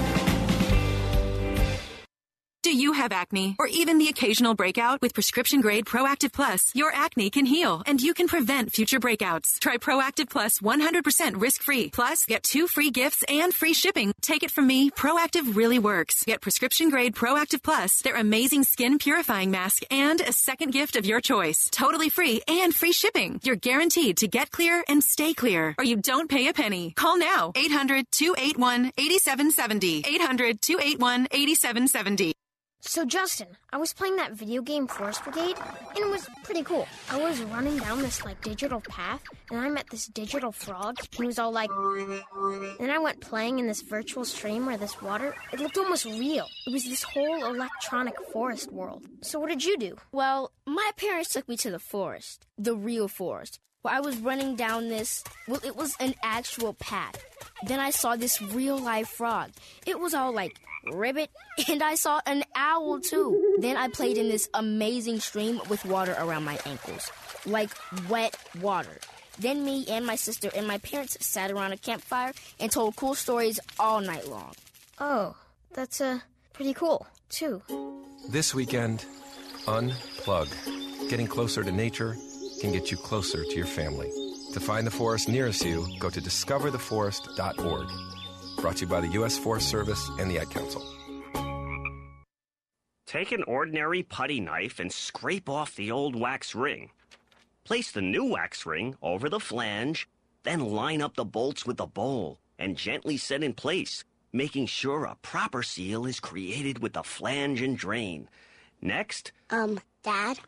Have 3.01 3.11
acne 3.13 3.55
or 3.57 3.65
even 3.65 3.97
the 3.97 4.09
occasional 4.09 4.53
breakout, 4.53 5.01
with 5.01 5.15
prescription 5.15 5.59
grade 5.59 5.85
Proactiv 5.85 6.31
Plus, 6.33 6.69
your 6.75 6.93
acne 6.93 7.31
can 7.31 7.47
heal 7.47 7.81
and 7.87 7.99
you 7.99 8.13
can 8.13 8.27
prevent 8.27 8.71
future 8.71 8.99
breakouts. 8.99 9.57
Try 9.59 9.77
Proactiv 9.77 10.29
Plus 10.29 10.59
100% 10.59 11.41
risk 11.41 11.63
free. 11.63 11.89
Plus, 11.89 12.27
get 12.27 12.43
two 12.43 12.67
free 12.67 12.91
gifts 12.91 13.23
and 13.27 13.55
free 13.55 13.73
shipping. 13.73 14.13
Take 14.21 14.43
it 14.43 14.51
from 14.51 14.67
me, 14.67 14.91
Proactiv 14.91 15.55
really 15.55 15.79
works. 15.79 16.23
Get 16.25 16.41
prescription 16.41 16.91
grade 16.91 17.15
Proactiv 17.15 17.63
Plus, 17.63 18.03
their 18.03 18.17
amazing 18.17 18.65
skin 18.65 18.99
purifying 18.99 19.49
mask, 19.49 19.81
and 19.89 20.21
a 20.21 20.31
second 20.31 20.69
gift 20.69 20.95
of 20.95 21.03
your 21.03 21.21
choice. 21.21 21.69
Totally 21.71 22.09
free 22.09 22.43
and 22.47 22.71
free 22.71 22.93
shipping. 22.93 23.39
You're 23.41 23.55
guaranteed 23.55 24.17
to 24.17 24.27
get 24.27 24.51
clear 24.51 24.83
and 24.87 25.03
stay 25.03 25.33
clear, 25.33 25.73
or 25.79 25.83
you 25.83 25.95
don't 25.95 26.29
pay 26.29 26.49
a 26.49 26.53
penny. 26.53 26.91
Call 26.91 27.17
now 27.17 27.51
800 27.55 28.05
281 28.11 28.91
8770. 28.95 30.03
800 30.05 30.61
281 30.61 31.27
8770. 31.31 32.35
So, 32.83 33.05
Justin, 33.05 33.47
I 33.71 33.77
was 33.77 33.93
playing 33.93 34.15
that 34.15 34.33
video 34.33 34.63
game 34.63 34.87
Forest 34.87 35.23
Brigade, 35.23 35.55
and 35.89 35.99
it 35.99 36.09
was 36.09 36.27
pretty 36.43 36.63
cool. 36.63 36.87
I 37.11 37.21
was 37.21 37.39
running 37.43 37.77
down 37.77 38.01
this, 38.01 38.25
like, 38.25 38.41
digital 38.41 38.81
path, 38.81 39.21
and 39.51 39.59
I 39.59 39.69
met 39.69 39.85
this 39.91 40.07
digital 40.07 40.51
frog. 40.51 40.97
He 41.11 41.23
was 41.23 41.37
all 41.37 41.51
like. 41.51 41.69
Then 42.79 42.89
I 42.89 42.97
went 42.97 43.21
playing 43.21 43.59
in 43.59 43.67
this 43.67 43.83
virtual 43.83 44.25
stream 44.25 44.65
where 44.65 44.77
this 44.77 44.99
water, 44.99 45.35
it 45.53 45.59
looked 45.59 45.77
almost 45.77 46.05
real. 46.05 46.47
It 46.65 46.73
was 46.73 46.85
this 46.85 47.03
whole 47.03 47.45
electronic 47.45 48.15
forest 48.33 48.71
world. 48.71 49.05
So, 49.21 49.39
what 49.39 49.49
did 49.49 49.63
you 49.63 49.77
do? 49.77 49.97
Well, 50.11 50.51
my 50.65 50.89
parents 50.97 51.29
took 51.29 51.47
me 51.47 51.57
to 51.57 51.69
the 51.69 51.79
forest, 51.79 52.47
the 52.57 52.75
real 52.75 53.07
forest, 53.07 53.59
where 53.81 53.93
I 53.93 53.99
was 53.99 54.17
running 54.17 54.55
down 54.55 54.89
this. 54.89 55.23
Well, 55.47 55.61
it 55.63 55.75
was 55.75 55.95
an 55.99 56.15
actual 56.23 56.73
path. 56.73 57.23
Then 57.65 57.79
I 57.79 57.91
saw 57.91 58.15
this 58.15 58.41
real 58.41 58.77
life 58.77 59.09
frog. 59.09 59.51
It 59.85 59.99
was 59.99 60.13
all 60.13 60.33
like 60.33 60.59
ribbit, 60.91 61.29
and 61.69 61.83
I 61.83 61.95
saw 61.95 62.21
an 62.25 62.43
owl 62.55 62.99
too. 62.99 63.57
Then 63.59 63.77
I 63.77 63.87
played 63.87 64.17
in 64.17 64.29
this 64.29 64.49
amazing 64.53 65.19
stream 65.19 65.61
with 65.69 65.85
water 65.85 66.15
around 66.19 66.43
my 66.43 66.59
ankles, 66.65 67.11
like 67.45 67.71
wet 68.09 68.35
water. 68.61 68.99
Then 69.39 69.63
me 69.63 69.85
and 69.87 70.05
my 70.05 70.15
sister 70.15 70.51
and 70.55 70.67
my 70.67 70.77
parents 70.79 71.17
sat 71.25 71.51
around 71.51 71.71
a 71.71 71.77
campfire 71.77 72.33
and 72.59 72.71
told 72.71 72.95
cool 72.95 73.15
stories 73.15 73.59
all 73.79 74.01
night 74.01 74.27
long. 74.27 74.53
Oh, 74.99 75.35
that's 75.73 76.01
uh, 76.01 76.19
pretty 76.53 76.73
cool, 76.73 77.07
too. 77.29 77.61
This 78.29 78.53
weekend, 78.53 79.05
unplug. 79.65 80.49
Getting 81.09 81.27
closer 81.27 81.63
to 81.63 81.71
nature 81.71 82.17
can 82.61 82.71
get 82.71 82.91
you 82.91 82.97
closer 82.97 83.43
to 83.43 83.55
your 83.55 83.65
family. 83.65 84.09
To 84.53 84.59
find 84.59 84.85
the 84.85 84.91
forest 84.91 85.27
nearest 85.27 85.65
you, 85.65 85.87
go 85.99 86.09
to 86.09 86.21
discovertheforest.org. 86.21 87.87
Brought 88.61 88.75
to 88.77 88.81
you 88.81 88.87
by 88.87 89.01
the 89.01 89.07
U.S. 89.19 89.37
Forest 89.37 89.69
Service 89.69 90.09
and 90.19 90.29
the 90.29 90.37
Ad 90.39 90.49
Council. 90.51 90.83
Take 93.07 93.31
an 93.31 93.43
ordinary 93.43 94.03
putty 94.03 94.39
knife 94.39 94.79
and 94.79 94.91
scrape 94.91 95.49
off 95.49 95.75
the 95.75 95.91
old 95.91 96.15
wax 96.15 96.55
ring. 96.55 96.91
Place 97.65 97.91
the 97.91 98.01
new 98.01 98.23
wax 98.25 98.65
ring 98.65 98.95
over 99.01 99.27
the 99.29 99.39
flange, 99.39 100.07
then 100.43 100.59
line 100.59 101.01
up 101.01 101.15
the 101.15 101.25
bolts 101.25 101.65
with 101.65 101.77
the 101.77 101.85
bowl 101.85 102.39
and 102.57 102.77
gently 102.77 103.17
set 103.17 103.43
in 103.43 103.53
place, 103.53 104.03
making 104.31 104.67
sure 104.67 105.05
a 105.05 105.15
proper 105.21 105.61
seal 105.63 106.05
is 106.05 106.19
created 106.19 106.79
with 106.81 106.93
the 106.93 107.03
flange 107.03 107.61
and 107.61 107.77
drain. 107.77 108.29
Next, 108.81 109.31
Um, 109.49 109.79
Dad, 110.03 110.39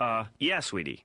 uh, 0.00 0.24
yeah, 0.38 0.60
sweetie. 0.60 1.04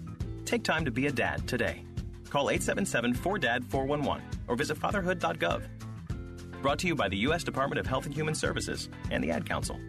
Take 0.51 0.63
time 0.63 0.83
to 0.83 0.91
be 0.91 1.07
a 1.07 1.11
dad 1.13 1.47
today. 1.47 1.81
Call 2.29 2.49
877 2.49 3.13
4DAD 3.13 3.63
411 3.69 4.21
or 4.49 4.57
visit 4.57 4.77
fatherhood.gov. 4.77 5.63
Brought 6.61 6.77
to 6.79 6.87
you 6.87 6.93
by 6.93 7.07
the 7.07 7.15
U.S. 7.19 7.45
Department 7.45 7.79
of 7.79 7.87
Health 7.87 8.05
and 8.05 8.13
Human 8.13 8.35
Services 8.35 8.89
and 9.11 9.23
the 9.23 9.31
Ad 9.31 9.45
Council. 9.45 9.79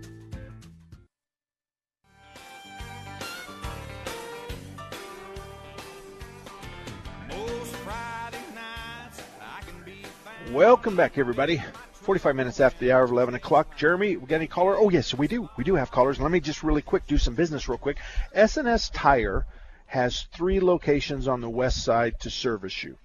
Welcome 10.53 10.95
back, 10.95 11.19
everybody. 11.19 11.61
45 11.91 12.37
minutes 12.37 12.61
after 12.61 12.79
the 12.85 12.93
hour 12.93 13.03
of 13.03 13.11
11 13.11 13.35
o'clock. 13.35 13.77
Jeremy, 13.77 14.17
we 14.17 14.27
got 14.29 14.37
any 14.37 14.47
caller? 14.47 14.77
Oh, 14.77 14.91
yes, 14.91 15.13
we 15.13 15.27
do. 15.27 15.49
We 15.57 15.65
do 15.65 15.75
have 15.75 15.91
callers. 15.91 16.21
Let 16.21 16.31
me 16.31 16.39
just 16.39 16.63
really 16.63 16.83
quick 16.83 17.09
do 17.09 17.19
some 17.19 17.35
business 17.35 17.69
real 17.69 17.79
quick. 17.79 17.99
S&S 18.33 18.91
Tire 18.91 19.45
has 19.93 20.23
three 20.33 20.59
locations 20.59 21.29
on 21.29 21.43
the 21.43 21.51
west 21.51 21.85
side 21.85 22.19
to 22.19 22.31
service 22.31 22.83
you. 22.83 22.97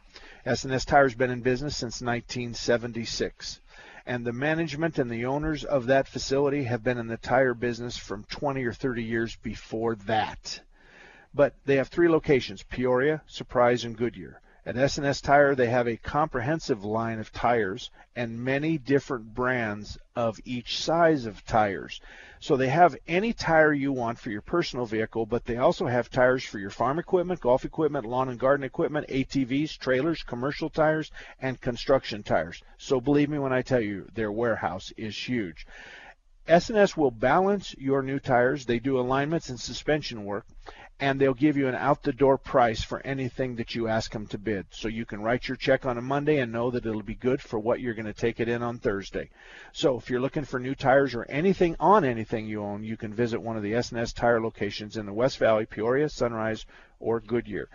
S&S 0.45 0.85
Tire's 0.85 1.13
been 1.13 1.29
in 1.29 1.41
business 1.41 1.75
since 1.75 2.01
1976. 2.01 3.59
And 4.05 4.25
the 4.25 4.31
management 4.31 4.97
and 4.97 5.11
the 5.11 5.25
owners 5.25 5.65
of 5.65 5.87
that 5.87 6.07
facility 6.07 6.63
have 6.63 6.85
been 6.85 6.97
in 6.97 7.07
the 7.07 7.17
tire 7.17 7.53
business 7.53 7.97
from 7.97 8.23
20 8.29 8.63
or 8.63 8.71
30 8.71 9.03
years 9.03 9.35
before 9.35 9.95
that. 10.05 10.61
But 11.33 11.55
they 11.65 11.75
have 11.75 11.89
three 11.89 12.07
locations, 12.07 12.63
Peoria, 12.63 13.21
Surprise, 13.27 13.83
and 13.83 13.97
Goodyear. 13.97 14.39
At 14.67 14.75
S&S 14.75 15.21
Tire, 15.21 15.55
they 15.55 15.69
have 15.69 15.87
a 15.87 15.95
comprehensive 15.95 16.83
line 16.83 17.19
of 17.19 17.31
tires 17.31 17.89
and 18.17 18.43
many 18.43 18.77
different 18.77 19.33
brands 19.33 19.97
of 20.13 20.41
each 20.43 20.79
size 20.79 21.25
of 21.25 21.45
tires. 21.45 22.01
So 22.41 22.57
they 22.57 22.67
have 22.67 22.97
any 23.07 23.31
tire 23.31 23.71
you 23.71 23.93
want 23.93 24.19
for 24.19 24.29
your 24.29 24.41
personal 24.41 24.85
vehicle, 24.85 25.25
but 25.25 25.45
they 25.45 25.55
also 25.55 25.85
have 25.85 26.09
tires 26.09 26.43
for 26.43 26.59
your 26.59 26.69
farm 26.69 26.99
equipment, 26.99 27.39
golf 27.39 27.63
equipment, 27.63 28.05
lawn 28.05 28.27
and 28.27 28.37
garden 28.37 28.65
equipment, 28.65 29.07
ATVs, 29.07 29.77
trailers, 29.77 30.21
commercial 30.23 30.69
tires, 30.69 31.13
and 31.39 31.61
construction 31.61 32.21
tires. 32.21 32.61
So 32.77 32.99
believe 32.99 33.29
me 33.29 33.39
when 33.39 33.53
I 33.53 33.61
tell 33.61 33.79
you, 33.79 34.09
their 34.15 34.33
warehouse 34.33 34.91
is 34.97 35.15
huge. 35.15 35.65
S&S 36.45 36.97
will 36.97 37.11
balance 37.11 37.73
your 37.77 38.01
new 38.01 38.19
tires. 38.19 38.65
They 38.65 38.79
do 38.79 38.99
alignments 38.99 39.49
and 39.49 39.59
suspension 39.59 40.25
work, 40.25 40.45
and 40.99 41.21
they'll 41.21 41.33
give 41.33 41.57
you 41.57 41.67
an 41.67 41.75
out-the-door 41.75 42.39
price 42.39 42.83
for 42.83 42.99
anything 43.05 43.55
that 43.57 43.75
you 43.75 43.87
ask 43.87 44.11
them 44.11 44.25
to 44.27 44.37
bid. 44.37 44.65
So 44.71 44.87
you 44.87 45.05
can 45.05 45.21
write 45.21 45.47
your 45.47 45.57
check 45.57 45.85
on 45.85 45.97
a 45.97 46.01
Monday 46.01 46.39
and 46.39 46.51
know 46.51 46.71
that 46.71 46.85
it'll 46.85 47.03
be 47.03 47.13
good 47.13 47.39
for 47.41 47.59
what 47.59 47.79
you're 47.79 47.93
going 47.93 48.07
to 48.07 48.13
take 48.13 48.39
it 48.39 48.49
in 48.49 48.63
on 48.63 48.79
Thursday. 48.79 49.29
So 49.73 49.97
if 49.97 50.09
you're 50.09 50.19
looking 50.19 50.45
for 50.45 50.59
new 50.59 50.73
tires 50.73 51.13
or 51.13 51.25
anything 51.29 51.75
on 51.79 52.03
anything 52.03 52.47
you 52.47 52.63
own, 52.63 52.83
you 52.83 52.97
can 52.97 53.13
visit 53.13 53.41
one 53.41 53.57
of 53.57 53.63
the 53.63 53.75
S&S 53.75 54.11
tire 54.11 54.41
locations 54.41 54.97
in 54.97 55.05
the 55.05 55.13
West 55.13 55.37
Valley, 55.37 55.67
Peoria, 55.67 56.09
Sunrise, 56.09 56.65
or 56.99 57.19
Goodyear. 57.19 57.69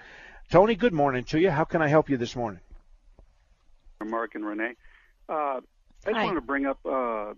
Tony, 0.50 0.74
good 0.74 0.92
morning 0.92 1.24
to 1.24 1.40
you. 1.40 1.50
How 1.50 1.64
can 1.64 1.80
I 1.80 1.88
help 1.88 2.10
you 2.10 2.16
this 2.16 2.34
morning? 2.34 2.60
Mark 4.04 4.34
and 4.34 4.44
Renee. 4.44 4.74
Uh, 5.28 5.32
I 5.32 5.60
just 6.06 6.16
Hi. 6.16 6.24
wanted 6.24 6.40
to 6.40 6.46
bring 6.46 6.66
up, 6.66 6.80
uh, 6.84 7.34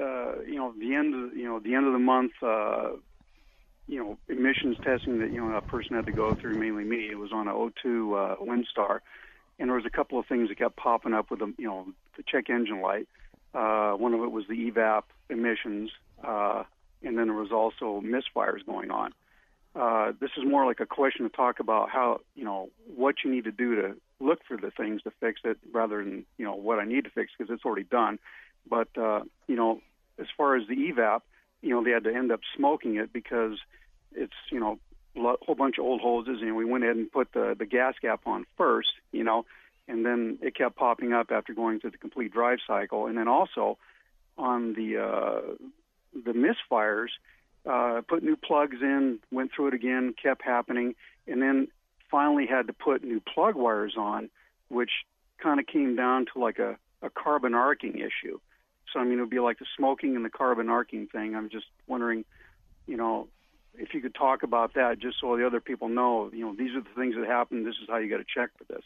uh, 0.00 0.40
you 0.46 0.56
know, 0.56 0.72
the 0.78 0.94
end 0.94 1.14
of 1.14 1.36
you 1.36 1.44
know 1.44 1.60
the 1.60 1.74
end 1.74 1.86
of 1.86 1.92
the 1.92 1.98
month, 1.98 2.32
uh, 2.42 2.92
you 3.90 3.98
know, 3.98 4.18
emissions 4.28 4.76
testing 4.84 5.18
that 5.18 5.32
you 5.32 5.40
know 5.40 5.56
a 5.56 5.62
person 5.62 5.96
had 5.96 6.06
to 6.06 6.12
go 6.12 6.36
through, 6.40 6.54
mainly 6.54 6.84
me. 6.84 7.08
It 7.10 7.18
was 7.18 7.32
on 7.32 7.48
a 7.48 7.52
O2 7.52 7.74
uh, 7.84 8.36
Windstar, 8.36 9.00
and 9.58 9.68
there 9.68 9.76
was 9.76 9.84
a 9.84 9.90
couple 9.90 10.18
of 10.18 10.26
things 10.26 10.48
that 10.48 10.58
kept 10.58 10.76
popping 10.76 11.12
up 11.12 11.30
with 11.30 11.40
the 11.40 11.52
you 11.58 11.66
know 11.66 11.86
the 12.16 12.22
check 12.22 12.48
engine 12.48 12.80
light. 12.80 13.08
Uh, 13.52 13.92
one 13.94 14.14
of 14.14 14.22
it 14.22 14.30
was 14.30 14.44
the 14.48 14.70
evap 14.70 15.02
emissions, 15.28 15.90
uh, 16.24 16.62
and 17.02 17.18
then 17.18 17.26
there 17.26 17.36
was 17.36 17.50
also 17.50 18.00
misfires 18.00 18.64
going 18.64 18.92
on. 18.92 19.12
Uh, 19.74 20.12
this 20.20 20.30
is 20.36 20.44
more 20.46 20.66
like 20.66 20.78
a 20.78 20.86
question 20.86 21.28
to 21.28 21.36
talk 21.36 21.58
about 21.58 21.90
how 21.90 22.20
you 22.36 22.44
know 22.44 22.70
what 22.94 23.16
you 23.24 23.30
need 23.30 23.44
to 23.44 23.52
do 23.52 23.74
to 23.74 23.96
look 24.20 24.38
for 24.46 24.56
the 24.56 24.70
things 24.70 25.02
to 25.02 25.10
fix 25.18 25.40
it, 25.44 25.58
rather 25.72 25.98
than 26.04 26.24
you 26.38 26.44
know 26.44 26.54
what 26.54 26.78
I 26.78 26.84
need 26.84 27.04
to 27.04 27.10
fix 27.10 27.32
because 27.36 27.52
it's 27.52 27.64
already 27.64 27.84
done. 27.84 28.20
But 28.68 28.96
uh, 28.96 29.22
you 29.48 29.56
know, 29.56 29.80
as 30.20 30.26
far 30.36 30.54
as 30.54 30.68
the 30.68 30.76
evap, 30.76 31.22
you 31.62 31.70
know, 31.70 31.84
they 31.84 31.90
had 31.90 32.04
to 32.04 32.14
end 32.14 32.32
up 32.32 32.40
smoking 32.56 32.96
it 32.96 33.12
because 33.12 33.58
it's 34.12 34.34
you 34.50 34.60
know 34.60 34.78
a 35.16 35.34
whole 35.44 35.54
bunch 35.54 35.78
of 35.78 35.84
old 35.84 36.00
hoses, 36.00 36.40
and 36.40 36.56
we 36.56 36.64
went 36.64 36.84
ahead 36.84 36.96
and 36.96 37.10
put 37.10 37.32
the 37.32 37.54
the 37.58 37.66
gas 37.66 37.94
gap 38.00 38.20
on 38.26 38.46
first, 38.56 38.90
you 39.12 39.24
know, 39.24 39.44
and 39.88 40.04
then 40.04 40.38
it 40.40 40.54
kept 40.54 40.76
popping 40.76 41.12
up 41.12 41.30
after 41.30 41.52
going 41.52 41.80
through 41.80 41.90
the 41.90 41.98
complete 41.98 42.32
drive 42.32 42.58
cycle, 42.66 43.06
and 43.06 43.18
then 43.18 43.28
also 43.28 43.78
on 44.38 44.74
the 44.74 44.98
uh, 44.98 45.40
the 46.14 46.32
misfires, 46.32 47.08
uh, 47.66 48.00
put 48.08 48.22
new 48.22 48.36
plugs 48.36 48.78
in, 48.80 49.18
went 49.30 49.52
through 49.54 49.68
it 49.68 49.74
again, 49.74 50.14
kept 50.20 50.42
happening, 50.42 50.94
and 51.26 51.42
then 51.42 51.68
finally 52.10 52.46
had 52.46 52.66
to 52.66 52.72
put 52.72 53.04
new 53.04 53.20
plug 53.20 53.54
wires 53.54 53.94
on, 53.96 54.30
which 54.68 54.90
kind 55.38 55.60
of 55.60 55.66
came 55.66 55.96
down 55.96 56.26
to 56.32 56.40
like 56.40 56.58
a, 56.58 56.76
a 57.02 57.10
carbon 57.10 57.54
arcing 57.54 57.98
issue. 57.98 58.38
So 58.92 59.00
I 59.00 59.04
mean, 59.04 59.18
it 59.18 59.22
would 59.22 59.30
be 59.30 59.40
like 59.40 59.58
the 59.58 59.66
smoking 59.76 60.16
and 60.16 60.24
the 60.24 60.30
carbon 60.30 60.68
arcing 60.68 61.06
thing. 61.06 61.34
I'm 61.34 61.48
just 61.48 61.66
wondering, 61.86 62.24
you 62.86 62.96
know, 62.96 63.28
if 63.74 63.94
you 63.94 64.00
could 64.00 64.14
talk 64.14 64.42
about 64.42 64.74
that, 64.74 64.98
just 64.98 65.20
so 65.20 65.36
the 65.36 65.46
other 65.46 65.60
people 65.60 65.88
know, 65.88 66.30
you 66.32 66.44
know, 66.44 66.54
these 66.56 66.74
are 66.74 66.80
the 66.80 66.90
things 66.96 67.14
that 67.16 67.26
happen. 67.26 67.64
This 67.64 67.76
is 67.82 67.88
how 67.88 67.98
you 67.98 68.10
got 68.10 68.18
to 68.18 68.24
check 68.24 68.50
for 68.58 68.64
this. 68.72 68.82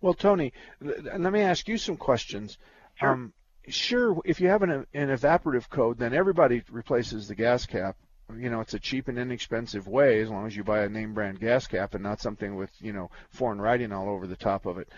Well, 0.00 0.14
Tony, 0.14 0.52
let 0.80 1.32
me 1.32 1.40
ask 1.40 1.66
you 1.68 1.78
some 1.78 1.96
questions. 1.96 2.58
Sure. 2.96 3.10
Um, 3.10 3.32
sure, 3.68 4.20
if 4.24 4.40
you 4.40 4.48
have 4.48 4.62
an, 4.62 4.70
an 4.70 5.08
evaporative 5.08 5.68
code, 5.68 5.98
then 5.98 6.12
everybody 6.12 6.62
replaces 6.70 7.28
the 7.28 7.34
gas 7.34 7.66
cap. 7.66 7.96
You 8.38 8.50
know, 8.50 8.60
it's 8.60 8.74
a 8.74 8.80
cheap 8.80 9.08
and 9.08 9.18
inexpensive 9.18 9.86
way 9.86 10.20
as 10.20 10.28
long 10.28 10.46
as 10.46 10.56
you 10.56 10.64
buy 10.64 10.80
a 10.80 10.88
name 10.88 11.14
brand 11.14 11.38
gas 11.38 11.66
cap 11.66 11.94
and 11.94 12.02
not 12.02 12.20
something 12.20 12.56
with, 12.56 12.70
you 12.80 12.92
know, 12.92 13.10
foreign 13.30 13.60
writing 13.60 13.92
all 13.92 14.08
over 14.08 14.26
the 14.26 14.36
top 14.36 14.66
of 14.66 14.78
it. 14.78 14.88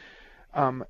Um, 0.54 0.84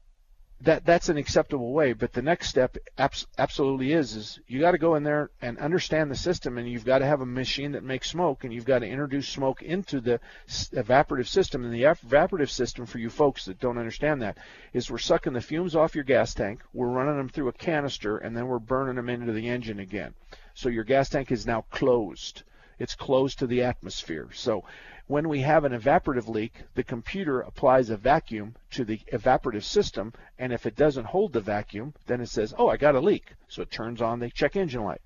that 0.61 0.85
that's 0.85 1.09
an 1.09 1.17
acceptable 1.17 1.73
way. 1.73 1.93
But 1.93 2.13
the 2.13 2.23
next 2.23 2.49
step 2.49 2.77
abs- 2.97 3.27
absolutely 3.39 3.93
is 3.93 4.17
is 4.17 4.41
you 4.49 4.61
got 4.61 4.73
to 4.73 4.79
go 4.79 4.97
in 4.97 5.05
there 5.05 5.31
and 5.41 5.59
understand 5.59 6.11
the 6.11 6.17
system, 6.17 6.59
and 6.59 6.69
you've 6.69 6.85
got 6.85 6.99
to 6.99 7.07
have 7.07 7.21
a 7.21 7.27
machine 7.27 7.73
that 7.73 7.85
makes 7.85 8.11
smoke, 8.11 8.45
and 8.45 8.53
you've 8.53 8.65
got 8.65 8.81
to 8.81 8.89
introduce 8.89 9.29
smoke 9.29 9.63
into 9.63 10.01
the 10.01 10.21
evaporative 10.49 11.29
system. 11.29 11.65
And 11.65 11.73
the 11.73 11.83
evaporative 11.83 12.51
system, 12.51 12.87
for 12.87 12.99
you 12.99 13.11
folks 13.11 13.45
that 13.45 13.61
don't 13.61 13.79
understand 13.79 14.23
that, 14.23 14.39
is 14.73 14.91
we're 14.91 14.99
sucking 14.99 15.33
the 15.33 15.41
fumes 15.41 15.77
off 15.77 15.95
your 15.95 16.05
gas 16.05 16.35
tank, 16.35 16.61
we're 16.73 16.89
running 16.89 17.17
them 17.17 17.29
through 17.29 17.49
a 17.49 17.53
canister, 17.53 18.19
and 18.19 18.37
then 18.37 18.49
we're 18.49 18.59
burning 18.59 18.97
them 18.97 19.09
into 19.09 19.33
the 19.33 19.49
engine 19.49 19.79
again. 19.79 20.15
So 20.55 20.69
your 20.69 20.85
gas 20.85 21.09
tank 21.09 21.31
is 21.31 21.47
now 21.47 21.67
closed. 21.71 22.43
It's 22.79 22.95
closed 22.95 23.39
to 23.41 23.47
the 23.47 23.63
atmosphere. 23.63 24.29
So 24.33 24.65
when 25.09 25.29
we 25.29 25.41
have 25.41 25.65
an 25.65 25.73
evaporative 25.73 26.29
leak, 26.29 26.63
the 26.75 26.85
computer 26.85 27.41
applies 27.41 27.91
a 27.91 27.97
vacuum 27.97 28.55
to 28.73 28.85
the 28.85 29.01
evaporative 29.13 29.65
system, 29.65 30.13
and 30.39 30.53
if 30.53 30.67
it 30.67 30.77
doesn't 30.77 31.07
hold 31.07 31.33
the 31.33 31.41
vacuum, 31.41 31.95
then 32.07 32.21
it 32.21 32.29
says, 32.29 32.55
oh, 32.59 32.69
I 32.69 32.77
got 32.77 32.95
a 32.95 33.01
leak. 33.01 33.33
So 33.49 33.63
it 33.63 33.71
turns 33.71 34.03
on 34.03 34.21
the 34.21 34.31
check 34.31 34.55
engine 34.55 34.85
light. 34.85 35.01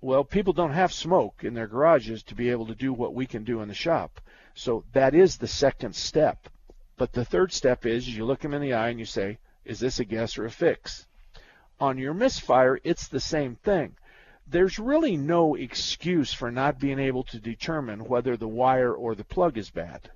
Well, 0.00 0.24
people 0.24 0.52
don't 0.52 0.72
have 0.72 0.92
smoke 0.92 1.44
in 1.44 1.54
their 1.54 1.68
garages 1.68 2.22
to 2.24 2.34
be 2.34 2.50
able 2.50 2.66
to 2.66 2.74
do 2.74 2.92
what 2.92 3.14
we 3.14 3.26
can 3.26 3.44
do 3.44 3.62
in 3.62 3.68
the 3.68 3.74
shop. 3.74 4.20
So 4.54 4.84
that 4.92 5.14
is 5.14 5.38
the 5.38 5.46
second 5.46 5.94
step. 5.94 6.48
But 6.96 7.12
the 7.12 7.24
third 7.24 7.52
step 7.52 7.86
is 7.86 8.08
you 8.08 8.26
look 8.26 8.40
them 8.40 8.52
in 8.52 8.60
the 8.60 8.74
eye 8.74 8.88
and 8.88 8.98
you 8.98 9.06
say, 9.06 9.38
is 9.64 9.78
this 9.78 10.00
a 10.00 10.04
guess 10.04 10.36
or 10.36 10.44
a 10.44 10.50
fix? 10.50 11.06
On 11.78 11.96
your 11.96 12.12
misfire, 12.12 12.78
it's 12.84 13.08
the 13.08 13.20
same 13.20 13.54
thing 13.54 13.96
there's 14.50 14.78
really 14.78 15.16
no 15.16 15.54
excuse 15.54 16.32
for 16.32 16.50
not 16.50 16.80
being 16.80 16.98
able 16.98 17.22
to 17.24 17.38
determine 17.38 18.04
whether 18.04 18.36
the 18.36 18.48
wire 18.48 18.92
or 18.92 19.14
the 19.14 19.24
plug 19.24 19.56
is 19.56 19.70
bad. 19.70 20.10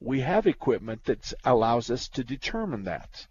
We 0.00 0.20
have 0.20 0.46
equipment 0.46 1.04
that 1.06 1.32
allows 1.44 1.90
us 1.90 2.08
to 2.10 2.22
determine 2.22 2.84
that. 2.84 3.26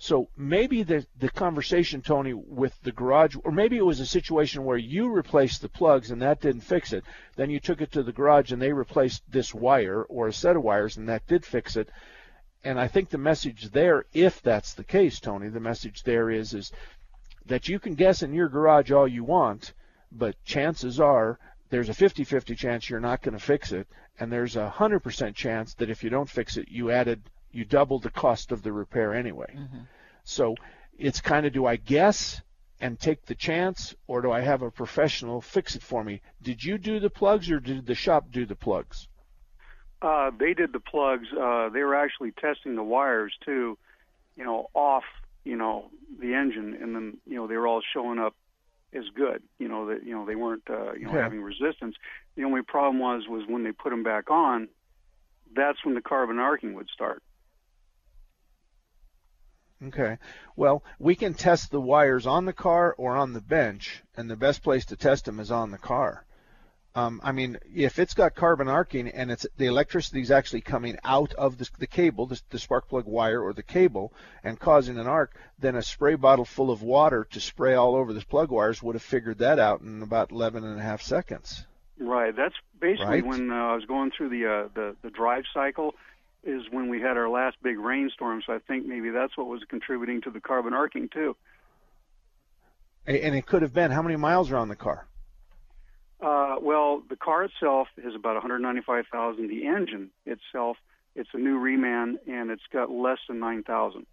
So 0.00 0.28
maybe 0.36 0.84
the, 0.84 1.04
the 1.18 1.28
conversation, 1.28 2.02
Tony, 2.02 2.32
with 2.32 2.80
the 2.82 2.92
garage, 2.92 3.34
or 3.42 3.50
maybe 3.50 3.76
it 3.76 3.84
was 3.84 3.98
a 3.98 4.06
situation 4.06 4.64
where 4.64 4.76
you 4.76 5.08
replaced 5.08 5.60
the 5.60 5.68
plugs 5.68 6.12
and 6.12 6.22
that 6.22 6.40
didn't 6.40 6.60
fix 6.60 6.92
it. 6.92 7.04
Then 7.34 7.50
you 7.50 7.58
took 7.58 7.80
it 7.80 7.90
to 7.92 8.04
the 8.04 8.12
garage 8.12 8.52
and 8.52 8.62
they 8.62 8.72
replaced 8.72 9.28
this 9.28 9.52
wire 9.52 10.04
or 10.04 10.28
a 10.28 10.32
set 10.32 10.54
of 10.54 10.62
wires 10.62 10.96
and 10.96 11.08
that 11.08 11.26
did 11.26 11.44
fix 11.44 11.74
it. 11.74 11.90
And 12.62 12.78
I 12.78 12.86
think 12.86 13.10
the 13.10 13.18
message 13.18 13.70
there, 13.72 14.04
if 14.12 14.40
that's 14.42 14.74
the 14.74 14.84
case, 14.84 15.18
Tony, 15.18 15.48
the 15.48 15.58
message 15.58 16.04
there 16.04 16.30
is 16.30 16.54
is 16.54 16.70
that 17.46 17.68
you 17.68 17.80
can 17.80 17.94
guess 17.94 18.22
in 18.22 18.32
your 18.32 18.48
garage 18.48 18.92
all 18.92 19.08
you 19.08 19.24
want, 19.24 19.72
but 20.12 20.42
chances 20.44 21.00
are 21.00 21.38
there's 21.70 21.88
a 21.88 21.92
50-50 21.92 22.56
chance 22.56 22.88
you're 22.88 23.00
not 23.00 23.22
going 23.22 23.36
to 23.36 23.44
fix 23.44 23.72
it, 23.72 23.86
and 24.18 24.32
there's 24.32 24.56
a 24.56 24.72
100% 24.74 25.34
chance 25.34 25.74
that 25.74 25.90
if 25.90 26.02
you 26.02 26.10
don't 26.10 26.28
fix 26.28 26.56
it, 26.56 26.68
you 26.68 26.90
added 26.90 27.22
you 27.50 27.64
doubled 27.64 28.02
the 28.02 28.10
cost 28.10 28.52
of 28.52 28.62
the 28.62 28.72
repair 28.72 29.14
anyway. 29.14 29.52
Mm-hmm. 29.56 29.80
So 30.24 30.54
it's 30.98 31.20
kind 31.20 31.46
of 31.46 31.52
do 31.52 31.66
I 31.66 31.76
guess 31.76 32.42
and 32.80 32.98
take 32.98 33.26
the 33.26 33.34
chance, 33.34 33.94
or 34.06 34.22
do 34.22 34.30
I 34.30 34.40
have 34.40 34.62
a 34.62 34.70
professional 34.70 35.40
fix 35.40 35.74
it 35.74 35.82
for 35.82 36.04
me? 36.04 36.20
Did 36.42 36.62
you 36.62 36.78
do 36.78 37.00
the 37.00 37.10
plugs, 37.10 37.50
or 37.50 37.58
did 37.58 37.86
the 37.86 37.94
shop 37.94 38.30
do 38.30 38.46
the 38.46 38.54
plugs? 38.54 39.08
Uh, 40.00 40.30
they 40.38 40.54
did 40.54 40.72
the 40.72 40.80
plugs. 40.80 41.26
Uh, 41.32 41.70
they 41.70 41.82
were 41.82 41.96
actually 41.96 42.30
testing 42.32 42.76
the 42.76 42.84
wires 42.84 43.32
too, 43.44 43.76
you 44.36 44.44
know, 44.44 44.70
off, 44.74 45.02
you 45.44 45.56
know, 45.56 45.90
the 46.20 46.34
engine, 46.34 46.78
and 46.80 46.94
then 46.94 47.16
you 47.26 47.34
know 47.34 47.46
they 47.48 47.56
were 47.56 47.66
all 47.66 47.82
showing 47.92 48.18
up 48.18 48.34
is 48.92 49.04
good. 49.14 49.42
You 49.58 49.68
know 49.68 49.86
that 49.86 50.04
you 50.04 50.14
know 50.14 50.24
they 50.24 50.36
weren't 50.36 50.68
uh, 50.68 50.92
you 50.92 51.06
know 51.06 51.14
yeah. 51.14 51.22
having 51.22 51.42
resistance. 51.42 51.96
The 52.36 52.44
only 52.44 52.62
problem 52.62 52.98
was 52.98 53.24
was 53.28 53.44
when 53.46 53.64
they 53.64 53.72
put 53.72 53.90
them 53.90 54.02
back 54.02 54.30
on, 54.30 54.68
that's 55.54 55.84
when 55.84 55.94
the 55.94 56.00
carbon 56.00 56.38
arcing 56.38 56.74
would 56.74 56.88
start. 56.88 57.22
Okay. 59.86 60.18
Well, 60.56 60.82
we 60.98 61.14
can 61.14 61.34
test 61.34 61.70
the 61.70 61.80
wires 61.80 62.26
on 62.26 62.46
the 62.46 62.52
car 62.52 62.94
or 62.98 63.16
on 63.16 63.32
the 63.32 63.40
bench, 63.40 64.02
and 64.16 64.28
the 64.28 64.36
best 64.36 64.62
place 64.62 64.84
to 64.86 64.96
test 64.96 65.26
them 65.26 65.38
is 65.38 65.52
on 65.52 65.70
the 65.70 65.78
car. 65.78 66.24
Um, 66.98 67.20
I 67.22 67.30
mean, 67.30 67.58
if 67.72 68.00
it's 68.00 68.14
got 68.14 68.34
carbon 68.34 68.66
arcing 68.66 69.06
and 69.08 69.30
it's 69.30 69.46
the 69.56 69.66
electricity 69.66 70.20
is 70.20 70.32
actually 70.32 70.62
coming 70.62 70.98
out 71.04 71.32
of 71.34 71.56
the, 71.56 71.68
the 71.78 71.86
cable, 71.86 72.26
the, 72.26 72.40
the, 72.50 72.58
spark 72.58 72.88
plug 72.88 73.06
wire 73.06 73.40
or 73.40 73.52
the 73.52 73.62
cable, 73.62 74.12
and 74.42 74.58
causing 74.58 74.98
an 74.98 75.06
arc, 75.06 75.36
then 75.60 75.76
a 75.76 75.82
spray 75.82 76.16
bottle 76.16 76.44
full 76.44 76.72
of 76.72 76.82
water 76.82 77.24
to 77.30 77.40
spray 77.40 77.74
all 77.74 77.94
over 77.94 78.12
the 78.12 78.24
plug 78.24 78.50
wires 78.50 78.82
would 78.82 78.96
have 78.96 79.02
figured 79.02 79.38
that 79.38 79.60
out 79.60 79.80
in 79.80 80.02
about 80.02 80.32
11 80.32 80.64
and 80.64 80.80
a 80.80 80.82
half 80.82 81.00
seconds. 81.00 81.64
Right. 82.00 82.34
That's 82.34 82.56
basically 82.80 83.22
right? 83.22 83.26
when 83.26 83.52
uh, 83.52 83.54
I 83.54 83.74
was 83.76 83.84
going 83.84 84.10
through 84.10 84.30
the, 84.30 84.46
uh, 84.46 84.68
the 84.74 84.96
the 85.02 85.10
drive 85.10 85.44
cycle. 85.54 85.94
Is 86.44 86.62
when 86.70 86.88
we 86.88 87.00
had 87.00 87.16
our 87.16 87.28
last 87.28 87.56
big 87.62 87.78
rainstorm. 87.78 88.42
So 88.46 88.54
I 88.54 88.58
think 88.60 88.86
maybe 88.86 89.10
that's 89.10 89.36
what 89.36 89.48
was 89.48 89.60
contributing 89.68 90.22
to 90.22 90.30
the 90.30 90.40
carbon 90.40 90.72
arcing 90.72 91.08
too. 91.08 91.36
And 93.06 93.34
it 93.34 93.44
could 93.44 93.62
have 93.62 93.74
been. 93.74 93.90
How 93.90 94.02
many 94.02 94.16
miles 94.16 94.50
are 94.52 94.56
on 94.56 94.68
the 94.68 94.76
car? 94.76 95.07
Uh, 96.20 96.56
well, 96.60 97.02
the 97.08 97.16
car 97.16 97.44
itself 97.44 97.88
is 97.96 98.14
about 98.14 98.34
195,000. 98.34 99.48
The 99.48 99.66
engine 99.66 100.10
itself, 100.26 100.76
it's 101.14 101.28
a 101.32 101.38
new 101.38 101.58
reman, 101.58 102.16
and 102.26 102.50
it's 102.50 102.66
got 102.72 102.90
less 102.90 103.18
than 103.28 103.38
9,000. 103.38 104.06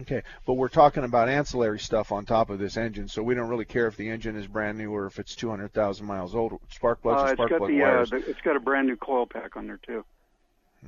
Okay, 0.00 0.22
but 0.46 0.54
we're 0.54 0.68
talking 0.68 1.04
about 1.04 1.28
ancillary 1.28 1.78
stuff 1.78 2.12
on 2.12 2.24
top 2.24 2.48
of 2.48 2.58
this 2.58 2.78
engine, 2.78 3.08
so 3.08 3.22
we 3.22 3.34
don't 3.34 3.48
really 3.48 3.66
care 3.66 3.86
if 3.86 3.96
the 3.96 4.08
engine 4.08 4.36
is 4.36 4.46
brand 4.46 4.78
new 4.78 4.90
or 4.90 5.06
if 5.06 5.18
it's 5.18 5.36
200,000 5.36 6.06
miles 6.06 6.34
old. 6.34 6.58
Spark 6.70 7.02
plugs 7.02 7.22
uh, 7.22 7.34
spark 7.34 7.50
plug 7.50 7.68
the, 7.68 7.78
wires. 7.78 8.10
Uh, 8.10 8.18
the, 8.18 8.30
it's 8.30 8.40
got 8.40 8.56
a 8.56 8.60
brand 8.60 8.86
new 8.86 8.96
coil 8.96 9.26
pack 9.26 9.56
on 9.56 9.66
there 9.66 9.80
too. 9.86 10.04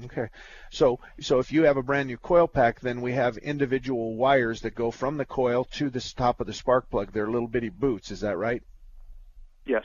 Okay, 0.06 0.28
so 0.70 0.98
so 1.20 1.38
if 1.38 1.52
you 1.52 1.64
have 1.64 1.76
a 1.76 1.82
brand 1.82 2.08
new 2.08 2.16
coil 2.16 2.48
pack, 2.48 2.80
then 2.80 3.00
we 3.02 3.12
have 3.12 3.36
individual 3.36 4.16
wires 4.16 4.62
that 4.62 4.74
go 4.74 4.90
from 4.90 5.18
the 5.18 5.24
coil 5.24 5.64
to 5.64 5.90
the 5.90 6.00
top 6.16 6.40
of 6.40 6.46
the 6.46 6.54
spark 6.54 6.90
plug. 6.90 7.12
They're 7.12 7.30
little 7.30 7.46
bitty 7.46 7.68
boots. 7.68 8.10
Is 8.10 8.20
that 8.20 8.38
right? 8.38 8.62
Yes. 9.66 9.84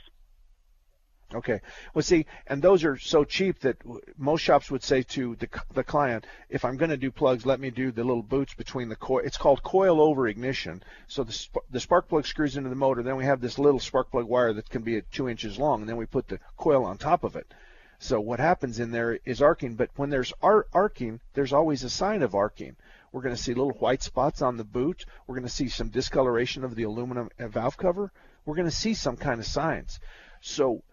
Okay. 1.33 1.61
Well, 1.93 2.01
see, 2.01 2.25
and 2.47 2.59
those 2.59 2.83
are 2.83 2.97
so 2.97 3.23
cheap 3.23 3.59
that 3.59 3.77
most 4.17 4.41
shops 4.41 4.71
would 4.71 4.81
say 4.81 5.03
to 5.03 5.35
the, 5.35 5.47
the 5.73 5.83
client, 5.83 6.25
if 6.49 6.65
I'm 6.65 6.75
going 6.75 6.89
to 6.89 6.97
do 6.97 7.11
plugs, 7.11 7.45
let 7.45 7.59
me 7.59 7.69
do 7.69 7.91
the 7.91 8.03
little 8.03 8.23
boots 8.23 8.55
between 8.55 8.89
the 8.89 8.95
coil. 8.95 9.21
It's 9.23 9.37
called 9.37 9.61
coil 9.61 10.01
over 10.01 10.27
ignition. 10.27 10.81
So 11.07 11.23
the, 11.23 11.31
sp- 11.31 11.69
the 11.69 11.79
spark 11.79 12.09
plug 12.09 12.25
screws 12.25 12.57
into 12.57 12.71
the 12.71 12.75
motor. 12.75 13.03
Then 13.03 13.15
we 13.15 13.25
have 13.25 13.41
this 13.41 13.59
little 13.59 13.79
spark 13.79 14.09
plug 14.09 14.25
wire 14.25 14.53
that 14.53 14.71
can 14.71 14.81
be 14.81 15.01
two 15.11 15.29
inches 15.29 15.59
long, 15.59 15.81
and 15.81 15.89
then 15.89 15.97
we 15.97 16.07
put 16.07 16.27
the 16.27 16.39
coil 16.57 16.83
on 16.83 16.97
top 16.97 17.23
of 17.23 17.35
it. 17.35 17.53
So 17.99 18.19
what 18.19 18.39
happens 18.39 18.79
in 18.79 18.89
there 18.89 19.19
is 19.23 19.41
arcing, 19.41 19.75
but 19.75 19.91
when 19.97 20.09
there's 20.09 20.33
ar- 20.41 20.67
arcing, 20.73 21.19
there's 21.33 21.53
always 21.53 21.83
a 21.83 21.89
sign 21.91 22.23
of 22.23 22.33
arcing. 22.33 22.75
We're 23.11 23.21
going 23.21 23.35
to 23.35 23.41
see 23.41 23.53
little 23.53 23.73
white 23.73 24.01
spots 24.01 24.41
on 24.41 24.57
the 24.57 24.63
boot. 24.63 25.05
We're 25.27 25.35
going 25.35 25.47
to 25.47 25.53
see 25.53 25.67
some 25.67 25.89
discoloration 25.89 26.63
of 26.63 26.73
the 26.73 26.83
aluminum 26.83 27.29
valve 27.37 27.77
cover. 27.77 28.11
We're 28.45 28.55
going 28.55 28.69
to 28.69 28.75
see 28.75 28.93
some 28.93 29.17
kind 29.17 29.39
of 29.39 29.45
signs. 29.45 29.99
So 30.41 30.83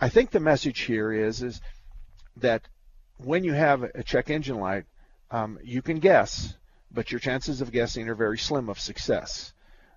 I 0.00 0.08
think 0.08 0.30
the 0.30 0.40
message 0.40 0.80
here 0.80 1.12
is 1.12 1.42
is 1.42 1.60
that 2.36 2.62
when 3.18 3.44
you 3.44 3.52
have 3.52 3.82
a 3.82 4.02
check 4.02 4.30
engine 4.30 4.58
light, 4.58 4.84
um, 5.30 5.58
you 5.62 5.82
can 5.82 5.98
guess, 5.98 6.56
but 6.90 7.10
your 7.12 7.20
chances 7.20 7.60
of 7.60 7.72
guessing 7.72 8.08
are 8.08 8.14
very 8.14 8.38
slim 8.38 8.68
of 8.68 8.80
success. 8.80 9.52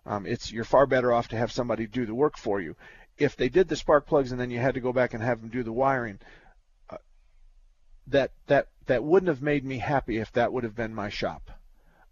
Um, 0.06 0.26
it's 0.26 0.52
you're 0.52 0.64
far 0.64 0.86
better 0.86 1.12
off 1.12 1.30
to 1.30 1.38
have 1.38 1.52
somebody 1.52 1.88
do 1.88 2.06
the 2.06 2.16
work 2.16 2.38
for 2.38 2.62
you. 2.62 2.76
If 3.18 3.36
they 3.36 3.50
did 3.50 3.68
the 3.68 3.76
spark 3.76 4.06
plugs 4.06 4.32
and 4.32 4.40
then 4.40 4.52
you 4.52 4.60
had 4.60 4.76
to 4.76 4.80
go 4.80 4.94
back 4.94 5.14
and 5.14 5.24
have 5.24 5.42
them 5.42 5.50
do 5.50 5.64
the 5.64 5.74
wiring, 5.74 6.20
uh, 6.90 6.98
that 8.08 8.32
that 8.46 8.68
that 8.86 9.04
wouldn't 9.04 9.30
have 9.30 9.42
made 9.42 9.66
me 9.66 9.80
happy 9.80 10.18
if 10.18 10.32
that 10.34 10.54
would 10.54 10.64
have 10.64 10.76
been 10.76 10.94
my 10.94 11.10
shop. 11.10 11.52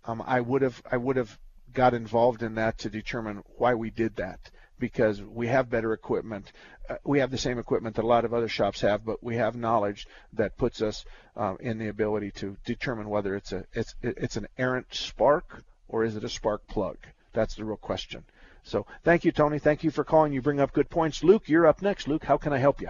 Um, 0.03 0.23
I 0.25 0.41
would 0.41 0.63
have 0.63 0.81
I 0.91 0.97
would 0.97 1.15
have 1.15 1.37
got 1.71 1.93
involved 1.93 2.41
in 2.41 2.55
that 2.55 2.79
to 2.79 2.89
determine 2.89 3.43
why 3.57 3.75
we 3.75 3.91
did 3.91 4.15
that 4.15 4.49
because 4.79 5.21
we 5.21 5.47
have 5.47 5.69
better 5.69 5.93
equipment. 5.93 6.51
Uh, 6.89 6.95
we 7.03 7.19
have 7.19 7.31
the 7.31 7.37
same 7.37 7.57
equipment 7.57 7.95
that 7.95 8.03
a 8.03 8.07
lot 8.07 8.25
of 8.25 8.33
other 8.33 8.47
shops 8.47 8.81
have, 8.81 9.05
but 9.05 9.23
we 9.23 9.35
have 9.37 9.55
knowledge 9.55 10.07
that 10.33 10.57
puts 10.57 10.81
us 10.81 11.05
uh, 11.35 11.55
in 11.59 11.77
the 11.77 11.87
ability 11.87 12.31
to 12.31 12.57
determine 12.65 13.09
whether 13.09 13.35
it's 13.35 13.51
a 13.51 13.65
it's 13.73 13.95
it's 14.01 14.37
an 14.37 14.47
errant 14.57 14.87
spark 14.93 15.63
or 15.87 16.03
is 16.03 16.15
it 16.15 16.23
a 16.23 16.29
spark 16.29 16.67
plug. 16.67 16.97
That's 17.33 17.55
the 17.55 17.65
real 17.65 17.77
question. 17.77 18.23
So 18.63 18.85
thank 19.03 19.25
you, 19.25 19.31
Tony. 19.31 19.59
Thank 19.59 19.83
you 19.83 19.91
for 19.91 20.03
calling. 20.03 20.33
You 20.33 20.41
bring 20.41 20.59
up 20.59 20.73
good 20.73 20.89
points. 20.89 21.23
Luke, 21.23 21.43
you're 21.47 21.67
up 21.67 21.81
next. 21.81 22.07
Luke, 22.07 22.23
how 22.23 22.37
can 22.37 22.53
I 22.53 22.57
help 22.57 22.81
you? 22.81 22.89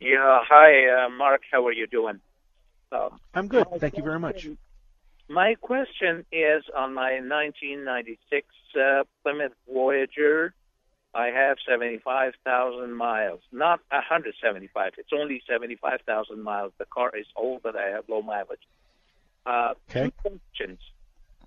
Yeah. 0.00 0.38
Hi, 0.48 1.06
uh, 1.06 1.08
Mark. 1.10 1.42
How 1.50 1.66
are 1.66 1.72
you 1.72 1.86
doing? 1.86 2.20
Um, 2.92 3.18
I'm 3.34 3.48
good. 3.48 3.66
Thank 3.78 3.96
you 3.96 4.02
very 4.02 4.18
much. 4.18 4.48
My 5.28 5.54
question 5.60 6.24
is 6.32 6.64
on 6.76 6.94
my 6.94 7.20
1996 7.20 8.46
uh, 8.74 9.04
Plymouth 9.22 9.52
Voyager 9.72 10.54
I 11.14 11.26
have 11.28 11.56
75,000 11.68 12.92
miles, 12.94 13.40
not 13.50 13.80
175. 13.90 14.92
It's 14.98 15.10
only 15.12 15.42
75,000 15.48 16.42
miles. 16.42 16.72
The 16.78 16.84
car 16.86 17.10
is 17.16 17.26
old, 17.34 17.62
but 17.62 17.76
I 17.76 17.88
have 17.88 18.04
low 18.08 18.22
mileage. 18.22 18.60
Uh, 19.44 19.74
Okay. 19.90 20.04
Two 20.04 20.12
questions. 20.38 20.78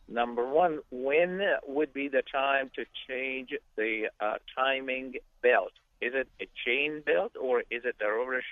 Number 0.10 0.46
one, 0.48 0.80
when 0.92 1.42
would 1.66 1.94
be 1.94 2.10
the 2.10 2.24
time 2.30 2.72
to 2.76 2.86
change 3.08 3.54
the 3.78 4.10
uh, 4.20 4.36
timing 4.56 5.14
belt? 5.42 5.72
Is 6.02 6.14
it 6.14 6.28
a 6.42 6.48
chain 6.66 7.02
belt 7.06 7.32
or 7.40 7.62
is 7.72 7.86
it 7.86 7.96
the 8.00 8.08
rubber 8.08 8.44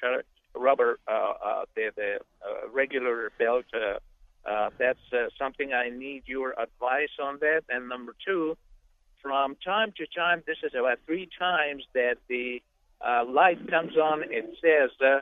rubber 0.55 0.99
uh, 1.07 1.11
uh, 1.11 1.65
the 1.75 1.91
the 1.95 2.19
uh, 2.45 2.69
regular 2.71 3.31
belt? 3.37 3.65
Uh, 3.73 3.99
uh, 4.49 4.69
that's 4.77 4.99
uh, 5.11 5.27
something 5.37 5.73
I 5.73 5.89
need 5.89 6.23
your 6.25 6.51
advice 6.59 7.11
on 7.21 7.39
that. 7.41 7.63
And 7.69 7.89
number 7.89 8.15
two, 8.25 8.57
from 9.21 9.55
time 9.63 9.93
to 9.97 10.05
time, 10.07 10.43
this 10.45 10.57
is 10.63 10.73
about 10.77 10.99
three 11.05 11.29
times 11.37 11.83
that 11.93 12.17
the 12.27 12.61
uh, 13.05 13.25
light 13.25 13.69
comes 13.69 13.97
on. 13.97 14.23
It 14.23 14.45
says 14.61 14.91
uh, 15.05 15.21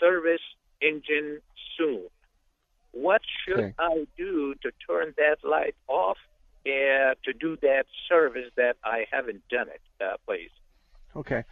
service 0.00 0.40
engine 0.80 1.40
soon. 1.76 2.06
What 2.92 3.22
should 3.44 3.58
Okay. 3.58 3.74
I 3.78 4.06
do 4.16 4.54
to 4.62 4.70
turn 4.86 5.14
that 5.18 5.38
light 5.44 5.74
off 5.88 6.18
uh, 6.66 7.14
to 7.24 7.32
do 7.38 7.56
that 7.62 7.86
service 8.08 8.50
that 8.56 8.76
I 8.84 9.06
haven't 9.10 9.42
done 9.48 9.68
it, 9.68 9.82
uh, 10.02 10.16
please? 10.26 10.50
Okay. 11.14 11.44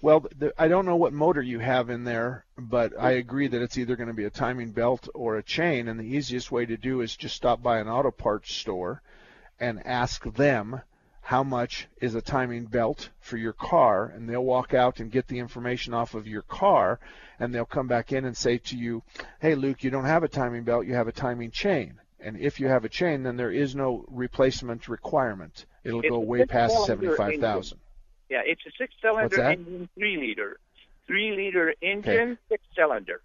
Well, 0.00 0.26
the, 0.36 0.52
I 0.58 0.68
don't 0.68 0.86
know 0.86 0.96
what 0.96 1.12
motor 1.12 1.40
you 1.42 1.58
have 1.60 1.88
in 1.90 2.04
there, 2.04 2.44
but 2.58 2.92
I 2.98 3.12
agree 3.12 3.48
that 3.48 3.62
it's 3.62 3.78
either 3.78 3.96
going 3.96 4.08
to 4.08 4.14
be 4.14 4.24
a 4.24 4.30
timing 4.30 4.72
belt 4.72 5.08
or 5.14 5.36
a 5.36 5.42
chain, 5.42 5.88
and 5.88 5.98
the 5.98 6.04
easiest 6.04 6.52
way 6.52 6.66
to 6.66 6.76
do 6.76 7.00
is 7.00 7.16
just 7.16 7.36
stop 7.36 7.62
by 7.62 7.78
an 7.78 7.88
auto 7.88 8.10
parts 8.10 8.54
store 8.54 9.02
and 9.58 9.86
ask 9.86 10.22
them 10.34 10.80
how 11.24 11.42
much 11.42 11.88
is 12.02 12.14
a 12.14 12.20
timing 12.20 12.66
belt 12.66 13.08
for 13.20 13.38
your 13.38 13.54
car, 13.54 14.04
and 14.14 14.28
they'll 14.28 14.44
walk 14.44 14.74
out 14.74 15.00
and 15.00 15.10
get 15.10 15.26
the 15.26 15.38
information 15.38 15.94
off 15.94 16.14
of 16.14 16.26
your 16.26 16.42
car, 16.42 17.00
and 17.40 17.54
they'll 17.54 17.64
come 17.64 17.88
back 17.88 18.12
in 18.12 18.26
and 18.26 18.36
say 18.36 18.58
to 18.58 18.76
you, 18.76 19.02
"Hey, 19.40 19.54
Luke, 19.54 19.82
you 19.82 19.90
don't 19.90 20.04
have 20.04 20.22
a 20.22 20.28
timing 20.28 20.64
belt, 20.64 20.86
you 20.86 20.94
have 20.94 21.08
a 21.08 21.12
timing 21.12 21.50
chain." 21.50 21.98
And 22.20 22.38
if 22.38 22.60
you 22.60 22.68
have 22.68 22.84
a 22.84 22.90
chain, 22.90 23.22
then 23.22 23.36
there 23.36 23.50
is 23.50 23.74
no 23.74 24.04
replacement 24.08 24.86
requirement. 24.86 25.64
It'll 25.82 26.00
It's 26.00 26.10
go 26.10 26.18
way 26.20 26.44
past 26.44 26.74
six-cylinder 26.74 27.16
seventy-five 27.16 27.40
thousand. 27.40 27.80
Yeah, 28.28 28.42
it's 28.44 28.64
a 28.66 28.70
six-cylinder 28.78 29.42
engine, 29.42 29.88
three-liter, 29.94 30.58
three-liter 31.06 31.74
engine, 31.80 32.38
six-cylinder. 32.50 33.22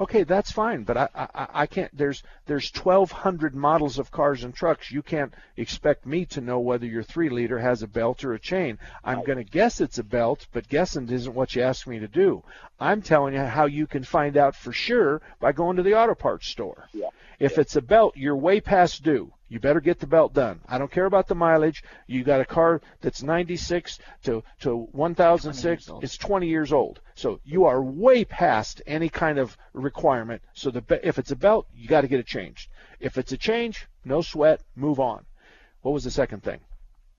Okay, 0.00 0.24
that's 0.24 0.50
fine, 0.50 0.82
but 0.82 0.96
I, 0.96 1.08
I 1.14 1.46
I 1.54 1.66
can't. 1.66 1.96
There's 1.96 2.24
there's 2.46 2.72
1,200 2.74 3.54
models 3.54 4.00
of 4.00 4.10
cars 4.10 4.42
and 4.42 4.52
trucks. 4.52 4.90
You 4.90 5.02
can't 5.02 5.32
expect 5.56 6.04
me 6.04 6.24
to 6.26 6.40
know 6.40 6.58
whether 6.58 6.84
your 6.84 7.04
three 7.04 7.28
liter 7.28 7.60
has 7.60 7.82
a 7.82 7.86
belt 7.86 8.24
or 8.24 8.34
a 8.34 8.40
chain. 8.40 8.78
I'm 9.04 9.22
going 9.22 9.38
to 9.38 9.44
guess 9.44 9.80
it's 9.80 9.98
a 9.98 10.02
belt, 10.02 10.48
but 10.52 10.68
guessing 10.68 11.08
isn't 11.08 11.34
what 11.34 11.54
you 11.54 11.62
asked 11.62 11.86
me 11.86 12.00
to 12.00 12.08
do. 12.08 12.42
I'm 12.80 13.02
telling 13.02 13.34
you 13.34 13.40
how 13.40 13.66
you 13.66 13.86
can 13.86 14.02
find 14.02 14.36
out 14.36 14.56
for 14.56 14.72
sure 14.72 15.22
by 15.38 15.52
going 15.52 15.76
to 15.76 15.84
the 15.84 15.94
auto 15.94 16.16
parts 16.16 16.48
store. 16.48 16.88
Yeah. 16.92 17.10
If 17.38 17.58
it's 17.58 17.76
a 17.76 17.82
belt, 17.82 18.16
you're 18.16 18.36
way 18.36 18.60
past 18.60 19.02
due. 19.02 19.32
You 19.48 19.60
better 19.60 19.80
get 19.80 20.00
the 20.00 20.06
belt 20.06 20.32
done. 20.32 20.60
I 20.66 20.78
don't 20.78 20.90
care 20.90 21.04
about 21.04 21.28
the 21.28 21.34
mileage. 21.34 21.84
You 22.06 22.24
got 22.24 22.40
a 22.40 22.44
car 22.44 22.80
that's 23.00 23.22
96 23.22 23.98
to 24.24 24.42
to 24.60 24.76
1006. 24.76 25.90
It's 26.02 26.16
20 26.16 26.48
years 26.48 26.72
old. 26.72 27.00
So 27.14 27.40
you 27.44 27.66
are 27.66 27.80
way 27.82 28.24
past 28.24 28.82
any 28.86 29.08
kind 29.08 29.38
of 29.38 29.56
requirement. 29.72 30.42
So 30.54 30.70
the 30.70 30.80
be- 30.80 30.98
if 31.02 31.18
it's 31.18 31.30
a 31.30 31.36
belt, 31.36 31.66
you 31.74 31.86
got 31.88 32.00
to 32.00 32.08
get 32.08 32.20
it 32.20 32.26
changed. 32.26 32.68
If 33.00 33.18
it's 33.18 33.32
a 33.32 33.36
change, 33.36 33.86
no 34.04 34.22
sweat, 34.22 34.60
move 34.74 34.98
on. 34.98 35.24
What 35.82 35.92
was 35.92 36.04
the 36.04 36.10
second 36.10 36.42
thing? 36.42 36.60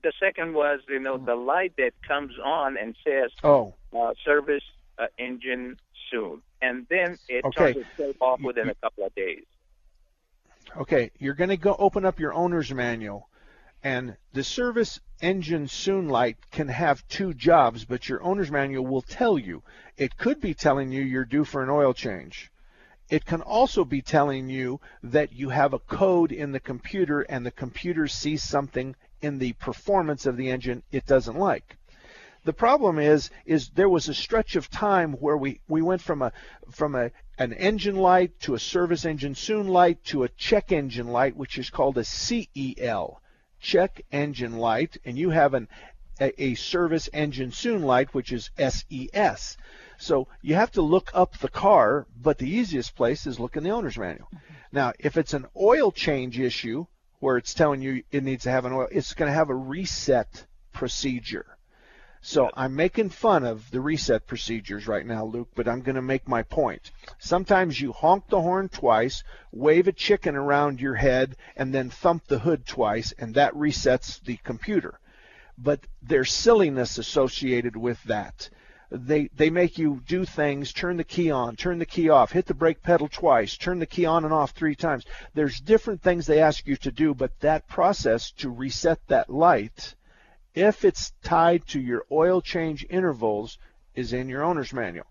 The 0.04 0.12
second 0.20 0.54
was, 0.54 0.82
you 0.90 1.00
know, 1.00 1.18
the 1.18 1.36
light 1.36 1.74
that 1.78 1.92
comes 2.08 2.34
on 2.44 2.78
and 2.78 2.96
says 3.06 3.32
Oh, 3.44 3.74
uh, 3.98 4.14
service 4.26 4.64
uh, 4.98 5.08
engine 5.18 5.78
soon, 6.12 6.42
and 6.62 6.86
then 6.90 7.18
it 7.30 7.46
Okay. 7.46 7.74
turns 7.74 7.86
itself 7.88 8.16
off 8.22 8.42
within 8.42 8.70
a 8.70 8.76
couple 8.76 9.06
of 9.06 9.16
days. 9.16 9.44
Okay, 10.78 11.12
you're 11.20 11.36
going 11.36 11.52
to 11.52 11.58
go 11.58 11.74
open 11.80 12.04
up 12.04 12.20
your 12.20 12.34
owner's 12.34 12.74
manual, 12.74 13.30
and 13.82 14.18
the 14.34 14.44
service 14.44 15.00
engine 15.22 15.70
soon 15.70 16.10
light 16.10 16.36
can 16.52 16.68
have 16.68 17.08
two 17.08 17.34
jobs, 17.34 17.86
but 17.86 18.10
your 18.10 18.22
owner's 18.22 18.52
manual 18.52 18.86
will 18.86 19.02
tell 19.02 19.40
you. 19.40 19.64
It 19.96 20.18
could 20.18 20.42
be 20.42 20.54
telling 20.54 20.92
you 20.92 21.02
you're 21.02 21.24
due 21.24 21.46
for 21.46 21.64
an 21.64 21.70
oil 21.70 21.94
change. 21.94 22.52
It 23.10 23.26
can 23.26 23.42
also 23.42 23.86
be 23.86 24.02
telling 24.02 24.50
you 24.50 24.82
that 25.02 25.32
you 25.32 25.48
have 25.48 25.72
a 25.72 25.80
code 25.80 26.34
in 26.34 26.52
the 26.52 26.60
computer 26.60 27.22
and 27.22 27.46
the 27.46 27.52
computer 27.52 28.10
sees 28.10 28.44
something 28.44 28.96
in 29.22 29.38
the 29.38 29.54
performance 29.54 30.26
of 30.26 30.36
the 30.36 30.50
engine 30.50 30.84
it 30.92 31.06
doesn't 31.06 31.38
like. 31.38 31.78
The 32.46 32.54
problem 32.54 33.00
is 33.00 33.32
is 33.46 33.70
there 33.70 33.90
was 33.90 34.08
a 34.08 34.14
stretch 34.14 34.56
of 34.56 34.70
time 34.70 35.14
where 35.14 35.36
we, 35.36 35.62
we 35.68 35.82
went 35.82 36.02
from 36.02 36.22
a 36.22 36.32
from 36.70 36.94
a 36.94 37.12
an 37.40 37.54
engine 37.54 37.96
light 37.96 38.40
to 38.42 38.54
a 38.54 38.60
service 38.60 39.04
engine 39.04 39.34
soon 39.34 39.68
light 39.68 40.04
to 40.06 40.24
a 40.24 40.30
check 40.30 40.72
engine 40.72 41.08
light 41.08 41.36
which 41.36 41.58
is 41.58 41.72
called 41.72 41.98
a 41.98 42.04
CEL 42.04 43.20
check 43.60 44.02
engine 44.12 44.58
light 44.58 44.96
and 45.04 45.18
you 45.18 45.32
have 45.32 45.56
an 45.56 45.68
a, 46.22 46.44
a 46.44 46.54
service 46.54 47.10
engine 47.14 47.52
soon 47.52 47.82
light 47.82 48.14
which 48.14 48.32
is 48.32 48.52
SES. 48.58 49.58
So 49.98 50.28
you 50.42 50.54
have 50.54 50.72
to 50.74 50.84
look 50.84 51.10
up 51.16 51.38
the 51.40 51.50
car, 51.50 52.06
but 52.16 52.38
the 52.38 52.50
easiest 52.50 52.96
place 52.96 53.26
is 53.26 53.40
look 53.40 53.58
in 53.58 53.64
the 53.64 53.72
owner's 53.72 53.98
manual. 53.98 54.28
Mm-hmm. 54.28 54.54
Now, 54.72 54.94
if 55.00 55.18
it's 55.18 55.34
an 55.34 55.48
oil 55.58 55.92
change 55.92 56.40
issue 56.40 56.86
where 57.20 57.38
it's 57.38 57.56
telling 57.56 57.82
you 57.82 58.04
it 58.12 58.24
needs 58.24 58.44
to 58.44 58.52
have 58.52 58.66
an 58.66 58.74
oil, 58.74 58.88
it's 58.92 59.16
going 59.16 59.30
to 59.30 59.36
have 59.36 59.50
a 59.50 59.56
reset 59.56 60.46
procedure. 60.74 61.55
So 62.28 62.50
I'm 62.56 62.76
making 62.76 63.12
fun 63.12 63.44
of 63.44 63.70
the 63.70 63.80
reset 63.80 64.26
procedures 64.26 64.88
right 64.88 65.06
now, 65.06 65.26
Luke, 65.26 65.50
but 65.54 65.68
I'm 65.68 65.82
going 65.82 65.96
to 65.96 66.02
make 66.02 66.28
my 66.28 66.42
point. 66.42 66.90
Sometimes 67.20 67.80
you 67.80 67.94
honk 67.94 68.30
the 68.30 68.42
horn 68.42 68.68
twice, 68.68 69.24
wave 69.52 69.88
a 69.88 69.92
chicken 69.92 70.36
around 70.36 70.82
your 70.82 70.96
head, 70.96 71.38
and 71.56 71.72
then 71.72 71.92
thump 71.92 72.26
the 72.26 72.40
hood 72.40 72.66
twice, 72.66 73.14
and 73.20 73.36
that 73.36 73.54
resets 73.54 74.20
the 74.24 74.38
computer. 74.38 75.00
But 75.56 75.82
there's 76.02 76.34
silliness 76.34 76.98
associated 76.98 77.78
with 77.78 78.02
that. 78.06 78.50
They 78.90 79.28
they 79.36 79.52
make 79.52 79.78
you 79.78 80.02
do 80.08 80.26
things, 80.26 80.74
turn 80.74 80.98
the 80.98 81.04
key 81.04 81.30
on, 81.30 81.56
turn 81.56 81.78
the 81.78 81.86
key 81.86 82.10
off, 82.10 82.32
hit 82.32 82.48
the 82.48 82.56
brake 82.56 82.82
pedal 82.82 83.08
twice, 83.08 83.56
turn 83.56 83.78
the 83.78 83.86
key 83.86 84.06
on 84.06 84.26
and 84.26 84.34
off 84.34 84.50
three 84.50 84.76
times. 84.76 85.06
There's 85.36 85.60
different 85.60 86.02
things 86.02 86.26
they 86.26 86.42
ask 86.42 86.66
you 86.66 86.76
to 86.78 86.92
do, 86.92 87.14
but 87.14 87.40
that 87.42 87.68
process 87.68 88.32
to 88.38 88.50
reset 88.50 89.00
that 89.10 89.30
light 89.30 89.94
if 90.56 90.86
it's 90.86 91.12
tied 91.22 91.68
to 91.68 91.80
your 91.82 92.06
oil 92.12 92.42
change 92.42 92.86
intervals 92.90 93.58
is 93.94 94.14
in 94.14 94.30
your 94.30 94.42
owner's 94.42 94.74
manual. 94.74 95.06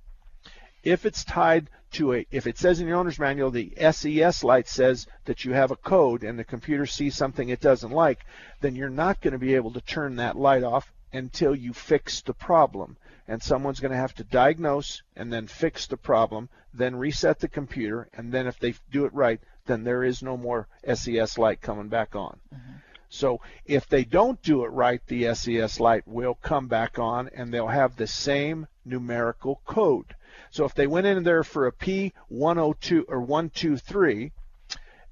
If 0.82 1.06
it's 1.06 1.24
tied 1.24 1.70
to 1.92 2.14
a 2.14 2.26
if 2.30 2.46
it 2.46 2.58
says 2.58 2.80
in 2.80 2.88
your 2.88 2.98
owner's 2.98 3.18
manual 3.18 3.50
the 3.50 3.72
SES 3.92 4.42
light 4.42 4.68
says 4.68 5.06
that 5.26 5.44
you 5.44 5.52
have 5.52 5.70
a 5.70 5.76
code 5.76 6.24
and 6.24 6.38
the 6.38 6.44
computer 6.44 6.86
sees 6.86 7.14
something 7.14 7.48
it 7.48 7.60
doesn't 7.60 7.92
like, 7.92 8.24
then 8.60 8.74
you're 8.74 8.88
not 8.88 9.20
going 9.20 9.32
to 9.32 9.38
be 9.38 9.54
able 9.54 9.72
to 9.72 9.80
turn 9.80 10.16
that 10.16 10.36
light 10.36 10.64
off 10.64 10.92
until 11.12 11.54
you 11.54 11.72
fix 11.72 12.22
the 12.22 12.34
problem. 12.34 12.96
And 13.28 13.42
someone's 13.42 13.80
going 13.80 13.92
to 13.92 13.96
have 13.96 14.14
to 14.16 14.24
diagnose 14.24 15.02
and 15.16 15.32
then 15.32 15.46
fix 15.46 15.86
the 15.86 15.96
problem, 15.96 16.50
then 16.74 16.96
reset 16.96 17.38
the 17.38 17.48
computer, 17.48 18.08
and 18.12 18.30
then 18.30 18.46
if 18.46 18.58
they 18.58 18.74
do 18.90 19.06
it 19.06 19.14
right, 19.14 19.40
then 19.64 19.84
there 19.84 20.04
is 20.04 20.22
no 20.22 20.36
more 20.36 20.68
SES 20.92 21.38
light 21.38 21.62
coming 21.62 21.88
back 21.88 22.14
on. 22.14 22.38
Mm-hmm. 22.54 22.63
So 23.08 23.40
if 23.64 23.88
they 23.88 24.04
don't 24.04 24.40
do 24.42 24.64
it 24.64 24.68
right, 24.68 25.00
the 25.06 25.34
SES 25.34 25.80
light 25.80 26.06
will 26.06 26.34
come 26.34 26.68
back 26.68 26.98
on 26.98 27.30
and 27.34 27.52
they'll 27.52 27.68
have 27.68 27.96
the 27.96 28.06
same 28.06 28.66
numerical 28.84 29.60
code. 29.64 30.14
So 30.50 30.64
if 30.64 30.74
they 30.74 30.86
went 30.86 31.06
in 31.06 31.22
there 31.22 31.44
for 31.44 31.66
a 31.66 31.72
P102 31.72 33.04
or 33.08 33.20
123, 33.20 34.32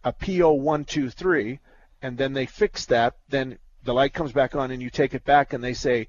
a 0.05 0.13
P0123, 0.13 1.59
and 2.03 2.19
then 2.19 2.33
they 2.33 2.47
fix 2.47 2.87
that, 2.87 3.15
then 3.29 3.59
the 3.85 3.95
light 3.95 4.13
comes 4.13 4.33
back 4.33 4.55
on 4.55 4.71
and 4.71 4.83
you 4.83 4.91
take 4.91 5.15
it 5.15 5.25
back 5.25 5.53
and 5.53 5.63
they 5.63 5.75
say 5.75 6.09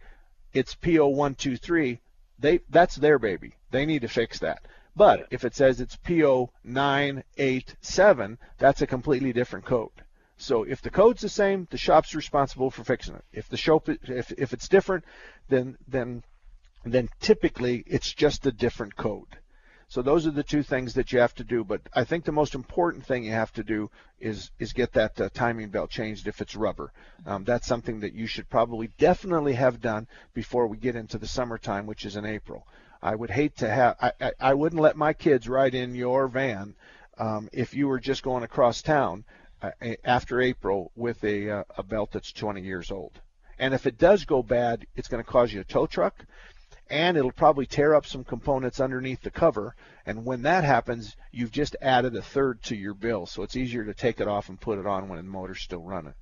it's 0.54 0.76
P0123, 0.76 2.00
they 2.40 2.60
that's 2.70 2.96
their 2.96 3.20
baby. 3.20 3.54
They 3.72 3.86
need 3.86 4.02
to 4.02 4.08
fix 4.08 4.40
that. 4.40 4.66
But 4.96 5.28
if 5.32 5.44
it 5.44 5.56
says 5.56 5.82
it's 5.82 5.98
P0987, 5.98 8.38
that's 8.60 8.84
a 8.84 8.88
completely 8.88 9.34
different 9.34 9.66
code. 9.66 10.03
So 10.44 10.64
if 10.64 10.82
the 10.82 10.90
code's 10.90 11.22
the 11.22 11.30
same, 11.30 11.68
the 11.72 11.78
shop's 11.78 12.14
responsible 12.14 12.70
for 12.70 12.84
fixing 12.84 13.16
it. 13.16 13.24
If 13.32 13.48
the 13.48 13.56
shop 13.56 13.88
if 13.88 14.32
if 14.32 14.52
it's 14.52 14.68
different, 14.68 15.06
then 15.48 15.78
then 15.88 16.24
then 16.84 17.08
typically 17.22 17.82
it's 17.88 18.14
just 18.14 18.46
a 18.46 18.52
different 18.52 18.98
code. 18.98 19.38
So 19.88 20.02
those 20.02 20.28
are 20.28 20.32
the 20.32 20.44
two 20.44 20.64
things 20.64 20.96
that 20.96 21.14
you 21.14 21.20
have 21.20 21.34
to 21.36 21.46
do. 21.46 21.64
But 21.64 21.82
I 21.94 22.04
think 22.04 22.26
the 22.26 22.34
most 22.34 22.56
important 22.56 23.06
thing 23.06 23.24
you 23.24 23.32
have 23.32 23.54
to 23.54 23.64
do 23.64 23.90
is 24.20 24.52
is 24.60 24.74
get 24.74 24.92
that 24.94 25.22
uh, 25.22 25.30
timing 25.34 25.70
belt 25.70 25.90
changed 25.90 26.28
if 26.28 26.42
it's 26.42 26.56
rubber. 26.58 26.92
Um, 27.26 27.46
that's 27.46 27.68
something 27.68 28.02
that 28.02 28.14
you 28.14 28.28
should 28.28 28.50
probably 28.50 28.88
definitely 28.98 29.54
have 29.54 29.80
done 29.80 30.08
before 30.34 30.68
we 30.68 30.76
get 30.76 30.98
into 30.98 31.18
the 31.18 31.28
summertime, 31.28 31.86
which 31.86 32.06
is 32.06 32.18
in 32.18 32.26
April. 32.26 32.68
I 33.02 33.16
would 33.16 33.30
hate 33.30 33.56
to 33.58 33.70
have. 33.70 33.96
I, 34.02 34.12
I, 34.20 34.32
I 34.42 34.54
wouldn't 34.56 34.82
let 34.82 34.98
my 34.98 35.14
kids 35.14 35.48
ride 35.48 35.74
in 35.74 35.96
your 35.96 36.28
van 36.28 36.76
um, 37.18 37.48
if 37.54 37.74
you 37.74 37.88
were 37.88 38.00
just 38.02 38.24
going 38.24 38.44
across 38.44 38.82
town 38.82 39.24
after 40.04 40.42
April 40.42 40.92
with 40.96 41.24
a 41.24 41.50
uh, 41.50 41.64
a 41.78 41.84
belt 41.84 42.12
that's 42.12 42.32
20 42.32 42.62
years 42.62 42.92
old. 42.92 43.20
And 43.60 43.74
if 43.74 43.86
it 43.86 43.98
does 43.98 44.26
go 44.26 44.44
bad, 44.44 44.86
it's 44.96 45.08
going 45.08 45.24
to 45.24 45.30
cause 45.30 45.54
you 45.54 45.62
a 45.62 45.64
tow 45.64 45.86
truck 45.86 46.26
and 46.90 47.18
it'll 47.18 47.32
probably 47.32 47.66
tear 47.66 47.96
up 47.96 48.06
some 48.06 48.24
components 48.24 48.80
underneath 48.80 49.22
the 49.22 49.32
cover. 49.32 49.76
And 50.06 50.26
when 50.26 50.44
that 50.44 50.64
happens, 50.64 51.16
you've 51.32 51.52
just 51.52 51.76
added 51.82 52.16
a 52.16 52.22
third 52.22 52.62
to 52.64 52.76
your 52.76 52.94
bill. 52.94 53.26
So 53.26 53.42
it's 53.44 53.56
easier 53.56 53.86
to 53.86 53.94
take 53.94 54.20
it 54.20 54.28
off 54.28 54.50
and 54.50 54.60
put 54.60 54.80
it 54.80 54.86
on 54.86 55.08
when 55.08 55.18
the 55.18 55.24
motor's 55.24 55.62
still 55.62 55.82
running. 55.82 56.14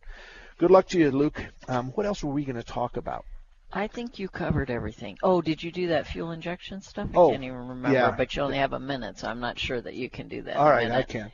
Good 0.57 0.71
luck 0.71 0.87
to 0.89 0.99
you, 0.99 1.11
Luke. 1.11 1.43
Um, 1.67 1.87
what 1.89 2.05
else 2.05 2.23
were 2.23 2.31
we 2.31 2.45
going 2.45 2.55
to 2.55 2.63
talk 2.63 2.95
about? 2.95 3.25
I 3.74 3.88
think 3.88 4.19
you 4.19 4.28
covered 4.28 4.69
everything. 4.69 5.17
Oh, 5.24 5.41
did 5.41 5.63
you 5.63 5.72
do 5.72 5.88
that 5.88 6.07
fuel 6.07 6.32
injection 6.32 6.82
stuff? 6.82 7.09
I 7.13 7.17
Oh, 7.17 7.32
can't 7.32 7.43
even 7.43 7.67
remember. 7.67 7.93
yeah. 7.97 8.11
But 8.11 8.36
you 8.36 8.41
only 8.41 8.57
have 8.57 8.74
a 8.74 8.80
minute, 8.80 9.17
so 9.19 9.28
I'm 9.30 9.39
not 9.39 9.57
sure 9.57 9.80
that 9.80 9.93
you 9.93 10.09
can 10.09 10.28
do 10.28 10.41
that. 10.43 10.57
All 10.57 10.69
right, 10.69 10.91
I 10.91 11.03
can. 11.03 11.32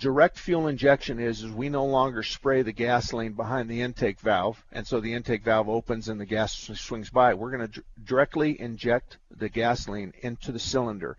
Direct 0.00 0.36
fuel 0.38 0.66
injection 0.66 1.20
is, 1.20 1.44
is 1.44 1.52
we 1.52 1.68
no 1.68 1.84
longer 1.84 2.22
spray 2.24 2.62
the 2.62 2.72
gasoline 2.72 3.34
behind 3.34 3.68
the 3.70 3.82
intake 3.82 4.18
valve, 4.20 4.64
and 4.72 4.84
so 4.86 4.98
the 5.00 5.12
intake 5.12 5.44
valve 5.44 5.68
opens 5.68 6.08
and 6.08 6.20
the 6.20 6.26
gas 6.26 6.52
swings 6.74 7.10
by. 7.10 7.34
We're 7.34 7.56
going 7.56 7.70
to 7.70 7.84
directly 8.04 8.60
inject 8.60 9.18
the 9.30 9.48
gasoline 9.48 10.12
into 10.22 10.50
the 10.50 10.58
cylinder. 10.58 11.16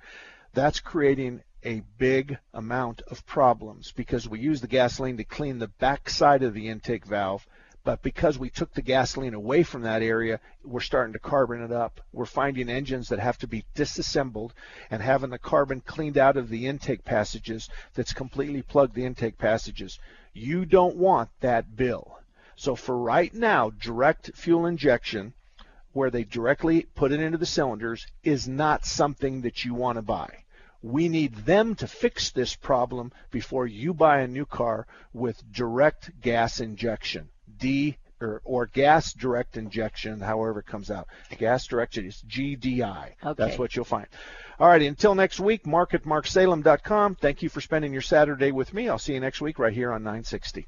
That's 0.53 0.82
creating 0.82 1.43
a 1.63 1.82
big 1.97 2.38
amount 2.53 3.01
of 3.09 3.26
problems 3.26 3.91
because 3.93 4.28
we 4.28 4.39
use 4.39 4.59
the 4.61 4.68
gasoline 4.68 5.18
to 5.18 5.24
clean 5.24 5.59
the 5.59 5.68
back 5.68 6.09
side 6.09 6.43
of 6.43 6.53
the 6.53 6.68
intake 6.68 7.05
valve. 7.05 7.47
But 7.88 8.01
because 8.01 8.38
we 8.38 8.49
took 8.49 8.73
the 8.73 8.81
gasoline 8.81 9.33
away 9.33 9.63
from 9.63 9.83
that 9.83 10.01
area, 10.01 10.41
we're 10.65 10.81
starting 10.81 11.13
to 11.13 11.19
carbon 11.19 11.61
it 11.61 11.71
up. 11.71 12.01
We're 12.11 12.25
finding 12.25 12.67
engines 12.67 13.07
that 13.07 13.19
have 13.19 13.38
to 13.38 13.47
be 13.47 13.63
disassembled 13.75 14.53
and 14.91 15.01
having 15.01 15.29
the 15.29 15.39
carbon 15.39 15.79
cleaned 15.79 16.17
out 16.17 16.35
of 16.35 16.49
the 16.49 16.67
intake 16.67 17.05
passages 17.05 17.69
that's 17.93 18.11
completely 18.11 18.61
plugged 18.61 18.93
the 18.93 19.05
intake 19.05 19.38
passages. 19.38 19.99
You 20.33 20.65
don't 20.65 20.97
want 20.97 21.29
that 21.39 21.77
bill. 21.77 22.19
So 22.57 22.75
for 22.75 22.97
right 22.97 23.33
now, 23.33 23.69
direct 23.69 24.31
fuel 24.35 24.65
injection, 24.65 25.31
where 25.93 26.09
they 26.09 26.25
directly 26.25 26.88
put 26.93 27.13
it 27.13 27.21
into 27.21 27.38
the 27.38 27.45
cylinders, 27.45 28.05
is 28.21 28.49
not 28.49 28.83
something 28.83 29.43
that 29.43 29.63
you 29.63 29.73
want 29.73 29.95
to 29.95 30.01
buy. 30.01 30.43
We 30.81 31.07
need 31.07 31.35
them 31.45 31.73
to 31.75 31.88
fix 31.88 32.31
this 32.31 32.53
problem 32.53 33.13
before 33.31 33.65
you 33.65 33.93
buy 33.93 34.19
a 34.19 34.27
new 34.27 34.45
car 34.45 34.88
with 35.13 35.41
direct 35.53 36.19
gas 36.19 36.59
injection. 36.59 37.29
D 37.58 37.97
or, 38.20 38.41
or 38.43 38.66
gas 38.66 39.14
direct 39.14 39.58
injection, 39.58 40.20
however 40.20 40.60
it 40.60 40.66
comes 40.66 40.89
out. 40.89 41.08
Gas 41.38 41.68
direct 41.68 41.97
is 41.97 42.24
GDI. 42.28 43.12
Okay. 43.24 43.34
That's 43.38 43.60
what 43.60 43.76
you'll 43.76 43.86
find. 43.86 44.08
All 44.60 44.68
right, 44.68 44.82
until 44.82 45.14
next 45.14 45.39
week, 45.39 45.68
mark 45.68 45.93
at 45.93 46.03
marksalem.com. 46.03 47.16
Thank 47.16 47.43
you 47.43 47.49
for 47.49 47.62
spending 47.62 47.93
your 47.93 48.01
Saturday 48.01 48.51
with 48.51 48.74
me. 48.74 48.89
I'll 48.89 48.97
see 48.97 49.14
you 49.14 49.20
next 49.20 49.39
week 49.39 49.60
right 49.60 49.74
here 49.74 49.91
on 49.91 50.01
960. 50.03 50.68